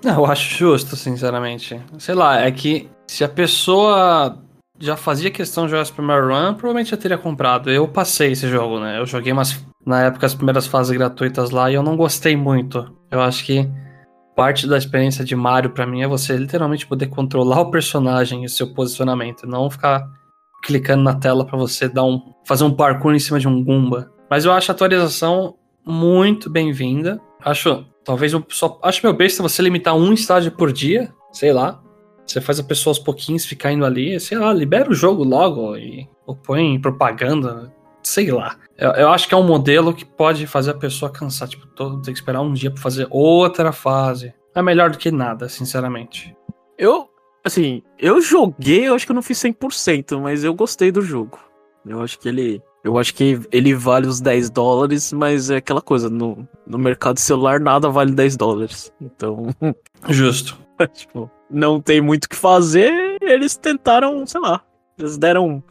Eu 0.05 0.27
acho 0.27 0.57
justo, 0.57 0.97
sinceramente. 0.97 1.81
Sei 1.99 2.15
lá, 2.15 2.41
é 2.41 2.51
que 2.51 2.89
se 3.07 3.23
a 3.23 3.29
pessoa 3.29 4.39
já 4.79 4.97
fazia 4.97 5.31
questão 5.31 5.65
de 5.65 5.71
jogar 5.71 5.85
Super 5.85 6.03
Mario 6.03 6.29
Run, 6.29 6.55
provavelmente 6.55 6.91
já 6.91 6.97
teria 6.97 7.17
comprado. 7.17 7.71
Eu 7.71 7.87
passei 7.87 8.33
esse 8.33 8.49
jogo, 8.49 8.81
né? 8.81 8.99
Eu 8.99 9.07
joguei 9.07 9.33
umas, 9.33 9.65
na 9.87 10.03
época 10.03 10.27
as 10.27 10.35
primeiras 10.35 10.67
fases 10.67 10.97
gratuitas 10.97 11.51
lá 11.51 11.71
e 11.71 11.75
eu 11.75 11.83
não 11.83 11.97
gostei 11.97 12.35
muito. 12.35 12.93
Eu 13.11 13.21
acho 13.21 13.45
que 13.45 13.69
parte 14.35 14.67
da 14.67 14.77
experiência 14.77 15.25
de 15.25 15.37
Mario 15.37 15.71
para 15.71 15.87
mim 15.87 16.03
é 16.03 16.09
você 16.09 16.37
literalmente 16.37 16.87
poder 16.87 17.07
controlar 17.07 17.61
o 17.61 17.71
personagem 17.71 18.43
e 18.43 18.47
o 18.47 18.49
seu 18.49 18.75
posicionamento, 18.75 19.47
não 19.47 19.71
ficar 19.71 20.03
clicando 20.65 21.03
na 21.03 21.15
tela 21.15 21.45
para 21.45 21.59
você 21.59 21.89
dar 21.89 22.05
um 22.05 22.21
fazer 22.45 22.65
um 22.65 22.75
parkour 22.75 23.15
em 23.15 23.19
cima 23.21 23.39
de 23.39 23.47
um 23.47 23.63
Goomba. 23.63 24.11
Mas 24.29 24.45
eu 24.45 24.53
acho 24.53 24.71
a 24.73 24.75
atualização 24.75 25.55
muito 25.87 26.51
bem-vinda. 26.51 27.21
Acho 27.45 27.85
Talvez 28.05 28.33
eu 28.33 28.45
só. 28.49 28.79
Acho 28.83 29.05
meu 29.05 29.15
besta 29.15 29.43
você 29.43 29.63
limitar 29.63 29.95
um 29.95 30.13
estágio 30.13 30.53
por 30.53 30.73
dia, 30.73 31.13
sei 31.33 31.53
lá. 31.53 31.83
Você 32.27 32.41
faz 32.41 32.59
a 32.59 32.65
pessoa 32.65 32.93
aos 32.93 32.99
pouquinhos 32.99 33.45
ficar 33.45 33.73
indo 33.73 33.85
ali, 33.85 34.19
sei 34.19 34.39
lá, 34.39 34.53
libera 34.53 34.91
o 34.91 34.95
jogo 34.95 35.25
logo 35.25 35.77
e 35.77 36.09
ou 36.27 36.37
põe 36.37 36.81
propaganda, 36.81 37.73
sei 38.03 38.31
lá. 38.31 38.57
Eu, 38.79 38.91
eu, 38.93 39.09
acho 39.11 39.29
que 39.29 39.35
é 39.35 39.37
um 39.37 39.47
modelo 39.47 39.93
que 39.93 40.05
pode 40.05 40.47
fazer 40.47 40.71
a 40.71 40.75
pessoa 40.75 41.11
cansar, 41.11 41.49
tipo, 41.49 41.67
todo, 41.67 42.01
ter 42.01 42.13
que 42.13 42.19
esperar 42.19 42.41
um 42.41 42.53
dia 42.53 42.71
pra 42.71 42.81
fazer 42.81 43.07
outra 43.11 43.73
fase. 43.73 44.33
É 44.55 44.63
melhor 44.63 44.91
do 44.91 44.99
que 44.99 45.11
nada, 45.11 45.49
sinceramente. 45.49 46.35
Eu, 46.79 47.09
assim, 47.45 47.83
eu 47.99 48.21
joguei, 48.21 48.89
eu 48.89 48.95
acho 48.95 49.05
que 49.05 49.13
eu 49.13 49.17
não 49.17 49.23
fiz 49.23 49.39
100%, 49.39 50.21
mas 50.21 50.45
eu 50.45 50.55
gostei 50.55 50.91
do 50.91 51.03
jogo. 51.03 51.39
Eu 51.85 52.01
acho 52.01 52.19
que 52.19 52.29
ele 52.29 52.63
eu 52.85 52.99
acho 52.99 53.15
que 53.15 53.41
ele 53.53 53.75
vale 53.75 54.07
os 54.07 54.21
10 54.21 54.51
dólares, 54.51 55.13
mas 55.13 55.51
é 55.51 55.57
aquela 55.57 55.81
coisa, 55.81 56.11
no, 56.11 56.47
no 56.67 56.79
mercado 56.79 57.19
celular 57.19 57.61
nada 57.61 57.89
vale 57.89 58.13
10 58.13 58.37
dólares. 58.37 58.93
Então. 59.01 59.49
Justo. 60.09 60.59
tipo, 60.93 61.31
não 61.51 61.81
tem 61.81 62.01
muito 62.01 62.25
o 62.25 62.29
que 62.29 62.37
fazer, 62.37 63.19
eles 63.21 63.57
tentaram, 63.57 64.27
sei 64.27 64.41
lá. 64.41 64.63
Eles 64.99 65.17
deram 65.17 65.63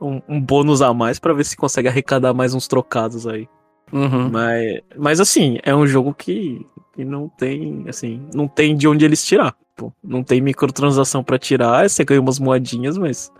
um, 0.00 0.20
um 0.28 0.40
bônus 0.40 0.82
a 0.82 0.92
mais 0.92 1.18
para 1.18 1.32
ver 1.32 1.44
se 1.44 1.56
consegue 1.56 1.88
arrecadar 1.88 2.34
mais 2.34 2.54
uns 2.54 2.66
trocados 2.66 3.26
aí. 3.26 3.48
Uhum. 3.92 4.30
Mas, 4.30 4.80
mas 4.96 5.20
assim, 5.20 5.58
é 5.62 5.74
um 5.74 5.86
jogo 5.86 6.12
que, 6.12 6.66
que 6.94 7.04
não 7.04 7.28
tem, 7.28 7.84
assim, 7.88 8.26
não 8.34 8.48
tem 8.48 8.76
de 8.76 8.88
onde 8.88 9.04
eles 9.04 9.24
tirar. 9.24 9.54
Tipo, 9.76 9.94
não 10.02 10.24
tem 10.24 10.40
microtransação 10.40 11.22
para 11.22 11.38
tirar, 11.38 11.88
você 11.88 12.04
ganha 12.04 12.20
umas 12.20 12.38
moedinhas, 12.38 12.98
mas 12.98 13.30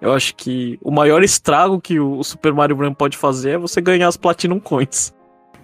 eu 0.00 0.12
acho 0.12 0.34
que 0.34 0.78
o 0.82 0.90
maior 0.90 1.22
estrago 1.22 1.80
que 1.80 2.00
o 2.00 2.22
Super 2.22 2.52
Mario 2.52 2.76
Run 2.76 2.94
pode 2.94 3.16
fazer 3.16 3.50
é 3.50 3.58
você 3.58 3.80
ganhar 3.80 4.08
as 4.08 4.16
Platinum 4.16 4.60
Coins. 4.60 5.12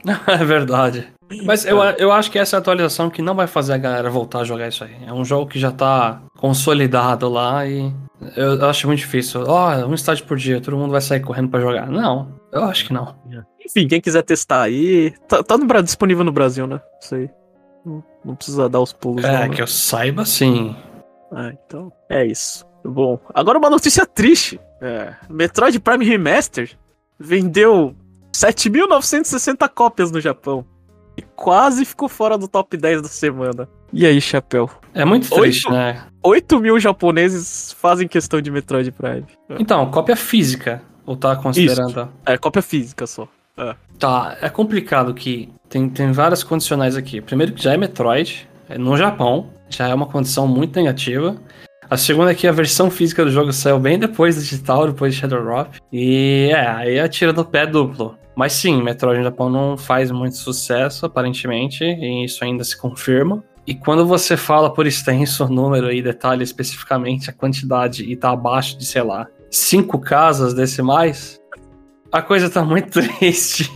é 0.27 0.45
verdade. 0.45 1.09
Mas 1.45 1.65
eu, 1.65 1.79
eu 1.83 2.13
acho 2.13 2.31
que 2.31 2.39
essa 2.39 2.57
é 2.57 2.59
a 2.59 2.61
atualização 2.61 3.11
que 3.11 3.21
não 3.21 3.35
vai 3.35 3.47
fazer 3.47 3.73
a 3.73 3.79
galera 3.79 4.09
voltar 4.09 4.41
a 4.41 4.45
jogar 4.45 4.69
isso 4.69 4.85
aí. 4.85 4.97
É 5.05 5.13
um 5.13 5.25
jogo 5.25 5.51
que 5.51 5.59
já 5.59 5.73
tá 5.73 6.21
consolidado 6.39 7.29
lá 7.29 7.67
e 7.67 7.93
eu, 8.37 8.65
acho 8.67 8.87
muito 8.87 9.01
difícil. 9.01 9.43
Ó, 9.47 9.75
oh, 9.75 9.89
um 9.89 9.95
estádio 9.95 10.25
por 10.25 10.37
dia, 10.37 10.61
todo 10.61 10.77
mundo 10.77 10.93
vai 10.93 11.01
sair 11.01 11.21
correndo 11.21 11.49
para 11.49 11.61
jogar. 11.61 11.89
Não, 11.89 12.33
eu 12.53 12.63
acho 12.65 12.87
que 12.87 12.93
não. 12.93 13.15
Enfim, 13.65 13.89
quem 13.89 14.01
quiser 14.01 14.23
testar 14.23 14.63
aí, 14.63 15.13
tá, 15.27 15.43
tá 15.43 15.59
no, 15.59 15.67
disponível 15.83 16.25
no 16.25 16.33
Brasil, 16.33 16.67
né? 16.67 16.81
Isso 17.01 17.15
aí. 17.17 17.29
Não, 17.85 18.05
não 18.25 18.35
precisa 18.37 18.69
dar 18.69 18.81
os 18.81 18.93
pulos. 18.93 19.25
É, 19.25 19.33
não, 19.33 19.41
né? 19.41 19.49
que 19.49 19.63
eu 19.63 19.67
saiba 19.67 20.25
sim. 20.25 20.77
Ah, 21.33 21.53
então. 21.53 21.93
É 22.09 22.25
isso. 22.25 22.65
Bom, 22.87 23.19
agora 23.35 23.59
uma 23.59 23.71
notícia 23.71 24.07
triste. 24.07 24.61
É, 24.81 25.15
Metroid 25.29 25.79
Prime 25.81 26.05
Remaster 26.05 26.71
vendeu 27.19 27.95
7.960 28.33 29.69
cópias 29.69 30.11
no 30.11 30.21
Japão. 30.21 30.65
E 31.17 31.23
quase 31.23 31.85
ficou 31.85 32.09
fora 32.09 32.37
do 32.37 32.47
top 32.47 32.77
10 32.77 33.03
da 33.03 33.09
semana. 33.09 33.69
E 33.93 34.05
aí, 34.05 34.21
Chapéu? 34.21 34.69
É 34.93 35.05
muito 35.05 35.31
triste, 35.31 35.67
8, 35.67 35.75
né? 35.75 36.03
8 36.23 36.61
mil 36.61 36.79
japoneses 36.79 37.73
fazem 37.73 38.07
questão 38.07 38.41
de 38.41 38.51
Metroid 38.51 38.91
Prime. 38.93 39.25
Então, 39.59 39.91
cópia 39.91 40.17
física. 40.17 40.83
Ou 41.07 41.17
tá 41.17 41.37
considerando? 41.37 41.89
Isso. 41.89 42.09
É, 42.27 42.37
cópia 42.37 42.61
física 42.61 43.07
só. 43.07 43.29
É. 43.57 43.75
Tá, 43.99 44.37
é 44.43 44.51
complicado 44.51 45.15
que 45.15 45.49
tem, 45.69 45.89
tem 45.89 46.13
várias 46.13 46.43
condicionais 46.43 46.97
aqui. 46.97 47.21
Primeiro 47.21 47.53
que 47.53 47.63
já 47.63 47.73
é 47.73 47.77
Metroid, 47.77 48.47
é 48.69 48.77
no 48.77 48.97
Japão, 48.97 49.51
já 49.71 49.89
é 49.89 49.95
uma 49.95 50.07
condição 50.07 50.47
muito 50.47 50.77
negativa. 50.77 51.37
A 51.89 51.97
segunda 51.97 52.33
é 52.33 52.35
que 52.35 52.47
a 52.47 52.53
versão 52.53 52.91
física 52.91 53.25
do 53.25 53.31
jogo 53.31 53.53
saiu 53.53 53.79
bem 53.79 53.99
depois 53.99 54.35
do 54.35 54.43
digital, 54.43 54.89
depois 54.89 55.15
de 55.15 55.21
Shadow 55.21 55.43
Drop. 55.43 55.79
E 55.93 56.49
é, 56.51 56.67
aí 56.67 56.99
atira 56.99 57.33
do 57.33 57.45
pé 57.45 57.67
duplo. 57.67 58.19
Mas 58.37 58.53
sim, 58.53 58.83
Metroid 58.83 59.19
no 59.19 59.25
Japão 59.25 59.49
não 59.49 59.79
faz 59.79 60.11
muito 60.11 60.37
sucesso, 60.37 61.07
aparentemente, 61.07 61.85
e 61.85 62.25
isso 62.25 62.45
ainda 62.45 62.65
se 62.65 62.77
confirma. 62.77 63.43
E 63.67 63.75
quando 63.75 64.07
você 64.07 64.37
fala 64.37 64.73
por 64.73 64.87
extenso 64.87 65.49
número 65.49 65.91
e 65.91 66.03
detalhe 66.03 66.45
especificamente 66.45 67.31
a 67.31 67.33
quantidade 67.33 68.05
e 68.05 68.15
tá 68.15 68.31
abaixo 68.31 68.77
de, 68.79 68.85
sei 68.85 69.03
lá, 69.03 69.27
cinco 69.51 69.99
casas 69.99 70.55
decimais, 70.55 71.41
a 72.13 72.21
coisa 72.21 72.51
tá 72.51 72.65
muito 72.65 73.01
triste. 73.19 73.71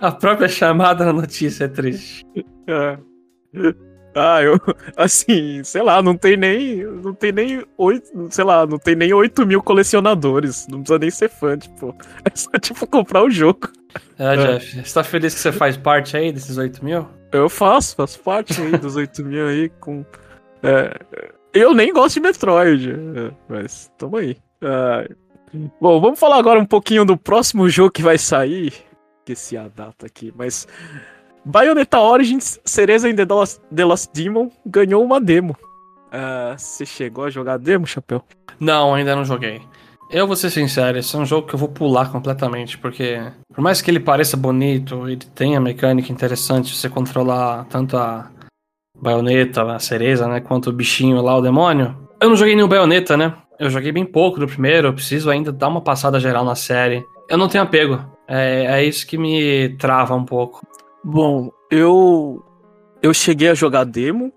a 0.00 0.10
própria 0.10 0.48
chamada 0.48 1.04
na 1.04 1.12
notícia 1.12 1.64
é 1.64 1.68
triste. 1.68 2.24
É. 2.66 2.98
Ah, 4.14 4.40
eu. 4.40 4.58
Assim, 4.96 5.62
sei 5.64 5.82
lá, 5.82 6.00
não 6.02 6.16
tem 6.16 6.36
nem. 6.36 6.84
Não 6.84 7.12
tem 7.12 7.32
nem 7.32 7.64
oito. 7.76 8.28
Sei 8.30 8.44
lá, 8.44 8.66
não 8.66 8.78
tem 8.78 8.94
nem 8.94 9.12
8 9.12 9.46
mil 9.46 9.62
colecionadores. 9.62 10.66
Não 10.68 10.78
precisa 10.78 10.98
nem 10.98 11.10
ser 11.10 11.28
fã, 11.28 11.58
tipo. 11.58 11.94
É 12.24 12.30
só, 12.34 12.50
tipo, 12.58 12.86
comprar 12.86 13.22
o 13.22 13.30
jogo. 13.30 13.68
É, 14.18 14.36
Jeff. 14.36 14.82
Você 14.82 14.94
tá 14.94 15.04
feliz 15.04 15.34
que 15.34 15.40
você 15.40 15.52
faz 15.52 15.76
parte 15.76 16.16
aí 16.16 16.32
desses 16.32 16.56
8 16.56 16.84
mil? 16.84 17.06
Eu 17.32 17.48
faço, 17.48 17.96
faço 17.96 18.20
parte 18.20 18.60
aí 18.60 18.78
dos 18.78 18.96
8 18.96 19.24
mil 19.24 19.48
aí 19.48 19.68
com. 19.80 20.04
É, 20.62 20.96
eu 21.52 21.74
nem 21.74 21.92
gosto 21.92 22.14
de 22.14 22.20
Metroid, 22.20 22.90
é, 22.90 23.30
mas 23.48 23.90
tamo 23.98 24.16
aí. 24.16 24.36
bom, 25.80 26.00
vamos 26.00 26.18
falar 26.18 26.38
agora 26.38 26.58
um 26.58 26.66
pouquinho 26.66 27.04
do 27.04 27.16
próximo 27.16 27.68
jogo 27.68 27.90
que 27.90 28.02
vai 28.02 28.18
sair. 28.18 28.72
Esqueci 29.20 29.56
a 29.56 29.68
data 29.68 30.06
aqui, 30.06 30.32
mas 30.36 30.66
Bayonetta 31.44 32.00
Origins, 32.00 32.58
Cereza 32.64 33.08
in 33.08 33.14
The 33.14 33.26
Lost, 33.26 33.60
The 33.74 33.84
Lost 33.84 34.10
Demon, 34.14 34.50
ganhou 34.64 35.04
uma 35.04 35.20
demo. 35.20 35.56
Uh, 36.06 36.56
você 36.56 36.86
chegou 36.86 37.24
a 37.24 37.30
jogar 37.30 37.58
demo, 37.58 37.86
Chapéu? 37.86 38.22
Não, 38.58 38.94
ainda 38.94 39.14
não 39.14 39.24
joguei. 39.24 39.60
Eu 40.10 40.26
vou 40.26 40.36
ser 40.36 40.50
sincero, 40.50 40.98
esse 40.98 41.14
é 41.16 41.18
um 41.18 41.26
jogo 41.26 41.46
que 41.46 41.54
eu 41.54 41.58
vou 41.58 41.68
pular 41.68 42.10
completamente, 42.10 42.78
porque 42.78 43.20
por 43.52 43.60
mais 43.60 43.82
que 43.82 43.90
ele 43.90 43.98
pareça 43.98 44.36
bonito, 44.36 45.08
ele 45.08 45.16
tenha 45.34 45.60
mecânica 45.60 46.12
interessante, 46.12 46.74
você 46.74 46.88
controlar 46.88 47.64
tanto 47.64 47.96
a 47.96 48.30
baioneta, 49.00 49.62
a 49.64 49.78
cereza, 49.78 50.28
né, 50.28 50.40
quanto 50.40 50.70
o 50.70 50.72
bichinho 50.72 51.20
lá, 51.20 51.36
o 51.36 51.42
demônio. 51.42 51.96
Eu 52.20 52.28
não 52.28 52.36
joguei 52.36 52.54
nenhum 52.54 52.68
baioneta, 52.68 53.16
né? 53.16 53.34
Eu 53.58 53.68
joguei 53.68 53.92
bem 53.92 54.04
pouco 54.04 54.38
do 54.38 54.46
primeiro, 54.46 54.88
eu 54.88 54.94
preciso 54.94 55.30
ainda 55.30 55.50
dar 55.50 55.68
uma 55.68 55.80
passada 55.80 56.20
geral 56.20 56.44
na 56.44 56.54
série. 56.54 57.04
Eu 57.28 57.36
não 57.36 57.48
tenho 57.48 57.64
apego. 57.64 58.00
É, 58.28 58.66
é 58.66 58.84
isso 58.84 59.06
que 59.06 59.18
me 59.18 59.70
trava 59.78 60.14
um 60.14 60.24
pouco. 60.24 60.60
Bom, 61.04 61.50
eu 61.70 62.42
eu 63.02 63.12
cheguei 63.12 63.48
a 63.48 63.54
jogar 63.54 63.84
demo. 63.84 64.32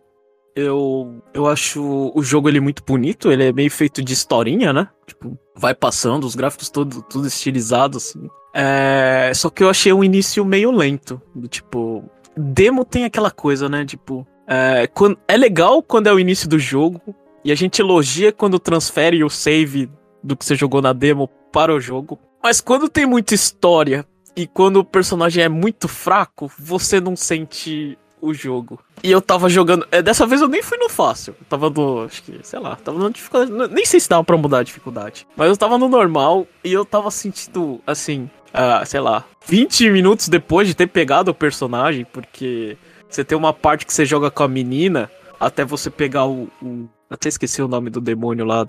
Eu, 0.53 1.21
eu 1.33 1.47
acho 1.47 2.11
o 2.13 2.21
jogo 2.23 2.49
ele 2.49 2.59
muito 2.59 2.83
bonito, 2.83 3.31
ele 3.31 3.45
é 3.45 3.53
meio 3.53 3.69
feito 3.69 4.03
de 4.03 4.11
historinha, 4.11 4.73
né? 4.73 4.89
Tipo, 5.05 5.37
vai 5.55 5.73
passando, 5.73 6.25
os 6.25 6.35
gráficos 6.35 6.67
todo, 6.69 7.01
tudo 7.03 7.27
estilizado, 7.27 7.97
assim. 7.97 8.27
É, 8.53 9.31
só 9.35 9.51
que 9.51 9.63
eu 9.63 9.69
achei 9.69 9.93
o 9.93 10.03
início 10.03 10.43
meio 10.43 10.71
lento. 10.71 11.21
Do, 11.33 11.47
tipo, 11.47 12.03
demo 12.35 12.83
tem 12.83 13.05
aquela 13.05 13.29
coisa, 13.29 13.69
né? 13.69 13.85
Tipo, 13.85 14.27
é, 14.47 14.87
quando, 14.87 15.19
é 15.27 15.37
legal 15.37 15.81
quando 15.83 16.07
é 16.07 16.13
o 16.13 16.19
início 16.19 16.49
do 16.49 16.57
jogo, 16.57 16.99
e 17.45 17.51
a 17.51 17.55
gente 17.55 17.79
elogia 17.79 18.31
quando 18.31 18.59
transfere 18.59 19.23
o 19.23 19.29
save 19.29 19.89
do 20.23 20.35
que 20.35 20.43
você 20.43 20.55
jogou 20.55 20.81
na 20.81 20.91
demo 20.91 21.29
para 21.51 21.73
o 21.73 21.79
jogo. 21.79 22.19
Mas 22.43 22.59
quando 22.59 22.89
tem 22.89 23.05
muita 23.05 23.35
história 23.35 24.05
e 24.37 24.45
quando 24.45 24.77
o 24.77 24.83
personagem 24.83 25.43
é 25.43 25.49
muito 25.49 25.87
fraco, 25.87 26.51
você 26.59 27.01
não 27.01 27.15
sente 27.15 27.97
o 28.21 28.35
jogo. 28.35 28.79
E 29.03 29.11
eu 29.11 29.19
tava 29.19 29.49
jogando. 29.49 29.87
É, 29.91 29.99
dessa 29.99 30.27
vez 30.27 30.41
eu 30.41 30.47
nem 30.47 30.61
fui 30.61 30.77
no 30.77 30.89
fácil. 30.89 31.35
Eu 31.39 31.45
tava 31.49 31.71
no. 31.71 32.03
Acho 32.03 32.21
que, 32.21 32.39
sei 32.43 32.59
lá, 32.59 32.75
tava 32.75 32.99
no 32.99 33.09
dificuldade. 33.09 33.51
Nem 33.73 33.83
sei 33.83 33.99
se 33.99 34.07
dava 34.07 34.23
pra 34.23 34.37
mudar 34.37 34.59
a 34.59 34.63
dificuldade. 34.63 35.25
Mas 35.35 35.49
eu 35.49 35.57
tava 35.57 35.79
no 35.79 35.89
normal 35.89 36.45
e 36.63 36.71
eu 36.71 36.85
tava 36.85 37.09
sentindo, 37.09 37.81
assim. 37.87 38.29
Uh, 38.49 38.85
sei 38.85 38.99
lá, 38.99 39.25
20 39.47 39.89
minutos 39.89 40.29
depois 40.29 40.67
de 40.67 40.75
ter 40.75 40.87
pegado 40.87 41.31
o 41.31 41.33
personagem, 41.33 42.05
porque 42.05 42.77
você 43.09 43.23
tem 43.23 43.35
uma 43.35 43.53
parte 43.53 43.85
que 43.85 43.93
você 43.93 44.05
joga 44.05 44.29
com 44.29 44.43
a 44.43 44.47
menina, 44.47 45.09
até 45.39 45.65
você 45.65 45.89
pegar 45.89 46.27
o. 46.27 46.47
o 46.61 46.87
até 47.09 47.27
esqueci 47.27 47.59
o 47.59 47.67
nome 47.67 47.89
do 47.89 47.99
demônio 47.99 48.45
lá, 48.45 48.67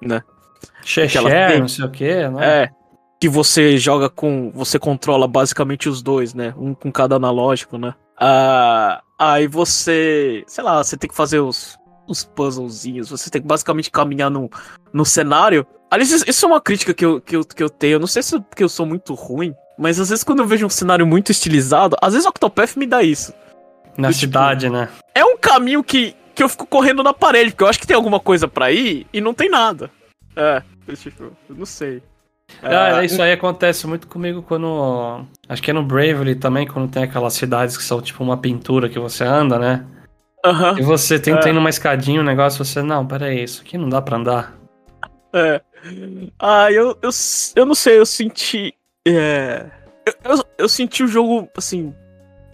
né? 0.00 0.22
Xexé, 0.84 1.58
não 1.58 1.68
sei 1.68 1.84
o 1.84 1.90
que, 1.90 2.28
né? 2.28 2.62
É, 2.62 2.70
que 3.20 3.28
você 3.28 3.76
joga 3.76 4.08
com. 4.08 4.50
Você 4.54 4.78
controla 4.78 5.26
basicamente 5.26 5.88
os 5.88 6.02
dois, 6.02 6.34
né? 6.34 6.54
Um 6.56 6.74
com 6.74 6.92
cada 6.92 7.16
analógico, 7.16 7.78
né? 7.78 7.94
Ah, 8.18 9.02
aí 9.18 9.46
você. 9.46 10.44
Sei 10.46 10.62
lá, 10.62 10.82
você 10.82 10.96
tem 10.96 11.08
que 11.08 11.16
fazer 11.16 11.40
os, 11.40 11.78
os 12.06 12.24
puzzlezinhos, 12.24 13.10
você 13.10 13.30
tem 13.30 13.40
que 13.40 13.48
basicamente 13.48 13.90
caminhar 13.90 14.30
no, 14.30 14.50
no 14.92 15.04
cenário. 15.04 15.66
Aliás, 15.90 16.24
isso 16.26 16.44
é 16.44 16.48
uma 16.48 16.60
crítica 16.60 16.92
que 16.92 17.04
eu, 17.04 17.20
que 17.20 17.36
eu, 17.36 17.44
que 17.44 17.62
eu 17.62 17.70
tenho. 17.70 17.94
Eu 17.94 18.00
não 18.00 18.06
sei 18.06 18.22
se 18.22 18.36
é 18.36 18.40
porque 18.40 18.64
eu 18.64 18.68
sou 18.68 18.84
muito 18.84 19.14
ruim, 19.14 19.54
mas 19.78 20.00
às 20.00 20.08
vezes 20.08 20.24
quando 20.24 20.40
eu 20.40 20.46
vejo 20.46 20.66
um 20.66 20.70
cenário 20.70 21.06
muito 21.06 21.30
estilizado, 21.30 21.96
às 22.00 22.12
vezes 22.12 22.26
o 22.26 22.30
Octopath 22.30 22.76
me 22.76 22.86
dá 22.86 23.02
isso. 23.02 23.32
Na 23.96 24.08
tipo, 24.08 24.20
cidade, 24.20 24.68
né? 24.68 24.88
É 25.14 25.24
um 25.24 25.36
caminho 25.36 25.84
que, 25.84 26.16
que 26.34 26.42
eu 26.42 26.48
fico 26.48 26.66
correndo 26.66 27.02
na 27.02 27.14
parede, 27.14 27.50
porque 27.50 27.62
eu 27.62 27.68
acho 27.68 27.78
que 27.78 27.86
tem 27.86 27.94
alguma 27.94 28.18
coisa 28.18 28.48
para 28.48 28.72
ir 28.72 29.06
e 29.12 29.20
não 29.20 29.32
tem 29.32 29.48
nada. 29.48 29.90
É, 30.34 30.62
tipo, 30.96 31.24
eu 31.48 31.54
não 31.54 31.64
sei. 31.64 32.02
Ah, 32.62 33.02
é, 33.02 33.04
isso 33.04 33.20
aí 33.20 33.32
acontece 33.32 33.86
muito 33.86 34.06
comigo 34.06 34.42
quando. 34.42 35.24
Acho 35.48 35.62
que 35.62 35.70
é 35.70 35.74
no 35.74 35.82
Bravely 35.82 36.34
também, 36.34 36.66
quando 36.66 36.90
tem 36.90 37.02
aquelas 37.02 37.34
cidades 37.34 37.76
que 37.76 37.82
são 37.82 38.00
tipo 38.00 38.22
uma 38.22 38.36
pintura 38.36 38.88
que 38.88 38.98
você 38.98 39.24
anda, 39.24 39.58
né? 39.58 39.84
Uhum. 40.44 40.78
E 40.78 40.82
você 40.82 41.18
tem, 41.18 41.34
é. 41.34 41.38
tem 41.38 41.56
uma 41.56 41.70
escadinha, 41.70 42.20
um 42.20 42.24
negócio, 42.24 42.62
você, 42.62 42.82
não, 42.82 43.06
pera 43.06 43.26
aí, 43.26 43.42
isso 43.42 43.62
aqui 43.62 43.78
não 43.78 43.88
dá 43.88 44.02
pra 44.02 44.18
andar. 44.18 44.54
É. 45.32 45.60
Ah, 46.38 46.70
eu, 46.70 46.96
eu, 47.02 47.10
eu 47.56 47.66
não 47.66 47.74
sei, 47.74 47.98
eu 47.98 48.06
senti. 48.06 48.74
É. 49.06 49.66
Eu, 50.06 50.36
eu, 50.36 50.44
eu 50.58 50.68
senti 50.68 51.02
o 51.02 51.08
jogo, 51.08 51.48
assim. 51.56 51.94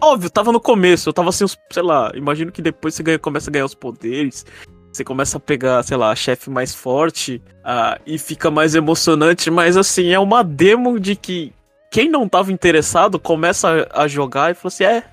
Óbvio, 0.01 0.29
tava 0.29 0.51
no 0.51 0.59
começo, 0.59 1.09
eu 1.09 1.13
tava 1.13 1.29
assim, 1.29 1.45
sei 1.71 1.83
lá, 1.83 2.11
imagino 2.15 2.51
que 2.51 2.61
depois 2.61 2.95
você 2.95 3.03
ganha, 3.03 3.19
começa 3.19 3.49
a 3.49 3.53
ganhar 3.53 3.65
os 3.65 3.75
poderes. 3.75 4.45
Você 4.91 5.03
começa 5.03 5.37
a 5.37 5.39
pegar, 5.39 5.81
sei 5.83 5.95
lá, 5.95 6.11
a 6.11 6.15
chefe 6.15 6.49
mais 6.49 6.75
forte 6.75 7.41
uh, 7.59 7.99
e 8.05 8.17
fica 8.17 8.51
mais 8.51 8.75
emocionante, 8.75 9.49
mas 9.49 9.77
assim, 9.77 10.09
é 10.09 10.19
uma 10.19 10.43
demo 10.43 10.99
de 10.99 11.15
que 11.15 11.53
quem 11.91 12.09
não 12.09 12.27
tava 12.27 12.51
interessado 12.51 13.17
começa 13.19 13.87
a, 13.93 14.03
a 14.03 14.07
jogar 14.07 14.51
e 14.51 14.53
fala 14.53 14.67
assim: 14.67 14.83
é, 14.83 15.03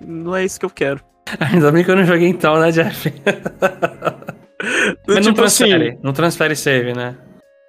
não 0.00 0.36
é 0.36 0.44
isso 0.44 0.58
que 0.60 0.66
eu 0.66 0.70
quero. 0.70 1.00
Ainda 1.40 1.72
bem 1.72 1.84
que 1.84 1.90
eu 1.90 1.96
não 1.96 2.04
joguei 2.04 2.28
então, 2.28 2.60
né, 2.60 2.70
Jeff? 2.70 3.12
Mas 5.06 5.16
tipo 5.16 5.28
não 5.28 5.34
transfere, 5.34 5.88
assim, 5.88 5.98
não 6.02 6.12
transfere 6.12 6.56
save, 6.56 6.92
né? 6.94 7.16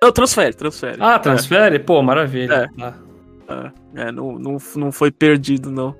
Não, 0.01 0.11
transfere, 0.11 0.53
transfere. 0.53 0.97
Ah, 0.99 1.17
transfere? 1.17 1.77
É. 1.77 1.79
Pô, 1.79 2.01
maravilha. 2.01 2.69
É, 2.79 2.93
ah. 3.49 3.71
é 3.95 4.11
não, 4.11 4.37
não, 4.37 4.57
não 4.75 4.91
foi 4.91 5.11
perdido, 5.11 5.71
não. 5.71 5.95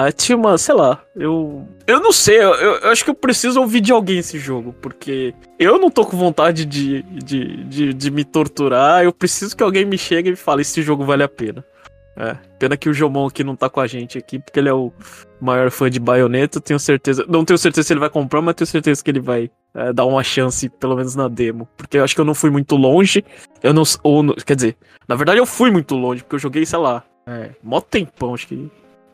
Ah, 0.00 0.12
tinha 0.12 0.38
uma, 0.38 0.56
sei 0.56 0.76
lá, 0.76 1.02
eu. 1.16 1.66
Eu 1.84 1.98
não 1.98 2.12
sei, 2.12 2.36
eu, 2.36 2.54
eu, 2.54 2.88
acho 2.88 3.02
que 3.02 3.10
eu 3.10 3.16
preciso 3.16 3.60
ouvir 3.60 3.80
de 3.80 3.90
alguém 3.90 4.18
esse 4.18 4.38
jogo, 4.38 4.72
porque 4.80 5.34
eu 5.58 5.76
não 5.76 5.90
tô 5.90 6.06
com 6.06 6.16
vontade 6.16 6.64
de, 6.64 7.02
de, 7.02 7.64
de, 7.64 7.92
de 7.92 8.08
me 8.08 8.24
torturar, 8.24 9.02
eu 9.02 9.12
preciso 9.12 9.56
que 9.56 9.62
alguém 9.62 9.84
me 9.84 9.98
chegue 9.98 10.28
e 10.28 10.30
me 10.30 10.36
fale: 10.36 10.62
esse 10.62 10.82
jogo 10.82 11.04
vale 11.04 11.24
a 11.24 11.28
pena. 11.28 11.64
É, 12.16 12.36
pena 12.60 12.76
que 12.76 12.88
o 12.88 12.94
Jomon 12.94 13.26
aqui 13.26 13.42
não 13.42 13.56
tá 13.56 13.68
com 13.68 13.80
a 13.80 13.88
gente 13.88 14.16
aqui, 14.16 14.38
porque 14.38 14.60
ele 14.60 14.68
é 14.68 14.72
o 14.72 14.92
maior 15.40 15.68
fã 15.68 15.90
de 15.90 15.98
Bayonetta. 15.98 16.60
Tenho 16.60 16.78
certeza. 16.78 17.24
Não 17.28 17.44
tenho 17.44 17.58
certeza 17.58 17.88
se 17.88 17.92
ele 17.92 17.98
vai 17.98 18.10
comprar, 18.10 18.40
mas 18.40 18.54
tenho 18.54 18.68
certeza 18.68 19.02
que 19.02 19.10
ele 19.10 19.20
vai 19.20 19.50
é, 19.74 19.92
dar 19.92 20.04
uma 20.04 20.22
chance, 20.22 20.68
pelo 20.68 20.94
menos 20.94 21.16
na 21.16 21.26
demo. 21.26 21.68
Porque 21.76 21.98
eu 21.98 22.04
acho 22.04 22.14
que 22.14 22.20
eu 22.20 22.24
não 22.24 22.34
fui 22.34 22.50
muito 22.50 22.76
longe. 22.76 23.24
Eu 23.60 23.74
não. 23.74 23.82
Ou, 24.04 24.32
quer 24.46 24.54
dizer, 24.54 24.76
na 25.08 25.16
verdade 25.16 25.40
eu 25.40 25.46
fui 25.46 25.72
muito 25.72 25.96
longe, 25.96 26.22
porque 26.22 26.36
eu 26.36 26.40
joguei, 26.40 26.64
sei 26.64 26.78
lá. 26.78 27.02
É, 27.26 27.50
mó 27.64 27.80
tempão, 27.80 28.34
acho 28.34 28.46
que. 28.46 28.70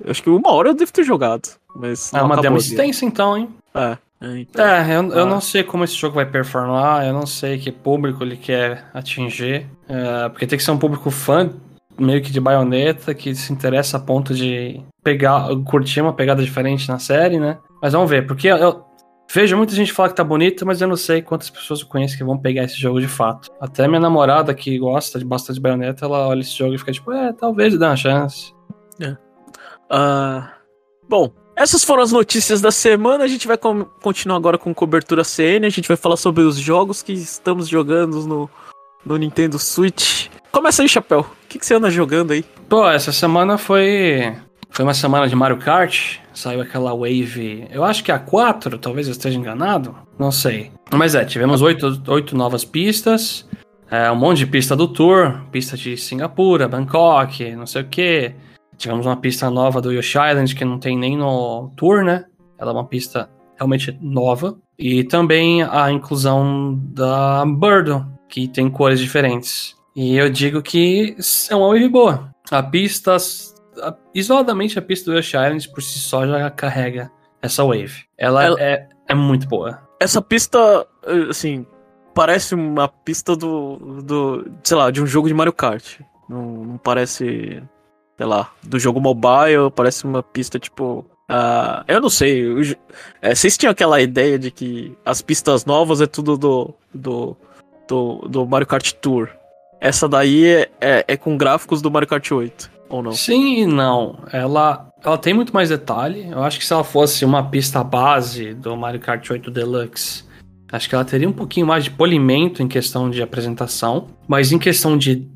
Acho 0.06 0.22
que 0.22 0.30
uma 0.30 0.52
hora 0.52 0.70
eu 0.70 0.74
devo 0.74 0.92
ter 0.92 1.04
jogado. 1.04 1.48
Mas. 1.74 2.12
É 2.12 2.22
uma 2.22 2.40
demo 2.40 2.56
extensa 2.56 3.04
então, 3.04 3.36
hein? 3.36 3.48
É. 3.74 3.96
Então, 4.22 4.64
é, 4.64 4.96
eu, 4.96 5.10
eu 5.10 5.22
ah. 5.24 5.26
não 5.26 5.40
sei 5.40 5.62
como 5.62 5.84
esse 5.84 5.94
jogo 5.94 6.14
vai 6.14 6.24
performar, 6.24 7.06
eu 7.06 7.12
não 7.12 7.26
sei 7.26 7.58
que 7.58 7.70
público 7.70 8.22
ele 8.22 8.36
quer 8.36 8.86
atingir, 8.94 9.66
é, 9.86 10.28
porque 10.30 10.46
tem 10.46 10.56
que 10.56 10.64
ser 10.64 10.70
um 10.70 10.78
público 10.78 11.10
fã 11.10 11.50
meio 11.98 12.22
que 12.22 12.30
de 12.30 12.40
baioneta, 12.40 13.14
que 13.14 13.34
se 13.34 13.52
interessa 13.52 13.98
a 13.98 14.00
ponto 14.00 14.34
de 14.34 14.80
pegar, 15.02 15.48
curtir 15.64 16.00
uma 16.00 16.12
pegada 16.12 16.42
diferente 16.42 16.88
na 16.88 16.98
série, 16.98 17.38
né? 17.38 17.58
Mas 17.82 17.92
vamos 17.92 18.08
ver, 18.08 18.26
porque 18.26 18.48
eu, 18.48 18.56
eu 18.56 18.84
vejo 19.32 19.56
muita 19.56 19.74
gente 19.74 19.92
falar 19.92 20.08
que 20.08 20.16
tá 20.16 20.24
bonito, 20.24 20.66
mas 20.66 20.80
eu 20.80 20.88
não 20.88 20.96
sei 20.96 21.22
quantas 21.22 21.50
pessoas 21.50 21.80
eu 21.80 21.86
conheço 21.86 22.16
que 22.16 22.24
vão 22.24 22.38
pegar 22.38 22.64
esse 22.64 22.80
jogo 22.80 23.00
de 23.00 23.08
fato. 23.08 23.50
Até 23.60 23.86
minha 23.86 24.00
namorada, 24.00 24.54
que 24.54 24.78
gosta 24.78 25.18
de 25.18 25.24
bastante 25.24 25.60
baioneta, 25.60 26.04
ela 26.04 26.26
olha 26.26 26.40
esse 26.40 26.56
jogo 26.56 26.74
e 26.74 26.78
fica 26.78 26.92
tipo, 26.92 27.12
é, 27.12 27.32
talvez 27.32 27.78
dê 27.78 27.84
uma 27.84 27.96
chance. 27.96 28.52
É. 29.00 29.16
Uh, 29.94 30.44
bom, 31.08 31.32
essas 31.56 31.84
foram 31.84 32.02
as 32.02 32.10
notícias 32.10 32.60
da 32.60 32.72
semana. 32.72 33.22
A 33.22 33.28
gente 33.28 33.46
vai 33.46 33.56
continuar 33.56 34.36
agora 34.36 34.58
com 34.58 34.74
cobertura 34.74 35.22
CN. 35.22 35.66
A 35.66 35.70
gente 35.70 35.86
vai 35.86 35.96
falar 35.96 36.16
sobre 36.16 36.42
os 36.42 36.56
jogos 36.56 37.02
que 37.02 37.12
estamos 37.12 37.68
jogando 37.68 38.26
no, 38.26 38.50
no 39.06 39.16
Nintendo 39.16 39.58
Switch. 39.58 40.28
Começa 40.50 40.82
aí, 40.82 40.88
Chapéu. 40.88 41.20
O 41.20 41.48
que, 41.48 41.58
que 41.58 41.66
você 41.66 41.74
anda 41.74 41.90
jogando 41.90 42.32
aí? 42.32 42.44
Pô, 42.68 42.88
essa 42.88 43.12
semana 43.12 43.56
foi. 43.56 44.34
Foi 44.70 44.84
uma 44.84 44.94
semana 44.94 45.28
de 45.28 45.36
Mario 45.36 45.58
Kart. 45.58 46.16
Saiu 46.32 46.60
aquela 46.60 46.92
Wave. 46.92 47.68
Eu 47.70 47.84
acho 47.84 48.02
que 48.02 48.10
é 48.10 48.14
a 48.14 48.18
4, 48.18 48.76
talvez 48.78 49.06
eu 49.06 49.12
esteja 49.12 49.38
enganado. 49.38 49.94
Não 50.18 50.32
sei. 50.32 50.72
Mas 50.92 51.14
é, 51.14 51.24
tivemos 51.24 51.62
oito, 51.62 52.02
oito 52.08 52.36
novas 52.36 52.64
pistas. 52.64 53.48
É, 53.88 54.10
um 54.10 54.16
monte 54.16 54.38
de 54.38 54.46
pista 54.46 54.74
do 54.74 54.88
Tour. 54.88 55.40
Pista 55.52 55.76
de 55.76 55.96
Singapura, 55.96 56.66
Bangkok, 56.66 57.54
não 57.54 57.66
sei 57.66 57.82
o 57.82 57.88
que. 57.88 58.34
Tivemos 58.84 59.06
uma 59.06 59.16
pista 59.16 59.48
nova 59.48 59.80
do 59.80 59.90
Yoshi 59.90 60.18
Island 60.18 60.54
que 60.54 60.62
não 60.62 60.78
tem 60.78 60.94
nem 60.94 61.16
no 61.16 61.70
Tour, 61.74 62.04
né? 62.04 62.26
Ela 62.58 62.70
é 62.70 62.74
uma 62.74 62.86
pista 62.86 63.30
realmente 63.56 63.98
nova. 63.98 64.58
E 64.78 65.04
também 65.04 65.62
a 65.62 65.90
inclusão 65.90 66.78
da 66.92 67.46
Birdo, 67.46 68.06
que 68.28 68.46
tem 68.46 68.68
cores 68.68 69.00
diferentes. 69.00 69.74
E 69.96 70.18
eu 70.18 70.28
digo 70.28 70.60
que 70.60 71.16
é 71.48 71.56
uma 71.56 71.68
wave 71.68 71.88
boa. 71.88 72.30
A 72.50 72.62
pista, 72.62 73.16
a, 73.16 73.94
isoladamente 74.14 74.78
a 74.78 74.82
pista 74.82 75.10
do 75.10 75.16
Yoshi 75.16 75.34
Island 75.34 75.66
por 75.70 75.82
si 75.82 75.98
só 75.98 76.26
já 76.26 76.50
carrega 76.50 77.10
essa 77.40 77.64
wave. 77.64 78.04
Ela, 78.18 78.44
Ela... 78.44 78.60
É, 78.60 78.86
é 79.08 79.14
muito 79.14 79.48
boa. 79.48 79.80
Essa 79.98 80.20
pista, 80.20 80.86
assim, 81.30 81.64
parece 82.14 82.54
uma 82.54 82.86
pista 82.86 83.34
do, 83.34 84.02
do, 84.02 84.46
sei 84.62 84.76
lá, 84.76 84.90
de 84.90 85.02
um 85.02 85.06
jogo 85.06 85.26
de 85.26 85.32
Mario 85.32 85.54
Kart. 85.54 86.00
Não, 86.28 86.42
não 86.64 86.76
parece, 86.76 87.62
sei 88.16 88.26
lá, 88.26 88.50
do 88.62 88.78
jogo 88.78 89.00
mobile, 89.00 89.70
parece 89.74 90.04
uma 90.04 90.22
pista 90.22 90.58
tipo. 90.58 91.04
Uh, 91.30 91.82
eu 91.88 92.00
não 92.00 92.10
sei. 92.10 92.42
Eu, 92.42 92.60
é, 93.22 93.34
vocês 93.34 93.56
tinham 93.56 93.72
aquela 93.72 94.00
ideia 94.00 94.38
de 94.38 94.50
que 94.50 94.96
as 95.04 95.22
pistas 95.22 95.64
novas 95.64 96.00
é 96.00 96.06
tudo 96.06 96.36
do, 96.36 96.74
do, 96.92 97.36
do, 97.88 98.28
do 98.28 98.46
Mario 98.46 98.66
Kart 98.66 98.92
Tour. 98.92 99.28
Essa 99.80 100.08
daí 100.08 100.46
é, 100.46 100.70
é, 100.80 101.04
é, 101.08 101.16
com 101.16 101.36
gráficos 101.36 101.82
do 101.82 101.90
Mario 101.90 102.08
Kart 102.08 102.30
8, 102.30 102.70
ou 102.88 103.02
não? 103.02 103.12
Sim 103.12 103.62
e 103.62 103.66
não. 103.66 104.18
Ela, 104.32 104.88
ela 105.02 105.18
tem 105.18 105.34
muito 105.34 105.52
mais 105.52 105.68
detalhe. 105.68 106.28
Eu 106.30 106.42
acho 106.42 106.58
que 106.58 106.64
se 106.64 106.72
ela 106.72 106.84
fosse 106.84 107.24
uma 107.24 107.50
pista 107.50 107.84
base 107.84 108.54
do 108.54 108.74
Mario 108.76 109.00
Kart 109.00 109.28
8 109.28 109.50
Deluxe, 109.50 110.24
acho 110.72 110.88
que 110.88 110.94
ela 110.94 111.04
teria 111.04 111.28
um 111.28 111.32
pouquinho 111.32 111.66
mais 111.66 111.84
de 111.84 111.90
polimento 111.90 112.62
em 112.62 112.68
questão 112.68 113.10
de 113.10 113.22
apresentação. 113.22 114.06
Mas 114.26 114.52
em 114.52 114.58
questão 114.58 114.96
de 114.96 115.28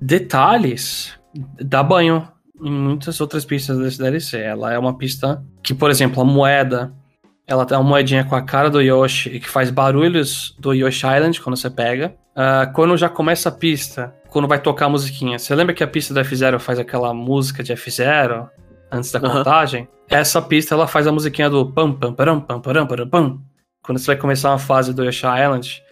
detalhes, 0.00 1.16
dá 1.34 1.82
banho 1.82 2.26
em 2.62 2.70
muitas 2.70 3.20
outras 3.20 3.44
pistas 3.44 3.78
desse 3.78 3.98
DLC. 3.98 4.38
Ela 4.40 4.72
é 4.72 4.78
uma 4.78 4.96
pista 4.96 5.42
que, 5.62 5.74
por 5.74 5.90
exemplo, 5.90 6.22
a 6.22 6.24
moeda 6.24 6.92
ela 7.46 7.66
tem 7.66 7.76
uma 7.76 7.84
moedinha 7.84 8.24
com 8.24 8.34
a 8.34 8.42
cara 8.42 8.70
do 8.70 8.80
Yoshi 8.80 9.30
e 9.30 9.40
que 9.40 9.48
faz 9.48 9.70
barulhos 9.70 10.56
do 10.58 10.72
Yoshi 10.72 11.06
Island 11.06 11.40
quando 11.40 11.56
você 11.56 11.68
pega. 11.68 12.14
Uh, 12.32 12.72
quando 12.72 12.96
já 12.96 13.08
começa 13.08 13.48
a 13.48 13.52
pista, 13.52 14.14
quando 14.28 14.48
vai 14.48 14.58
tocar 14.58 14.86
a 14.86 14.88
musiquinha, 14.88 15.38
você 15.38 15.54
lembra 15.54 15.74
que 15.74 15.84
a 15.84 15.86
pista 15.86 16.14
do 16.14 16.20
F0 16.20 16.58
faz 16.58 16.78
aquela 16.78 17.12
música 17.12 17.62
de 17.62 17.72
F0 17.74 18.48
antes 18.90 19.12
da 19.12 19.20
uhum. 19.20 19.30
contagem? 19.30 19.88
Essa 20.08 20.40
pista 20.40 20.74
ela 20.74 20.86
faz 20.86 21.06
a 21.06 21.12
musiquinha 21.12 21.50
do 21.50 21.70
pam 21.72 21.92
pam 21.92 22.14
param 22.14 22.40
pam 22.40 22.60
param 22.60 22.86
param 22.86 23.08
pam. 23.08 23.40
Quando 23.82 23.98
você 23.98 24.06
vai 24.06 24.16
começar 24.16 24.50
uma 24.50 24.58
fase 24.58 24.94
do 24.94 25.04
Yoshi 25.04 25.26
Island, 25.26 25.82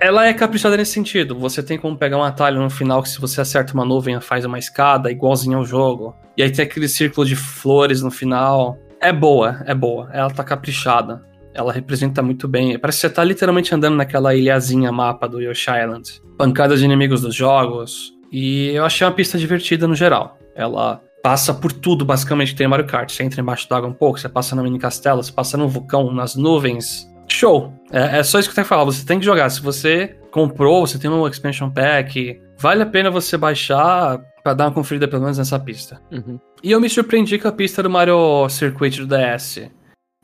ela 0.00 0.26
é 0.26 0.34
caprichada 0.34 0.76
nesse 0.76 0.92
sentido. 0.92 1.38
Você 1.38 1.62
tem 1.62 1.78
como 1.78 1.96
pegar 1.96 2.18
um 2.18 2.24
atalho 2.24 2.60
no 2.60 2.70
final 2.70 3.02
que 3.02 3.08
se 3.08 3.20
você 3.20 3.40
acerta 3.40 3.74
uma 3.74 3.84
nuvem 3.84 4.20
faz 4.20 4.44
uma 4.44 4.58
escada 4.58 5.10
igualzinho 5.10 5.58
ao 5.58 5.64
jogo. 5.64 6.16
E 6.36 6.42
aí 6.42 6.50
tem 6.50 6.64
aquele 6.64 6.88
círculo 6.88 7.26
de 7.26 7.36
flores 7.36 8.02
no 8.02 8.10
final. 8.10 8.78
É 9.00 9.12
boa, 9.12 9.62
é 9.66 9.74
boa. 9.74 10.08
Ela 10.12 10.30
tá 10.30 10.42
caprichada. 10.42 11.22
Ela 11.54 11.72
representa 11.72 12.22
muito 12.22 12.46
bem. 12.46 12.78
Parece 12.78 12.98
que 12.98 13.08
você 13.08 13.10
tá 13.10 13.24
literalmente 13.24 13.74
andando 13.74 13.96
naquela 13.96 14.34
ilhazinha 14.34 14.92
mapa 14.92 15.28
do 15.28 15.40
Yoshi 15.40 15.70
Island. 15.70 16.22
Pancadas 16.36 16.78
de 16.78 16.84
inimigos 16.84 17.22
dos 17.22 17.34
jogos. 17.34 18.12
E 18.30 18.70
eu 18.70 18.84
achei 18.84 19.06
uma 19.06 19.12
pista 19.12 19.38
divertida 19.38 19.88
no 19.88 19.94
geral. 19.94 20.38
Ela 20.54 21.00
passa 21.22 21.52
por 21.52 21.72
tudo, 21.72 22.04
basicamente, 22.04 22.52
que 22.52 22.58
tem 22.58 22.68
Mario 22.68 22.86
Kart. 22.86 23.10
Você 23.10 23.22
entra 23.22 23.40
embaixo 23.40 23.68
d'água 23.68 23.88
um 23.88 23.92
pouco, 23.92 24.18
você 24.18 24.28
passa 24.28 24.54
no 24.54 24.62
mini 24.62 24.78
castelo, 24.78 25.22
você 25.22 25.32
passa 25.32 25.56
no 25.56 25.68
vulcão, 25.68 26.12
nas 26.12 26.36
nuvens. 26.36 27.08
Show! 27.38 27.72
É, 27.92 28.18
é 28.18 28.22
só 28.24 28.40
isso 28.40 28.48
que 28.48 28.52
eu 28.52 28.54
tenho 28.56 28.64
que 28.64 28.68
falar. 28.68 28.84
Você 28.84 29.06
tem 29.06 29.20
que 29.20 29.24
jogar. 29.24 29.48
Se 29.48 29.62
você 29.62 30.08
comprou, 30.32 30.84
você 30.84 30.98
tem 30.98 31.08
um 31.08 31.24
expansion 31.24 31.70
pack, 31.70 32.36
vale 32.58 32.82
a 32.82 32.86
pena 32.86 33.12
você 33.12 33.36
baixar 33.36 34.18
para 34.42 34.54
dar 34.54 34.64
uma 34.64 34.72
conferida 34.72 35.06
pelo 35.06 35.22
menos 35.22 35.38
nessa 35.38 35.56
pista. 35.56 36.02
Uhum. 36.10 36.40
E 36.64 36.72
eu 36.72 36.80
me 36.80 36.90
surpreendi 36.90 37.38
com 37.38 37.46
a 37.46 37.52
pista 37.52 37.80
do 37.80 37.88
Mario 37.88 38.48
Circuit 38.48 39.00
do 39.00 39.06
DS. 39.06 39.70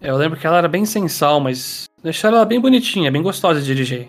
Eu 0.02 0.16
lembro 0.16 0.36
que 0.36 0.44
ela 0.44 0.58
era 0.58 0.66
bem 0.66 0.84
sensal, 0.84 1.38
mas 1.38 1.84
deixaram 2.02 2.38
ela 2.38 2.44
bem 2.44 2.60
bonitinha, 2.60 3.12
bem 3.12 3.22
gostosa 3.22 3.60
de 3.60 3.66
dirigir. 3.66 4.08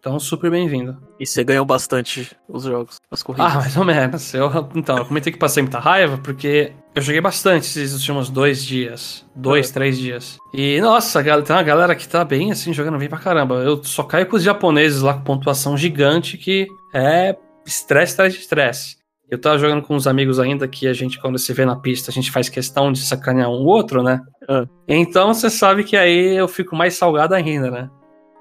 Então, 0.00 0.18
super 0.18 0.50
bem-vindo. 0.50 1.00
E 1.20 1.26
você 1.26 1.44
ganhou 1.44 1.64
bastante 1.64 2.36
os 2.48 2.64
jogos, 2.64 2.96
as 3.12 3.22
corridas? 3.22 3.52
Ah, 3.52 3.58
mais 3.58 3.76
ou 3.76 3.84
menos. 3.84 4.34
Eu, 4.34 4.50
então, 4.74 4.98
eu 4.98 5.04
comentei 5.04 5.32
que 5.32 5.38
passei 5.38 5.62
muita 5.62 5.78
raiva, 5.78 6.18
porque 6.18 6.72
eu 7.00 7.04
joguei 7.04 7.20
bastante 7.20 7.64
esses 7.64 7.94
últimos 7.94 8.28
dois 8.28 8.62
dias. 8.62 9.26
Dois, 9.34 9.70
é. 9.70 9.72
três 9.72 9.98
dias. 9.98 10.38
E, 10.52 10.80
nossa, 10.82 11.22
tem 11.22 11.56
uma 11.56 11.62
galera 11.62 11.96
que 11.96 12.06
tá 12.06 12.22
bem, 12.24 12.52
assim, 12.52 12.74
jogando 12.74 12.98
bem 12.98 13.08
pra 13.08 13.18
caramba. 13.18 13.56
Eu 13.56 13.82
só 13.82 14.02
caio 14.02 14.26
com 14.26 14.36
os 14.36 14.42
japoneses 14.42 15.00
lá 15.00 15.14
com 15.14 15.22
pontuação 15.22 15.78
gigante, 15.78 16.36
que 16.36 16.68
é 16.94 17.34
estresse 17.66 18.12
atrás 18.12 18.34
de 18.34 18.40
estresse. 18.40 18.98
Eu 19.30 19.40
tava 19.40 19.58
jogando 19.58 19.80
com 19.82 19.94
uns 19.94 20.06
amigos 20.06 20.38
ainda 20.38 20.68
que 20.68 20.86
a 20.86 20.92
gente, 20.92 21.18
quando 21.18 21.38
se 21.38 21.52
vê 21.54 21.64
na 21.64 21.76
pista, 21.76 22.10
a 22.10 22.12
gente 22.12 22.30
faz 22.30 22.50
questão 22.50 22.92
de 22.92 22.98
sacanear 22.98 23.48
um 23.48 23.64
outro, 23.64 24.02
né? 24.02 24.20
Ah. 24.46 24.66
Então 24.86 25.32
você 25.32 25.48
sabe 25.48 25.84
que 25.84 25.96
aí 25.96 26.36
eu 26.36 26.48
fico 26.48 26.76
mais 26.76 26.94
salgado 26.94 27.34
ainda, 27.34 27.70
né? 27.70 27.88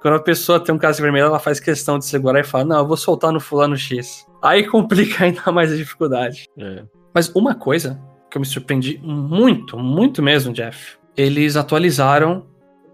Quando 0.01 0.15
a 0.15 0.21
pessoa 0.21 0.59
tem 0.59 0.73
um 0.75 0.79
caso 0.79 1.01
vermelho, 1.01 1.27
ela 1.27 1.39
faz 1.39 1.59
questão 1.59 1.97
de 1.97 2.05
segurar 2.05 2.39
e 2.39 2.43
fala: 2.43 2.65
Não, 2.65 2.79
eu 2.79 2.87
vou 2.87 2.97
soltar 2.97 3.31
no 3.31 3.39
fulano 3.39 3.77
X. 3.77 4.25
Aí 4.41 4.65
complica 4.67 5.23
ainda 5.23 5.49
mais 5.51 5.71
a 5.71 5.75
dificuldade. 5.75 6.45
É. 6.57 6.83
Mas 7.13 7.29
uma 7.29 7.53
coisa 7.53 8.01
que 8.29 8.37
eu 8.37 8.41
me 8.41 8.45
surpreendi 8.45 8.99
muito, 9.03 9.77
muito 9.77 10.21
mesmo, 10.21 10.53
Jeff. 10.53 10.97
Eles 11.15 11.55
atualizaram 11.55 12.45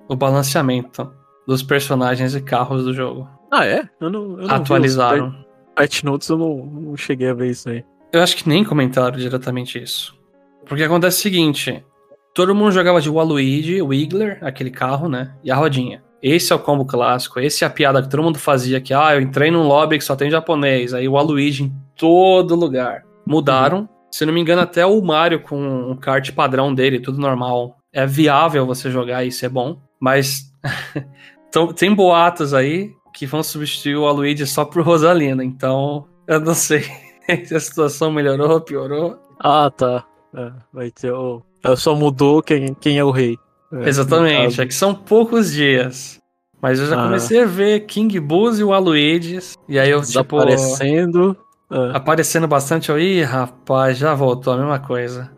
o 0.08 0.16
balanceamento 0.16 1.12
dos 1.48 1.62
personagens 1.62 2.36
e 2.36 2.42
carros 2.42 2.84
do 2.84 2.94
jogo. 2.94 3.28
Ah, 3.52 3.66
é? 3.66 3.88
Eu 4.00 4.10
não, 4.10 4.40
eu 4.40 4.48
não 4.48 4.56
Atualizaram. 4.56 5.36
Patch 5.76 6.04
Notes 6.04 6.30
eu 6.30 6.38
não, 6.38 6.66
não 6.66 6.98
cheguei 6.98 7.30
a 7.30 7.34
ver 7.34 7.52
isso 7.52 7.70
aí. 7.70 7.84
Eu 8.12 8.22
acho 8.22 8.38
que 8.38 8.48
nem 8.48 8.64
comentaram 8.64 9.18
diretamente 9.18 9.82
isso. 9.82 10.16
Porque 10.66 10.84
acontece 10.84 11.20
o 11.20 11.22
seguinte: 11.22 11.86
todo 12.34 12.56
mundo 12.56 12.72
jogava 12.72 13.02
de 13.02 13.10
Waluigi, 13.10 13.82
o 13.82 13.88
Wiggler, 13.88 14.40
aquele 14.42 14.72
carro, 14.72 15.08
né? 15.10 15.36
E 15.44 15.52
a 15.52 15.56
rodinha. 15.56 16.04
Esse 16.24 16.52
é 16.52 16.56
o 16.56 16.60
combo 16.60 16.86
clássico, 16.86 17.40
esse 17.40 17.64
é 17.64 17.68
a 17.68 17.70
piada 17.70 18.02
que 18.02 18.10
todo 18.10 18.24
mundo 18.24 18.40
fazia, 18.40 18.82
que 18.82 18.94
ah, 18.94 19.14
eu 19.14 19.22
entrei 19.22 19.52
num 19.52 19.68
lobby 19.68 19.98
que 19.98 20.04
só 20.04 20.16
tem 20.16 20.32
japonês, 20.32 20.94
aí 20.94 21.08
o 21.08 21.12
Waluigi 21.12 21.66
em 21.66 21.74
todo 21.96 22.56
lugar. 22.56 23.04
Mudaram. 23.26 23.80
Uhum. 23.80 23.88
Se 24.16 24.26
não 24.26 24.32
me 24.32 24.40
engano, 24.40 24.62
até 24.62 24.86
o 24.86 25.02
Mario 25.02 25.42
com 25.42 25.92
um 25.92 25.94
kart 25.94 26.32
padrão 26.32 26.74
dele, 26.74 27.02
tudo 27.02 27.20
normal. 27.20 27.76
É 27.92 28.06
viável 28.06 28.66
você 28.66 28.90
jogar 28.90 29.26
e 29.26 29.28
isso 29.28 29.46
é 29.46 29.50
bom. 29.50 29.78
Mas 30.00 30.54
tem 31.76 31.94
boatos 31.94 32.54
aí 32.54 32.94
que 33.14 33.26
vão 33.26 33.44
substituir 33.44 33.98
o 33.98 34.08
Aluigi 34.08 34.48
só 34.48 34.64
por 34.64 34.84
Rosalina. 34.84 35.44
Então, 35.44 36.08
eu 36.26 36.40
não 36.40 36.54
sei 36.54 36.86
se 37.44 37.54
a 37.54 37.60
situação 37.60 38.10
melhorou 38.10 38.52
ou 38.52 38.62
piorou. 38.62 39.20
Ah, 39.38 39.70
tá. 39.70 40.06
É, 40.34 40.50
vai 40.72 40.92
ter 40.92 41.12
o. 41.12 41.44
É, 41.62 41.76
só 41.76 41.94
mudou 41.94 42.42
quem, 42.42 42.74
quem 42.74 42.98
é 42.98 43.04
o 43.04 43.12
rei. 43.12 43.38
É, 43.74 43.90
Exatamente, 43.90 44.62
é 44.62 44.66
que 44.66 44.74
são 44.74 44.96
poucos 44.96 45.52
dias. 45.52 46.22
Mas 46.62 46.80
eu 46.80 46.88
já 46.88 46.98
ah. 46.98 47.04
comecei 47.04 47.42
a 47.42 47.46
ver 47.46 47.82
King 47.82 48.18
Boo's 48.22 48.60
e 48.60 48.64
o 48.64 48.72
Aluigi. 48.72 49.40
E 49.68 49.78
aí 49.78 49.90
eu, 49.90 50.02
tipo. 50.02 50.38
Aparecendo. 50.38 51.38
É. 51.72 51.98
Aparecendo 51.98 52.48
bastante, 52.48 52.90
eu, 52.90 53.00
ih, 53.00 53.24
rapaz, 53.24 53.98
já 53.98 54.14
voltou 54.14 54.54
a 54.54 54.58
mesma 54.58 54.80
coisa. 54.80 55.32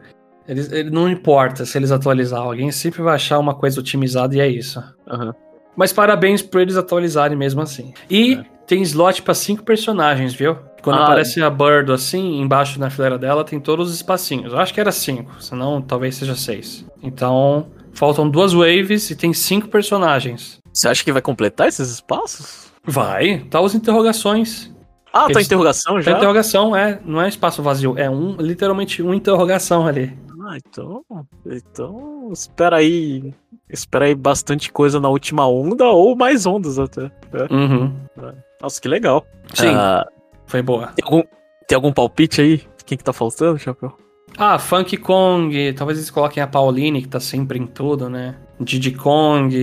Eles, 0.47 0.71
ele, 0.71 0.89
não 0.89 1.09
importa 1.09 1.65
se 1.65 1.77
eles 1.77 1.91
atualizar, 1.91 2.41
alguém 2.41 2.71
sempre 2.71 3.01
vai 3.01 3.15
achar 3.15 3.37
uma 3.37 3.53
coisa 3.53 3.79
otimizada 3.79 4.35
e 4.35 4.39
é 4.39 4.47
isso. 4.47 4.81
Uhum. 5.09 5.33
Mas 5.75 5.91
parabéns 5.93 6.41
por 6.41 6.61
eles 6.61 6.77
atualizarem 6.77 7.37
mesmo 7.37 7.61
assim. 7.61 7.93
E 8.09 8.35
é. 8.35 8.45
tem 8.65 8.81
slot 8.81 9.21
para 9.21 9.33
cinco 9.33 9.63
personagens, 9.63 10.33
viu? 10.33 10.57
Quando 10.81 10.99
ah, 10.99 11.03
aparece 11.03 11.41
a 11.41 11.49
Bird 11.49 11.91
assim, 11.91 12.39
embaixo 12.39 12.79
na 12.79 12.89
fileira 12.89 13.17
dela, 13.17 13.43
tem 13.43 13.59
todos 13.59 13.89
os 13.89 13.95
espacinhos. 13.95 14.53
Eu 14.53 14.59
acho 14.59 14.73
que 14.73 14.79
era 14.79 14.91
cinco, 14.91 15.31
senão 15.41 15.81
talvez 15.81 16.15
seja 16.15 16.35
seis. 16.35 16.85
Então, 17.03 17.67
faltam 17.93 18.29
duas 18.29 18.53
waves 18.53 19.09
e 19.09 19.15
tem 19.15 19.33
cinco 19.33 19.67
personagens. 19.67 20.59
Você 20.73 20.87
acha 20.87 21.03
que 21.03 21.11
vai 21.11 21.21
completar 21.21 21.67
esses 21.67 21.91
espaços? 21.91 22.71
Vai, 22.85 23.39
tá 23.49 23.59
os 23.59 23.75
interrogações. 23.75 24.71
Ah, 25.17 25.25
Eles... 25.25 25.33
tá 25.33 25.41
interrogação 25.41 26.01
já? 26.01 26.11
Tá 26.11 26.17
interrogação, 26.17 26.75
é. 26.75 26.99
Não 27.03 27.21
é 27.21 27.27
espaço 27.27 27.63
vazio, 27.63 27.97
é 27.97 28.09
um, 28.09 28.35
literalmente 28.35 29.01
uma 29.01 29.15
interrogação 29.15 29.87
ali. 29.87 30.15
Ah, 30.47 30.57
então. 30.57 31.03
Então. 31.45 32.29
Espera 32.31 32.77
aí. 32.77 33.33
Espera 33.69 34.05
aí 34.05 34.15
bastante 34.15 34.71
coisa 34.71 34.99
na 34.99 35.09
última 35.09 35.47
onda 35.47 35.85
ou 35.85 36.15
mais 36.15 36.45
ondas 36.45 36.77
até. 36.77 37.11
É. 37.33 37.53
Uhum. 37.53 37.93
É. 38.21 38.33
Nossa, 38.61 38.79
que 38.79 38.87
legal. 38.87 39.25
Sim. 39.53 39.73
Ah, 39.73 40.05
foi 40.45 40.61
boa. 40.61 40.87
Tem 40.95 41.03
algum, 41.03 41.23
tem 41.67 41.75
algum 41.75 41.91
palpite 41.91 42.41
aí? 42.41 42.61
Quem 42.85 42.97
que 42.97 43.03
tá 43.03 43.11
faltando, 43.11 43.59
Chapéu? 43.59 43.97
Ah, 44.37 44.59
Funk 44.59 44.95
Kong, 44.97 45.73
talvez 45.73 45.97
eles 45.97 46.11
coloquem 46.11 46.41
a 46.43 46.47
Pauline, 46.47 47.01
que 47.01 47.07
tá 47.07 47.19
sempre 47.19 47.57
em 47.57 47.65
tudo, 47.65 48.09
né? 48.09 48.35
Diddy 48.59 48.91
Kong, 48.91 49.55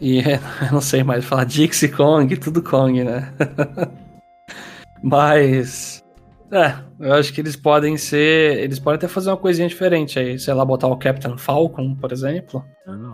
e 0.00 0.18
eu 0.20 0.72
não 0.72 0.80
sei 0.80 1.02
mais 1.02 1.24
falar 1.24 1.44
Dixie 1.44 1.88
Kong, 1.88 2.36
tudo 2.36 2.62
Kong, 2.62 3.02
né? 3.02 3.32
Mas. 5.02 6.04
É, 6.52 6.74
eu 6.98 7.12
acho 7.14 7.32
que 7.32 7.40
eles 7.40 7.56
podem 7.56 7.96
ser. 7.96 8.58
Eles 8.58 8.78
podem 8.78 8.96
até 8.96 9.08
fazer 9.08 9.30
uma 9.30 9.36
coisinha 9.36 9.68
diferente 9.68 10.18
aí. 10.18 10.38
Sei 10.38 10.52
lá, 10.52 10.64
botar 10.64 10.88
o 10.88 10.96
Captain 10.96 11.36
Falcon, 11.38 11.94
por 11.94 12.12
exemplo. 12.12 12.64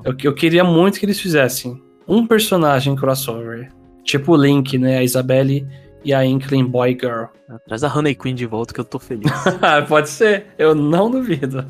Eu, 0.05 0.15
eu 0.23 0.35
queria 0.35 0.65
muito 0.65 0.99
que 0.99 1.05
eles 1.05 1.21
fizessem 1.21 1.81
um 2.09 2.27
personagem 2.27 2.97
crossover. 2.97 3.69
Tipo 4.05 4.33
o 4.33 4.37
Link, 4.37 4.79
né? 4.79 4.99
A 4.99 5.03
Isabelle 5.03 5.67
e 6.05 6.15
a 6.15 6.25
Inkling 6.25 6.65
Boy 6.65 6.97
Girl. 6.99 7.25
Traz 7.67 7.85
a 7.85 7.95
Honey 7.95 8.15
Queen 8.15 8.35
de 8.35 8.47
volta 8.47 8.73
que 8.73 8.81
eu 8.81 8.85
tô 8.85 8.99
feliz. 8.99 9.31
Pode 9.89 10.09
ser, 10.09 10.47
eu 10.57 10.75
não 10.75 11.11
duvido. 11.11 11.65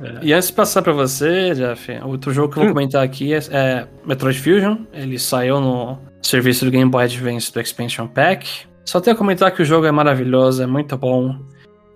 É. 0.00 0.18
E 0.22 0.32
antes 0.32 0.48
de 0.48 0.54
passar 0.54 0.82
para 0.82 0.92
você, 0.92 1.54
Jeff, 1.54 1.92
outro 2.04 2.32
jogo 2.32 2.52
que 2.52 2.58
eu 2.58 2.62
vou 2.62 2.70
hum. 2.70 2.74
comentar 2.74 3.02
aqui 3.02 3.34
é, 3.34 3.38
é, 3.50 3.86
Metroid 4.04 4.38
Fusion. 4.38 4.78
Ele 4.92 5.18
saiu 5.18 5.60
no 5.60 5.98
serviço 6.22 6.64
do 6.64 6.70
Game 6.70 6.90
Boy 6.90 7.04
Advance 7.04 7.52
do 7.52 7.60
Expansion 7.60 8.06
Pack. 8.06 8.66
Só 8.86 9.00
tenho 9.00 9.16
a 9.16 9.18
comentar 9.18 9.50
que 9.52 9.60
o 9.60 9.64
jogo 9.64 9.84
é 9.84 9.90
maravilhoso, 9.90 10.62
é 10.62 10.66
muito 10.66 10.96
bom. 10.96 11.30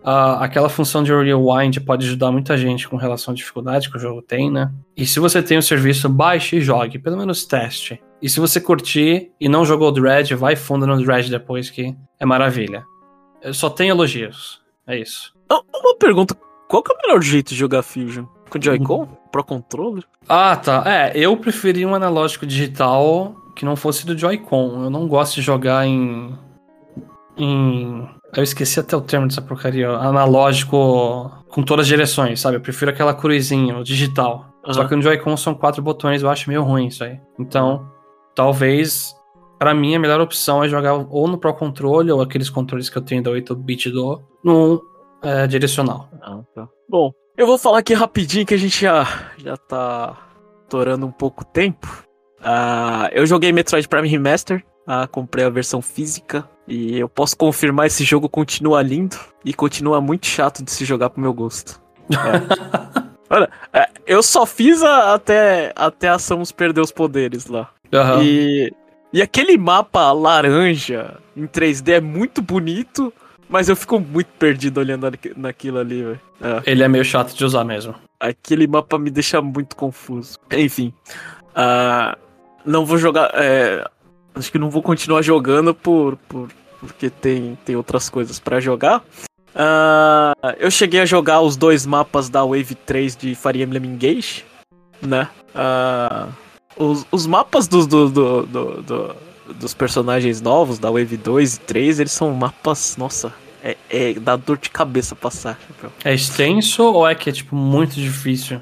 Uh, 0.02 0.40
aquela 0.40 0.68
função 0.68 1.02
de 1.02 1.12
rewind 1.12 1.78
pode 1.80 2.06
ajudar 2.06 2.32
muita 2.32 2.56
gente 2.56 2.88
com 2.88 2.96
relação 2.96 3.32
à 3.32 3.34
dificuldade 3.34 3.88
que 3.88 3.96
o 3.96 4.00
jogo 4.00 4.20
tem, 4.20 4.50
né? 4.50 4.72
E 4.96 5.06
se 5.06 5.20
você 5.20 5.42
tem 5.42 5.56
o 5.56 5.62
serviço, 5.62 6.08
baixe 6.08 6.56
e 6.56 6.60
jogue, 6.60 6.98
pelo 6.98 7.16
menos 7.16 7.44
teste. 7.44 8.02
E 8.20 8.28
se 8.28 8.40
você 8.40 8.60
curtir 8.60 9.30
e 9.38 9.48
não 9.48 9.64
jogou 9.64 9.88
o 9.88 9.92
Dread, 9.92 10.34
vai 10.34 10.56
fundo 10.56 10.86
no 10.86 11.00
Dread 11.02 11.30
depois 11.30 11.70
que 11.70 11.94
é 12.18 12.26
maravilha. 12.26 12.84
Eu 13.42 13.54
só 13.54 13.70
tenho 13.70 13.92
elogios. 13.92 14.60
É 14.86 14.98
isso. 14.98 15.32
Uma 15.48 15.96
pergunta: 15.96 16.36
qual 16.68 16.82
que 16.82 16.92
é 16.92 16.94
o 16.94 16.98
melhor 17.06 17.22
jeito 17.22 17.50
de 17.50 17.56
jogar 17.56 17.82
Fusion? 17.82 18.24
Com 18.50 18.60
Joy-Con? 18.60 19.06
Pro 19.30 19.44
controller? 19.44 20.02
Ah, 20.28 20.56
tá. 20.56 20.82
É, 20.84 21.12
eu 21.14 21.36
preferi 21.36 21.86
um 21.86 21.94
analógico 21.94 22.44
digital 22.44 23.36
que 23.54 23.64
não 23.64 23.76
fosse 23.76 24.04
do 24.04 24.18
Joy-Con. 24.18 24.84
Eu 24.84 24.90
não 24.90 25.06
gosto 25.06 25.36
de 25.36 25.42
jogar 25.42 25.86
em 25.86 26.36
em. 27.42 28.08
Eu 28.34 28.42
esqueci 28.42 28.78
até 28.78 28.96
o 28.96 29.00
termo 29.00 29.26
dessa 29.26 29.42
porcaria. 29.42 29.88
Analógico 29.88 31.30
com 31.48 31.62
todas 31.62 31.84
as 31.84 31.88
direções, 31.88 32.40
sabe? 32.40 32.56
Eu 32.56 32.60
prefiro 32.60 32.90
aquela 32.90 33.14
cruzinha, 33.14 33.76
o 33.76 33.84
digital. 33.84 34.46
Uhum. 34.66 34.72
Só 34.74 34.86
que 34.86 34.94
no 34.94 35.02
Joy-Con 35.02 35.36
são 35.36 35.54
quatro 35.54 35.82
botões, 35.82 36.22
eu 36.22 36.30
acho 36.30 36.48
meio 36.48 36.62
ruim 36.62 36.86
isso 36.86 37.02
aí. 37.02 37.18
Então, 37.38 37.90
talvez, 38.34 39.14
para 39.58 39.74
mim, 39.74 39.94
a 39.94 39.98
melhor 39.98 40.20
opção 40.20 40.62
é 40.62 40.68
jogar 40.68 40.94
ou 40.94 41.26
no 41.26 41.38
Pro 41.38 41.54
Controle, 41.54 42.12
ou 42.12 42.22
aqueles 42.22 42.48
controles 42.48 42.88
que 42.88 42.98
eu 42.98 43.02
tenho 43.02 43.22
da 43.22 43.30
8-bit 43.30 43.90
do, 43.90 44.22
no 44.44 44.82
é, 45.22 45.46
direcional. 45.46 46.08
Ah, 46.22 46.40
tá. 46.54 46.68
Bom, 46.88 47.10
eu 47.36 47.46
vou 47.46 47.58
falar 47.58 47.78
aqui 47.78 47.94
rapidinho 47.94 48.46
que 48.46 48.54
a 48.54 48.58
gente 48.58 48.82
já, 48.82 49.06
já 49.38 49.56
tá 49.56 50.16
estourando 50.62 51.06
um 51.06 51.12
pouco 51.12 51.44
tempo. 51.44 52.04
Uh, 52.40 53.08
eu 53.12 53.26
joguei 53.26 53.52
Metroid 53.52 53.86
Prime 53.86 54.08
Remaster, 54.08 54.64
uh, 54.90 55.06
comprei 55.08 55.44
a 55.44 55.50
versão 55.50 55.80
física 55.80 56.48
e 56.66 56.98
eu 56.98 57.08
posso 57.08 57.36
confirmar 57.36 57.86
esse 57.86 58.04
jogo 58.04 58.28
continua 58.28 58.82
lindo 58.82 59.16
e 59.44 59.54
continua 59.54 60.00
muito 60.00 60.26
chato 60.26 60.64
de 60.64 60.70
se 60.70 60.84
jogar 60.84 61.10
pro 61.10 61.22
meu 61.22 61.32
gosto. 61.32 61.80
É. 62.10 63.00
Olha, 63.32 63.48
é, 63.72 63.88
eu 64.06 64.22
só 64.24 64.44
fiz 64.44 64.82
a, 64.82 65.14
até, 65.14 65.72
até 65.76 66.08
a 66.08 66.18
Samus 66.18 66.50
perder 66.50 66.80
os 66.80 66.90
poderes 66.90 67.46
lá. 67.46 67.70
Uhum. 67.92 68.22
E, 68.22 68.72
e 69.12 69.22
aquele 69.22 69.56
mapa 69.56 70.10
laranja 70.10 71.16
em 71.36 71.46
3D 71.46 71.92
é 71.92 72.00
muito 72.00 72.42
bonito, 72.42 73.12
mas 73.48 73.68
eu 73.68 73.76
fico 73.76 74.00
muito 74.00 74.28
perdido 74.36 74.78
olhando 74.78 75.08
naquilo 75.36 75.78
ali, 75.78 76.02
velho. 76.02 76.20
É. 76.40 76.70
Ele 76.72 76.82
é 76.82 76.88
meio 76.88 77.04
chato 77.04 77.32
de 77.32 77.44
usar 77.44 77.62
mesmo. 77.62 77.94
Aquele 78.18 78.66
mapa 78.66 78.98
me 78.98 79.10
deixa 79.10 79.40
muito 79.40 79.76
confuso. 79.76 80.36
Enfim. 80.50 80.92
Uh, 81.50 82.18
não 82.64 82.84
vou 82.84 82.98
jogar. 82.98 83.30
É, 83.34 83.84
acho 84.34 84.50
que 84.50 84.58
não 84.58 84.70
vou 84.70 84.82
continuar 84.82 85.22
jogando 85.22 85.74
por, 85.74 86.16
por 86.28 86.48
porque 86.80 87.10
tem, 87.10 87.58
tem 87.64 87.76
outras 87.76 88.08
coisas 88.08 88.40
para 88.40 88.58
jogar. 88.58 89.04
Uh, 89.50 90.56
eu 90.58 90.70
cheguei 90.70 91.00
a 91.00 91.06
jogar 91.06 91.40
os 91.40 91.56
dois 91.56 91.84
mapas 91.84 92.28
da 92.28 92.42
Wave 92.42 92.74
3 92.74 93.16
de 93.16 93.34
Fire 93.34 93.62
Emblem 93.62 93.84
Engage, 93.84 94.44
né? 95.02 95.28
Uh, 95.54 96.32
os, 96.76 97.06
os 97.12 97.26
mapas 97.26 97.68
do, 97.68 97.86
do, 97.86 98.08
do, 98.08 98.46
do, 98.82 99.16
dos 99.54 99.74
personagens 99.74 100.40
novos 100.40 100.78
da 100.78 100.88
Wave 100.90 101.16
2 101.16 101.56
e 101.56 101.60
3, 101.60 102.00
eles 102.00 102.12
são 102.12 102.32
mapas, 102.32 102.96
nossa, 102.96 103.34
é, 103.62 103.76
é 103.90 104.14
dá 104.14 104.36
dor 104.36 104.56
de 104.56 104.70
cabeça 104.70 105.14
passar. 105.14 105.58
É 106.04 106.14
extenso 106.14 106.84
ou 106.84 107.06
é 107.06 107.14
que 107.14 107.28
é 107.28 107.32
tipo 107.32 107.54
muito 107.54 107.94
difícil? 107.94 108.60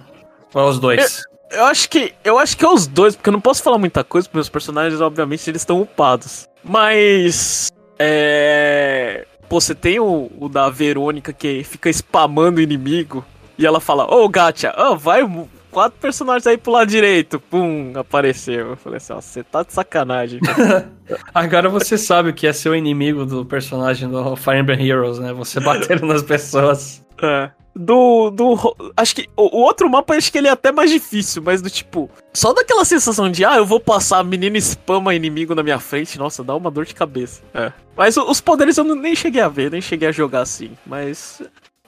Ou 0.52 0.62
é 0.62 0.64
os 0.64 0.80
dois? 0.80 1.22
Eu, 1.50 1.64
acho 1.64 1.88
que 1.88 2.14
eu 2.24 2.38
acho 2.38 2.56
que 2.56 2.64
é 2.64 2.68
os 2.68 2.86
dois, 2.86 3.16
porque 3.16 3.28
eu 3.28 3.32
não 3.32 3.40
posso 3.40 3.62
falar 3.62 3.78
muita 3.78 4.04
coisa, 4.04 4.26
porque 4.26 4.36
meus 4.36 4.48
personagens, 4.48 5.00
obviamente, 5.00 5.48
eles 5.48 5.62
estão 5.62 5.80
upados. 5.80 6.48
Mas 6.62 7.70
é. 7.98 9.26
Pô, 9.48 9.60
você 9.60 9.74
tem 9.74 9.98
o, 9.98 10.30
o, 10.38 10.48
da 10.48 10.68
Verônica 10.68 11.32
que 11.32 11.64
fica 11.64 11.88
spamando 11.88 12.60
o 12.60 12.62
inimigo 12.62 13.24
e 13.58 13.66
ela 13.66 13.80
fala: 13.80 14.04
Ô 14.04 14.24
oh, 14.24 14.28
Gacha, 14.28 14.74
oh, 14.76 14.96
vai 14.96 15.22
quatro 15.70 15.98
personagens 15.98 16.46
aí 16.46 16.58
pro 16.58 16.72
lado 16.72 16.88
direito. 16.88 17.40
Pum, 17.40 17.92
apareceu. 17.94 18.70
Eu 18.70 18.76
falei 18.76 18.98
assim: 18.98 19.12
Ó, 19.14 19.20
você 19.20 19.42
tá 19.42 19.62
de 19.62 19.72
sacanagem. 19.72 20.40
Agora 21.34 21.68
você 21.70 21.96
sabe 21.96 22.30
o 22.30 22.34
que 22.34 22.46
é 22.46 22.52
ser 22.52 22.68
o 22.68 22.74
inimigo 22.74 23.24
do 23.24 23.44
personagem 23.44 24.08
do 24.08 24.36
Fire 24.36 24.58
Emblem 24.58 24.86
Heroes, 24.86 25.18
né? 25.18 25.32
Você 25.32 25.60
batendo 25.60 26.04
nas 26.06 26.22
pessoas. 26.22 27.02
É 27.22 27.50
do, 27.78 28.30
do. 28.30 28.76
Acho 28.96 29.14
que. 29.14 29.28
O, 29.36 29.58
o, 29.58 29.62
outro 29.62 29.88
mapa 29.88 30.16
acho 30.16 30.32
que 30.32 30.38
ele 30.38 30.48
é 30.48 30.50
até 30.50 30.72
mais 30.72 30.90
difícil, 30.90 31.40
mas 31.40 31.62
do 31.62 31.70
tipo. 31.70 32.10
Só 32.34 32.52
daquela 32.52 32.84
sensação 32.84 33.30
de, 33.30 33.44
ah, 33.44 33.56
eu 33.56 33.64
vou 33.64 33.78
passar, 33.78 34.18
a 34.18 34.24
menina 34.24 34.58
spama 34.60 35.14
inimigo 35.14 35.54
na 35.54 35.62
minha 35.62 35.78
frente, 35.78 36.18
nossa, 36.18 36.42
dá 36.42 36.56
uma 36.56 36.70
dor 36.70 36.84
de 36.84 36.94
cabeça. 36.94 37.40
É. 37.54 37.72
Mas 37.96 38.16
os 38.16 38.40
poderes 38.40 38.76
eu 38.76 38.84
nem 38.84 39.14
cheguei 39.14 39.40
a 39.40 39.48
ver, 39.48 39.70
nem 39.70 39.80
cheguei 39.80 40.08
a 40.08 40.12
jogar 40.12 40.40
assim. 40.40 40.72
Mas. 40.84 41.40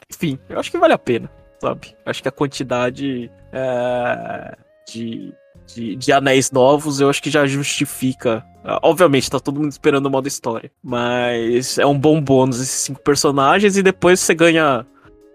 Enfim, 0.09 0.39
eu 0.49 0.61
acho 0.61 0.71
que 0.71 0.79
vale 0.79 0.93
a 0.93 0.99
pena, 0.99 1.31
sabe? 1.61 1.97
Acho 2.07 2.23
que 2.23 2.29
a 2.29 2.33
quantidade 2.33 3.31
é, 3.53 4.57
de, 4.89 5.33
de, 5.67 5.97
de 5.97 6.13
anéis 6.13 6.51
novos 6.51 7.01
eu 7.01 7.11
acho 7.11 7.23
que 7.23 7.31
já 7.31 7.47
justifica 7.47 8.45
Obviamente, 8.83 9.31
tá 9.31 9.41
todo 9.41 9.59
mundo 9.59 9.73
esperando 9.73 10.05
o 10.05 10.11
modo 10.11 10.29
história. 10.29 10.71
Mas 10.83 11.79
é 11.79 11.87
um 11.87 11.99
bom 11.99 12.21
bônus 12.21 12.61
esses 12.61 12.83
cinco 12.83 13.01
personagens 13.01 13.79
e 13.79 13.83
depois 13.83 14.21
você 14.21 14.35
ganha 14.35 14.85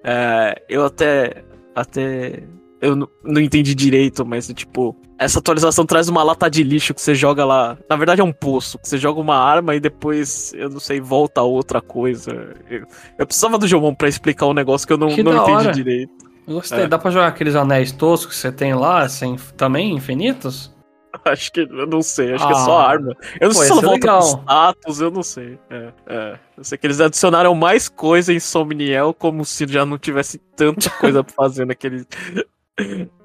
é, 0.06 0.62
eu 0.70 0.86
até. 0.86 1.43
Até. 1.76 2.43
Eu 2.80 2.95
não, 2.95 3.41
entendi 3.41 3.74
direito, 3.74 4.24
mas 4.26 4.47
tipo. 4.49 4.95
Essa 5.18 5.39
atualização 5.39 5.86
traz 5.86 6.10
uma 6.10 6.22
lata 6.22 6.49
de 6.49 6.62
lixo 6.62 6.93
que 6.93 7.01
você 7.01 7.16
joga 7.16 7.45
lá. 7.45 7.78
Na 7.89 7.95
verdade 7.95 8.20
é 8.20 8.24
um 8.24 8.34
poço. 8.34 8.78
Que 8.78 8.88
você 8.88 8.97
joga 8.97 9.20
uma 9.20 9.38
arma 9.38 9.74
e 9.74 9.80
depois, 9.80 10.53
eu 10.53 10.70
não 10.70 10.80
sei, 10.80 10.99
volta 10.99 11.39
a 11.39 11.43
outra 11.43 11.82
coisa. 11.82 12.53
Eu, 12.70 12.86
eu 13.18 13.26
precisava 13.26 13.58
do 13.58 13.66
Jomon 13.66 13.95
pra 13.95 14.10
explicar 14.10 14.45
um 14.45 14.53
negócio 14.53 14.86
que 14.86 14.91
eu 14.91 14.97
não, 14.97 15.08
que 15.08 15.24
não 15.24 15.41
entendi 15.41 15.72
direito. 15.72 16.14
Eu 16.45 16.56
gostei. 16.56 16.82
É. 16.82 16.88
Dá 16.88 16.99
pra 16.99 17.12
jogar 17.12 17.28
aqueles 17.28 17.56
anéis 17.56 17.93
toscos 17.93 18.36
que 18.36 18.41
você 18.41 18.51
tem 18.51 18.74
lá, 18.76 18.99
assim, 19.03 19.38
também 19.56 19.95
infinitos? 19.95 20.74
Acho 21.26 21.51
que, 21.51 21.61
eu 21.61 21.88
não 21.88 22.01
sei, 22.01 22.34
acho 22.34 22.43
ah. 22.43 22.47
que 22.47 22.53
é 22.53 22.57
só 22.57 22.80
ah. 22.80 22.89
arma. 22.89 23.16
Eu 23.39 23.49
não 23.49 23.55
Pô, 23.55 23.59
sei 23.59 23.66
se 23.68 23.72
ela 23.72 23.82
volta 23.82 24.07
com 24.07 24.20
status, 24.22 25.01
eu 25.01 25.11
não 25.11 25.24
sei. 25.24 25.59
É, 25.70 25.93
é. 26.07 26.39
Eu 26.57 26.63
sei 26.63 26.78
que 26.78 26.88
eles 26.88 26.99
adicionaram 26.99 27.53
mais 27.55 27.89
coisa 27.89 28.34
em 28.34 28.39
Somniel, 28.39 29.13
como 29.13 29.45
se 29.45 29.68
já 29.68 29.86
não 29.86 29.97
tivesse 29.97 30.38
tanta 30.55 30.89
coisa 30.89 31.24
pra 31.24 31.34
fazer 31.34 31.66
naquele, 31.68 32.05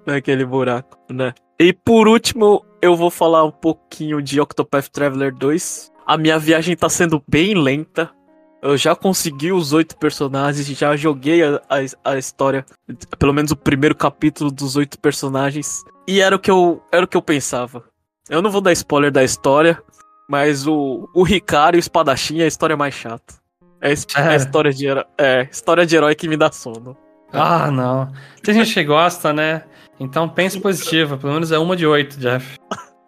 naquele 0.07 0.45
buraco, 0.45 0.99
né? 1.11 1.33
E 1.59 1.73
por 1.73 2.09
último, 2.09 2.65
eu 2.81 2.97
vou 2.97 3.11
falar 3.11 3.45
um 3.45 3.51
pouquinho 3.51 4.23
de 4.23 4.41
Octopath 4.41 4.89
Traveler 4.89 5.35
2. 5.35 5.93
A 6.07 6.17
minha 6.17 6.39
viagem 6.39 6.77
tá 6.77 6.89
sendo 6.89 7.23
bem 7.29 7.55
lenta. 7.55 8.11
Eu 8.63 8.77
já 8.77 8.95
consegui 8.95 9.53
os 9.53 9.73
oito 9.73 9.97
personagens, 9.97 10.67
já 10.67 10.95
joguei 10.95 11.43
a, 11.43 11.63
a, 11.69 12.13
a, 12.13 12.19
história, 12.19 12.65
pelo 13.19 13.33
menos 13.33 13.51
o 13.51 13.57
primeiro 13.57 13.95
capítulo 13.95 14.51
dos 14.51 14.77
oito 14.77 14.99
personagens. 14.99 15.83
E 16.07 16.21
era 16.21 16.37
o 16.37 16.39
que 16.39 16.51
eu, 16.51 16.83
era 16.93 17.05
o 17.05 17.09
que 17.09 17.17
eu 17.17 17.23
pensava. 17.23 17.83
Eu 18.29 18.43
não 18.43 18.51
vou 18.51 18.61
dar 18.61 18.73
spoiler 18.73 19.11
da 19.11 19.25
história, 19.25 19.83
mas 20.29 20.67
o, 20.67 21.09
o 21.15 21.23
Ricardo 21.23 21.77
e 21.77 21.79
o 21.79 21.81
espadachim 21.81 22.41
é 22.41 22.45
a 22.45 22.49
história 22.49 22.77
mais 22.77 22.95
chata. 22.95 23.35
É, 23.81 23.93
é. 23.93 24.29
a 24.29 24.37
história 24.37 24.73
de, 24.73 24.87
é, 25.17 25.49
história 25.51 25.87
de 25.87 25.97
herói 25.97 26.15
que 26.15 26.29
me 26.29 26.37
dá 26.37 26.53
sono. 26.53 26.97
Ah, 27.33 27.71
não. 27.71 28.13
Tem 28.43 28.55
gente 28.55 28.75
que 28.75 28.85
gosta, 28.85 29.33
né? 29.33 29.65
Então 29.99 30.29
pense 30.29 30.61
positivo, 30.61 31.17
pelo 31.17 31.33
menos 31.33 31.51
é 31.51 31.59
uma 31.59 31.77
de 31.77 31.87
oito, 31.87 32.19
Jeff. 32.19 32.59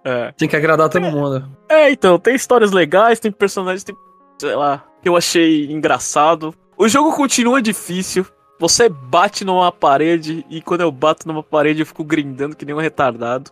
É. 0.04 0.32
Tem 0.32 0.48
que 0.48 0.56
agradar 0.56 0.88
todo 0.88 1.02
mundo. 1.02 1.48
É, 1.68 1.90
então, 1.90 2.18
tem 2.18 2.34
histórias 2.34 2.72
legais, 2.72 3.20
tem 3.20 3.30
personagens, 3.30 3.84
tem, 3.84 3.94
sei 4.40 4.56
lá, 4.56 4.84
que 5.02 5.08
eu 5.08 5.16
achei 5.16 5.70
engraçado. 5.70 6.54
O 6.78 6.88
jogo 6.88 7.14
continua 7.14 7.60
difícil. 7.60 8.24
Você 8.58 8.88
bate 8.88 9.44
numa 9.44 9.72
parede 9.72 10.46
e 10.48 10.62
quando 10.62 10.82
eu 10.82 10.92
bato 10.92 11.26
numa 11.26 11.42
parede 11.42 11.80
eu 11.80 11.86
fico 11.86 12.04
grindando 12.04 12.54
que 12.54 12.64
nem 12.64 12.74
um 12.74 12.78
retardado, 12.78 13.50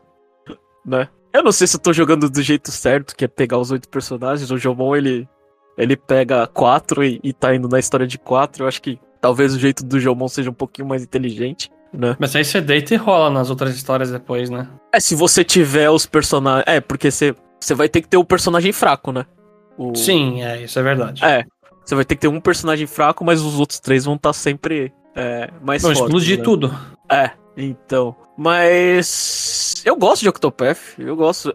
né? 0.87 1.09
Eu 1.33 1.43
não 1.43 1.53
sei 1.53 1.67
se 1.67 1.77
eu 1.77 1.81
tô 1.81 1.93
jogando 1.93 2.29
do 2.29 2.43
jeito 2.43 2.71
certo, 2.71 3.15
que 3.15 3.25
é 3.25 3.29
pegar 3.29 3.59
os 3.59 3.71
oito 3.71 3.89
personagens. 3.89 4.51
O 4.51 4.59
Jomon, 4.59 4.97
ele, 4.97 5.29
ele 5.77 5.97
pega 5.97 6.47
quatro 6.47 7.05
e, 7.05 7.21
e 7.23 7.33
tá 7.33 7.55
indo 7.55 7.69
na 7.69 7.79
história 7.79 8.07
de 8.07 8.19
quatro. 8.19 8.65
Eu 8.65 8.69
acho 8.69 8.83
que 8.83 8.99
talvez 9.21 9.55
o 9.55 9.59
jeito 9.59 9.85
do 9.85 9.99
Jomon 9.99 10.29
seja 10.29 10.51
um 10.51 10.55
pouquinho 10.55 10.89
mais 10.89 11.03
inteligente, 11.03 11.71
né? 11.93 12.17
Mas 12.19 12.35
aí 12.35 12.45
você 12.45 12.61
deita 12.61 12.95
e 12.95 12.97
rola 12.97 13.31
nas 13.31 13.51
outras 13.51 13.75
histórias 13.77 14.11
depois, 14.11 14.51
né? 14.51 14.69
É, 14.93 14.99
se 14.99 15.15
você 15.15 15.45
tiver 15.45 15.91
os 15.91 16.07
personagens... 16.07 16.65
É, 16.67 16.81
porque 16.81 17.11
você, 17.11 17.35
você 17.61 17.75
vai 17.75 17.89
ter 17.89 18.01
que 18.01 18.09
ter 18.09 18.17
o 18.17 18.25
personagem 18.25 18.73
fraco, 18.73 19.13
né? 19.13 19.25
O... 19.77 19.95
Sim, 19.95 20.43
é, 20.43 20.63
isso 20.63 20.79
é 20.79 20.83
verdade. 20.83 21.25
É, 21.25 21.45
você 21.85 21.95
vai 21.95 22.05
ter 22.05 22.15
que 22.15 22.23
ter 22.23 22.29
um 22.29 22.41
personagem 22.41 22.87
fraco, 22.87 23.25
mas 23.25 23.41
os 23.41 23.59
outros 23.59 23.81
três 23.81 24.05
vão 24.05 24.15
estar 24.15 24.31
tá 24.31 24.33
sempre 24.33 24.93
é, 25.15 25.51
mais 25.63 25.83
Não, 25.83 25.91
fortes. 25.91 26.05
explodir 26.05 26.39
né? 26.39 26.45
tudo. 26.45 26.79
É, 27.11 27.31
então... 27.57 28.17
Mas 28.43 29.83
eu 29.85 29.95
gosto 29.97 30.23
de 30.23 30.29
Octopath, 30.31 30.99
eu 30.99 31.15
gosto. 31.15 31.55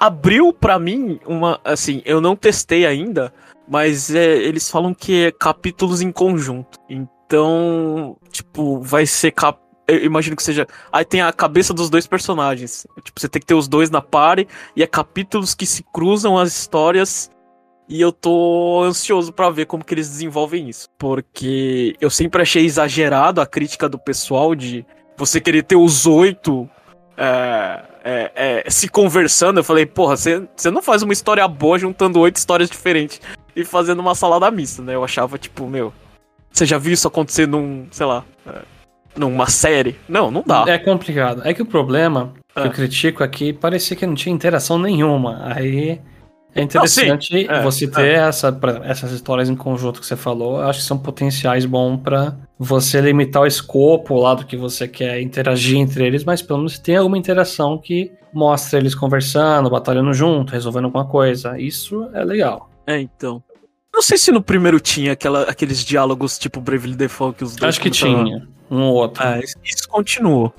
abriu 0.00 0.54
para 0.54 0.78
mim 0.78 1.20
uma, 1.26 1.60
assim, 1.62 2.00
eu 2.06 2.18
não 2.18 2.34
testei 2.34 2.86
ainda, 2.86 3.30
mas 3.68 4.14
é, 4.14 4.36
eles 4.36 4.70
falam 4.70 4.94
que 4.94 5.26
é 5.26 5.30
capítulos 5.30 6.00
em 6.00 6.10
conjunto. 6.10 6.78
Então, 6.88 8.16
tipo, 8.30 8.80
vai 8.80 9.04
ser 9.04 9.32
cap 9.32 9.58
eu 9.86 10.02
imagino 10.02 10.34
que 10.34 10.42
seja. 10.42 10.66
Aí 10.90 11.04
tem 11.04 11.20
a 11.20 11.30
cabeça 11.32 11.74
dos 11.74 11.90
dois 11.90 12.06
personagens. 12.06 12.86
Tipo, 13.02 13.20
você 13.20 13.28
tem 13.28 13.38
que 13.38 13.46
ter 13.46 13.54
os 13.54 13.68
dois 13.68 13.90
na 13.90 14.00
pare 14.00 14.48
e 14.74 14.82
é 14.82 14.86
capítulos 14.86 15.54
que 15.54 15.66
se 15.66 15.82
cruzam 15.82 16.38
as 16.38 16.56
histórias. 16.56 17.30
E 17.88 18.00
eu 18.00 18.10
tô 18.10 18.82
ansioso 18.82 19.32
para 19.32 19.50
ver 19.50 19.66
como 19.66 19.84
que 19.84 19.92
eles 19.92 20.08
desenvolvem 20.08 20.68
isso. 20.68 20.88
Porque 20.98 21.96
eu 22.00 22.08
sempre 22.08 22.40
achei 22.42 22.64
exagerado 22.64 23.40
a 23.40 23.46
crítica 23.46 23.88
do 23.88 23.98
pessoal 23.98 24.54
de 24.54 24.86
você 25.16 25.40
querer 25.40 25.62
ter 25.62 25.76
os 25.76 26.06
oito 26.06 26.68
é, 27.16 27.84
é, 28.04 28.62
é, 28.66 28.70
se 28.70 28.88
conversando, 28.88 29.60
eu 29.60 29.64
falei, 29.64 29.86
porra, 29.86 30.16
você 30.16 30.70
não 30.70 30.82
faz 30.82 31.02
uma 31.02 31.12
história 31.12 31.46
boa 31.46 31.78
juntando 31.78 32.20
oito 32.20 32.36
histórias 32.36 32.68
diferentes 32.68 33.20
e 33.54 33.64
fazendo 33.64 34.00
uma 34.00 34.14
salada 34.14 34.50
mista, 34.50 34.82
né? 34.82 34.94
Eu 34.94 35.04
achava, 35.04 35.38
tipo, 35.38 35.66
meu. 35.66 35.92
Você 36.50 36.66
já 36.66 36.78
viu 36.78 36.92
isso 36.92 37.08
acontecer 37.08 37.46
num, 37.46 37.86
sei 37.90 38.06
lá, 38.06 38.24
é, 38.46 38.62
numa 39.16 39.46
série? 39.46 39.96
Não, 40.08 40.30
não 40.30 40.42
dá. 40.44 40.64
É 40.68 40.78
complicado. 40.78 41.42
É 41.44 41.54
que 41.54 41.62
o 41.62 41.66
problema 41.66 42.32
que 42.52 42.60
eu 42.60 42.66
é. 42.66 42.70
critico 42.70 43.24
aqui 43.24 43.52
parecia 43.52 43.96
que 43.96 44.06
não 44.06 44.14
tinha 44.14 44.34
interação 44.34 44.78
nenhuma. 44.78 45.40
Aí 45.54 46.00
é 46.54 46.62
interessante 46.62 47.46
não, 47.46 47.54
é, 47.56 47.62
você 47.62 47.88
ter 47.88 48.06
é. 48.06 48.14
essa, 48.14 48.56
essas 48.84 49.10
histórias 49.10 49.48
em 49.48 49.56
conjunto 49.56 50.00
que 50.00 50.06
você 50.06 50.14
falou. 50.14 50.60
Eu 50.60 50.68
acho 50.68 50.80
que 50.80 50.84
são 50.84 50.96
potenciais 50.96 51.64
bons 51.64 52.00
para 52.00 52.36
você 52.58 53.00
limitar 53.00 53.42
o 53.42 53.46
escopo 53.46 54.14
lá 54.16 54.34
do 54.34 54.46
que 54.46 54.56
você 54.56 54.86
quer 54.86 55.20
interagir 55.20 55.78
entre 55.78 56.06
eles, 56.06 56.22
mas 56.24 56.42
pelo 56.42 56.60
menos 56.60 56.78
tem 56.78 56.96
alguma 56.96 57.18
interação 57.18 57.76
que 57.76 58.12
mostra 58.32 58.78
eles 58.78 58.94
conversando, 58.94 59.68
batalhando 59.68 60.12
junto, 60.14 60.52
resolvendo 60.52 60.84
alguma 60.84 61.06
coisa. 61.06 61.58
Isso 61.58 62.08
é 62.14 62.24
legal. 62.24 62.70
É, 62.86 63.00
então. 63.00 63.42
Não 63.92 64.02
sei 64.02 64.18
se 64.18 64.30
no 64.30 64.42
primeiro 64.42 64.78
tinha 64.80 65.12
aquela, 65.12 65.42
aqueles 65.42 65.84
diálogos 65.84 66.38
tipo 66.38 66.60
Bravely 66.60 66.94
Default 66.94 67.38
que 67.38 67.44
os 67.44 67.56
dois. 67.56 67.70
Acho 67.70 67.80
que 67.80 67.90
tinha. 67.90 68.46
Um 68.70 68.82
ou 68.82 68.94
outro. 68.94 69.22
É, 69.22 69.40
isso 69.40 69.88
continuou. 69.88 70.52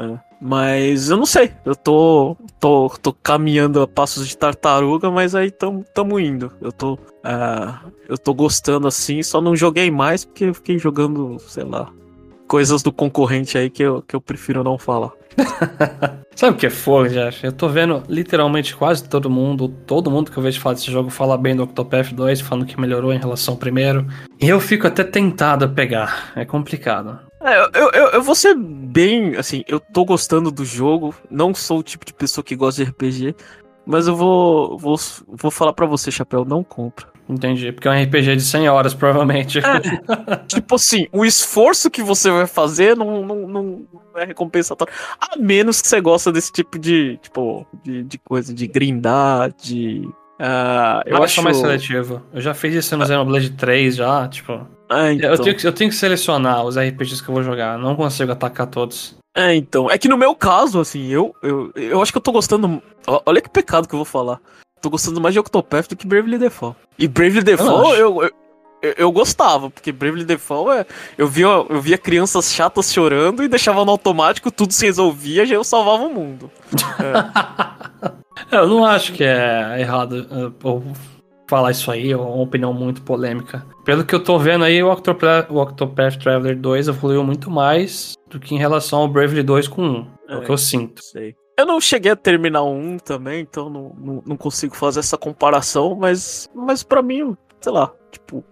É. 0.00 0.18
Mas 0.40 1.10
eu 1.10 1.16
não 1.16 1.26
sei. 1.26 1.52
Eu 1.64 1.76
tô, 1.76 2.36
tô, 2.58 2.88
tô 3.02 3.12
caminhando 3.12 3.82
a 3.82 3.86
passos 3.86 4.26
de 4.26 4.36
tartaruga, 4.36 5.10
mas 5.10 5.34
aí 5.34 5.50
tamo, 5.50 5.84
tamo 5.94 6.18
indo. 6.18 6.50
Eu 6.60 6.72
tô, 6.72 6.94
uh, 6.94 7.92
eu 8.08 8.16
tô 8.16 8.32
gostando 8.32 8.88
assim, 8.88 9.22
só 9.22 9.40
não 9.40 9.54
joguei 9.54 9.90
mais 9.90 10.24
porque 10.24 10.44
eu 10.44 10.54
fiquei 10.54 10.78
jogando, 10.78 11.38
sei 11.40 11.64
lá, 11.64 11.92
coisas 12.48 12.82
do 12.82 12.90
concorrente 12.90 13.58
aí 13.58 13.68
que 13.68 13.82
eu, 13.82 14.02
que 14.02 14.16
eu 14.16 14.20
prefiro 14.20 14.64
não 14.64 14.78
falar. 14.78 15.12
Sabe 16.34 16.56
o 16.56 16.58
que 16.58 16.66
é 16.66 16.70
fogo, 16.70 17.08
Jeff? 17.08 17.44
Eu 17.44 17.52
tô 17.52 17.68
vendo 17.68 18.02
literalmente 18.08 18.74
quase 18.74 19.06
todo 19.06 19.28
mundo, 19.28 19.68
todo 19.68 20.10
mundo 20.10 20.30
que 20.30 20.38
eu 20.38 20.42
vejo 20.42 20.58
falar 20.58 20.74
desse 20.74 20.90
jogo 20.90 21.10
fala 21.10 21.36
bem 21.36 21.54
do 21.54 21.62
Octopath 21.64 22.12
2, 22.12 22.40
falando 22.40 22.66
que 22.66 22.80
melhorou 22.80 23.12
em 23.12 23.18
relação 23.18 23.54
ao 23.54 23.60
primeiro. 23.60 24.06
E 24.40 24.48
eu 24.48 24.58
fico 24.58 24.86
até 24.86 25.04
tentado 25.04 25.66
a 25.66 25.68
pegar. 25.68 26.32
É 26.34 26.44
complicado. 26.44 27.29
É, 27.42 27.58
eu, 27.74 27.90
eu, 27.92 28.06
eu 28.10 28.22
vou 28.22 28.34
ser 28.34 28.54
bem, 28.54 29.36
assim, 29.36 29.64
eu 29.66 29.80
tô 29.80 30.04
gostando 30.04 30.50
do 30.50 30.64
jogo, 30.64 31.14
não 31.30 31.54
sou 31.54 31.78
o 31.78 31.82
tipo 31.82 32.04
de 32.04 32.12
pessoa 32.12 32.44
que 32.44 32.54
gosta 32.54 32.84
de 32.84 32.90
RPG, 32.90 33.34
mas 33.86 34.06
eu 34.06 34.14
vou, 34.14 34.76
vou, 34.78 34.96
vou 35.26 35.50
falar 35.50 35.72
para 35.72 35.86
você, 35.86 36.10
Chapéu, 36.10 36.44
não 36.44 36.62
compra. 36.62 37.08
Entendi, 37.28 37.70
porque 37.70 37.86
é 37.86 37.90
um 37.92 38.02
RPG 38.02 38.36
de 38.36 38.42
100 38.42 38.68
horas, 38.68 38.92
provavelmente. 38.92 39.60
É, 39.60 39.62
tipo 40.48 40.74
assim, 40.74 41.06
o 41.12 41.24
esforço 41.24 41.88
que 41.88 42.02
você 42.02 42.28
vai 42.30 42.46
fazer 42.46 42.96
não, 42.96 43.24
não, 43.24 43.48
não 43.48 43.86
é 44.16 44.24
recompensatório. 44.24 44.92
A 45.20 45.36
menos 45.38 45.80
que 45.80 45.86
você 45.86 46.00
gosta 46.00 46.32
desse 46.32 46.50
tipo 46.50 46.76
de, 46.76 47.18
tipo, 47.18 47.64
de, 47.84 48.02
de 48.02 48.18
coisa, 48.18 48.52
de 48.52 48.66
grindar, 48.66 49.52
de 49.52 50.08
Uh, 50.40 51.04
eu 51.04 51.22
acho 51.22 51.42
mais 51.42 51.58
seletivo. 51.58 52.22
Eu 52.32 52.40
já 52.40 52.54
fiz 52.54 52.74
isso 52.74 52.96
no 52.96 53.04
Xenoblade 53.04 53.50
3 53.50 53.96
já, 53.96 54.26
tipo. 54.26 54.66
Ah, 54.90 55.12
então. 55.12 55.30
eu, 55.30 55.38
tenho 55.38 55.56
que, 55.56 55.66
eu 55.66 55.72
tenho 55.72 55.90
que 55.90 55.96
selecionar 55.96 56.64
os 56.64 56.76
RPGs 56.76 57.22
que 57.22 57.28
eu 57.28 57.34
vou 57.34 57.44
jogar. 57.44 57.78
Não 57.78 57.94
consigo 57.94 58.32
atacar 58.32 58.66
todos. 58.66 59.14
É, 59.36 59.54
então. 59.54 59.88
É 59.88 59.96
que 59.96 60.08
no 60.08 60.18
meu 60.18 60.34
caso, 60.34 60.80
assim, 60.80 61.06
eu, 61.06 61.32
eu, 61.42 61.70
eu 61.76 62.02
acho 62.02 62.10
que 62.10 62.18
eu 62.18 62.22
tô 62.22 62.32
gostando. 62.32 62.82
Olha 63.24 63.40
que 63.40 63.48
pecado 63.48 63.86
que 63.86 63.94
eu 63.94 63.98
vou 63.98 64.04
falar. 64.04 64.40
Tô 64.82 64.90
gostando 64.90 65.20
mais 65.20 65.32
de 65.32 65.38
Octopath 65.38 65.88
do 65.88 65.96
que 65.96 66.06
Bravely 66.06 66.38
Default. 66.38 66.76
E 66.98 67.06
Bravely 67.06 67.42
Default 67.42 67.98
eu, 67.98 68.22
eu, 68.22 68.30
eu, 68.82 68.94
eu, 68.96 69.12
gostava, 69.12 69.70
porque 69.70 69.92
Bravely 69.92 70.24
Default 70.24 70.70
é. 70.72 70.86
Eu 71.16 71.28
via, 71.28 71.46
eu 71.46 71.80
via 71.80 71.96
crianças 71.96 72.52
chatas 72.52 72.92
chorando 72.92 73.44
e 73.44 73.48
deixava 73.48 73.84
no 73.84 73.92
automático, 73.92 74.50
tudo 74.50 74.72
se 74.72 74.86
resolvia, 74.86 75.46
já 75.46 75.54
eu 75.54 75.62
salvava 75.62 76.04
o 76.04 76.12
mundo. 76.12 76.50
É. 78.50 78.56
Eu 78.56 78.68
não 78.68 78.84
acho 78.86 79.12
que 79.12 79.22
é 79.22 79.80
errado 79.80 80.26
uh, 80.30 80.50
falar 81.50 81.72
isso 81.72 81.90
aí, 81.90 82.12
é 82.12 82.16
uma 82.16 82.42
opinião 82.42 82.72
muito 82.72 83.02
polêmica. 83.02 83.66
Pelo 83.84 84.04
que 84.04 84.14
eu 84.14 84.22
tô 84.22 84.38
vendo 84.38 84.62
aí, 84.62 84.80
o 84.80 84.90
Octopath, 84.90 85.50
o 85.50 85.60
Octopath 85.60 86.16
Traveler 86.16 86.56
2 86.56 86.86
evoluiu 86.86 87.24
muito 87.24 87.50
mais 87.50 88.14
do 88.28 88.38
que 88.38 88.54
em 88.54 88.58
relação 88.58 89.00
ao 89.00 89.08
Bravely 89.08 89.42
2 89.42 89.66
com 89.66 89.82
1. 89.82 90.06
É, 90.28 90.32
é 90.32 90.36
o 90.36 90.42
que 90.42 90.50
eu 90.50 90.56
sinto. 90.56 91.02
Sei. 91.02 91.34
Eu 91.58 91.66
não 91.66 91.80
cheguei 91.80 92.12
a 92.12 92.16
terminar 92.16 92.62
um 92.62 92.98
também, 92.98 93.40
então 93.40 93.68
não, 93.68 93.92
não, 93.98 94.22
não, 94.24 94.36
consigo 94.36 94.76
fazer 94.76 95.00
essa 95.00 95.18
comparação, 95.18 95.96
mas, 95.96 96.48
mas 96.54 96.84
para 96.84 97.02
mim, 97.02 97.36
sei 97.60 97.72
lá, 97.72 97.92
tipo, 98.12 98.44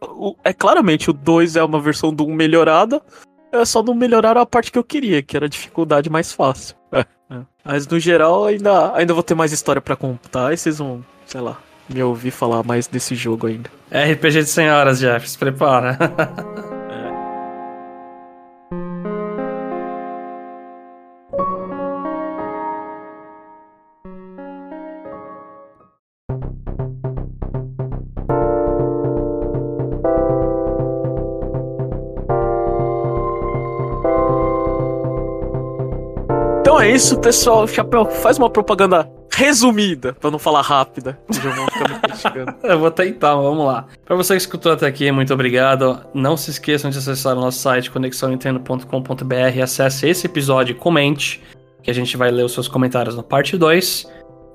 o, 0.00 0.36
é 0.44 0.52
claramente 0.52 1.10
o 1.10 1.12
2 1.12 1.56
é 1.56 1.64
uma 1.64 1.80
versão 1.80 2.14
do 2.14 2.24
1 2.24 2.32
melhorada, 2.32 3.02
é 3.50 3.64
só 3.64 3.82
não 3.82 3.94
melhorar 3.94 4.38
a 4.38 4.46
parte 4.46 4.70
que 4.70 4.78
eu 4.78 4.84
queria, 4.84 5.22
que 5.22 5.36
era 5.36 5.46
a 5.46 5.48
dificuldade 5.48 6.08
mais 6.08 6.32
fácil. 6.32 6.76
É. 7.30 7.36
É. 7.36 7.40
Mas 7.64 7.88
no 7.88 7.98
geral, 7.98 8.44
ainda, 8.44 8.94
ainda 8.94 9.14
vou 9.14 9.22
ter 9.22 9.34
mais 9.34 9.50
história 9.50 9.80
para 9.80 9.96
contar 9.96 10.52
e 10.52 10.58
vocês 10.58 10.78
vão, 10.78 11.02
sei 11.26 11.40
lá, 11.40 11.58
me 11.88 12.02
ouvir 12.02 12.30
falar 12.30 12.62
mais 12.62 12.86
desse 12.86 13.14
jogo 13.14 13.46
ainda. 13.46 13.70
É 13.90 14.12
RPG 14.12 14.42
de 14.42 14.48
100 14.48 14.70
horas, 14.70 14.98
Jeff, 14.98 15.28
se 15.28 15.38
prepara. 15.38 15.98
é 36.84 36.90
isso, 36.90 37.18
pessoal. 37.18 37.66
Chapéu, 37.66 38.04
faz 38.04 38.36
uma 38.38 38.50
propaganda 38.50 39.10
resumida, 39.34 40.12
pra 40.12 40.30
não 40.30 40.38
falar 40.38 40.62
rápida. 40.62 41.18
Eu 42.62 42.78
vou 42.78 42.90
tentar, 42.90 43.34
vamos 43.34 43.66
lá. 43.66 43.86
Pra 44.04 44.16
você 44.16 44.34
que 44.34 44.40
escutou 44.40 44.72
até 44.72 44.86
aqui, 44.86 45.10
muito 45.10 45.34
obrigado. 45.34 46.00
Não 46.14 46.36
se 46.36 46.50
esqueçam 46.50 46.90
de 46.90 46.98
acessar 46.98 47.36
o 47.36 47.40
nosso 47.40 47.58
site 47.58 47.90
conexãonintendo.com.br. 47.90 49.62
Acesse 49.62 50.08
esse 50.08 50.26
episódio 50.26 50.72
e 50.72 50.74
comente, 50.74 51.42
que 51.82 51.90
a 51.90 51.94
gente 51.94 52.16
vai 52.16 52.30
ler 52.30 52.44
os 52.44 52.52
seus 52.52 52.68
comentários 52.68 53.16
na 53.16 53.22
parte 53.22 53.56
2. 53.56 54.06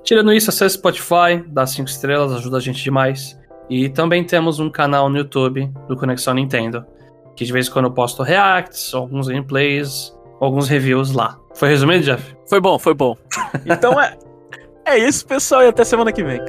Tirando 0.02 0.32
isso, 0.32 0.50
acesse 0.50 0.76
Spotify, 0.76 1.44
dá 1.46 1.66
5 1.66 1.88
estrelas, 1.88 2.32
ajuda 2.32 2.56
a 2.56 2.60
gente 2.60 2.82
demais. 2.82 3.38
E 3.68 3.88
também 3.88 4.24
temos 4.24 4.58
um 4.58 4.68
canal 4.70 5.08
no 5.08 5.18
YouTube 5.18 5.70
do 5.86 5.96
Conexão 5.96 6.34
Nintendo, 6.34 6.84
que 7.36 7.44
de 7.44 7.52
vez 7.52 7.68
em 7.68 7.70
quando 7.70 7.84
eu 7.84 7.92
posto 7.92 8.22
reacts, 8.22 8.92
alguns 8.92 9.28
gameplays, 9.28 10.12
alguns 10.40 10.68
reviews 10.68 11.12
lá. 11.12 11.38
Foi 11.54 11.68
resumido, 11.68 12.02
Jeff? 12.04 12.34
Foi 12.48 12.60
bom, 12.60 12.78
foi 12.78 12.94
bom. 12.94 13.16
Então 13.66 14.00
é, 14.00 14.16
é 14.84 14.98
isso, 14.98 15.26
pessoal, 15.26 15.62
e 15.62 15.68
até 15.68 15.84
semana 15.84 16.12
que 16.12 16.22
vem. 16.22 16.40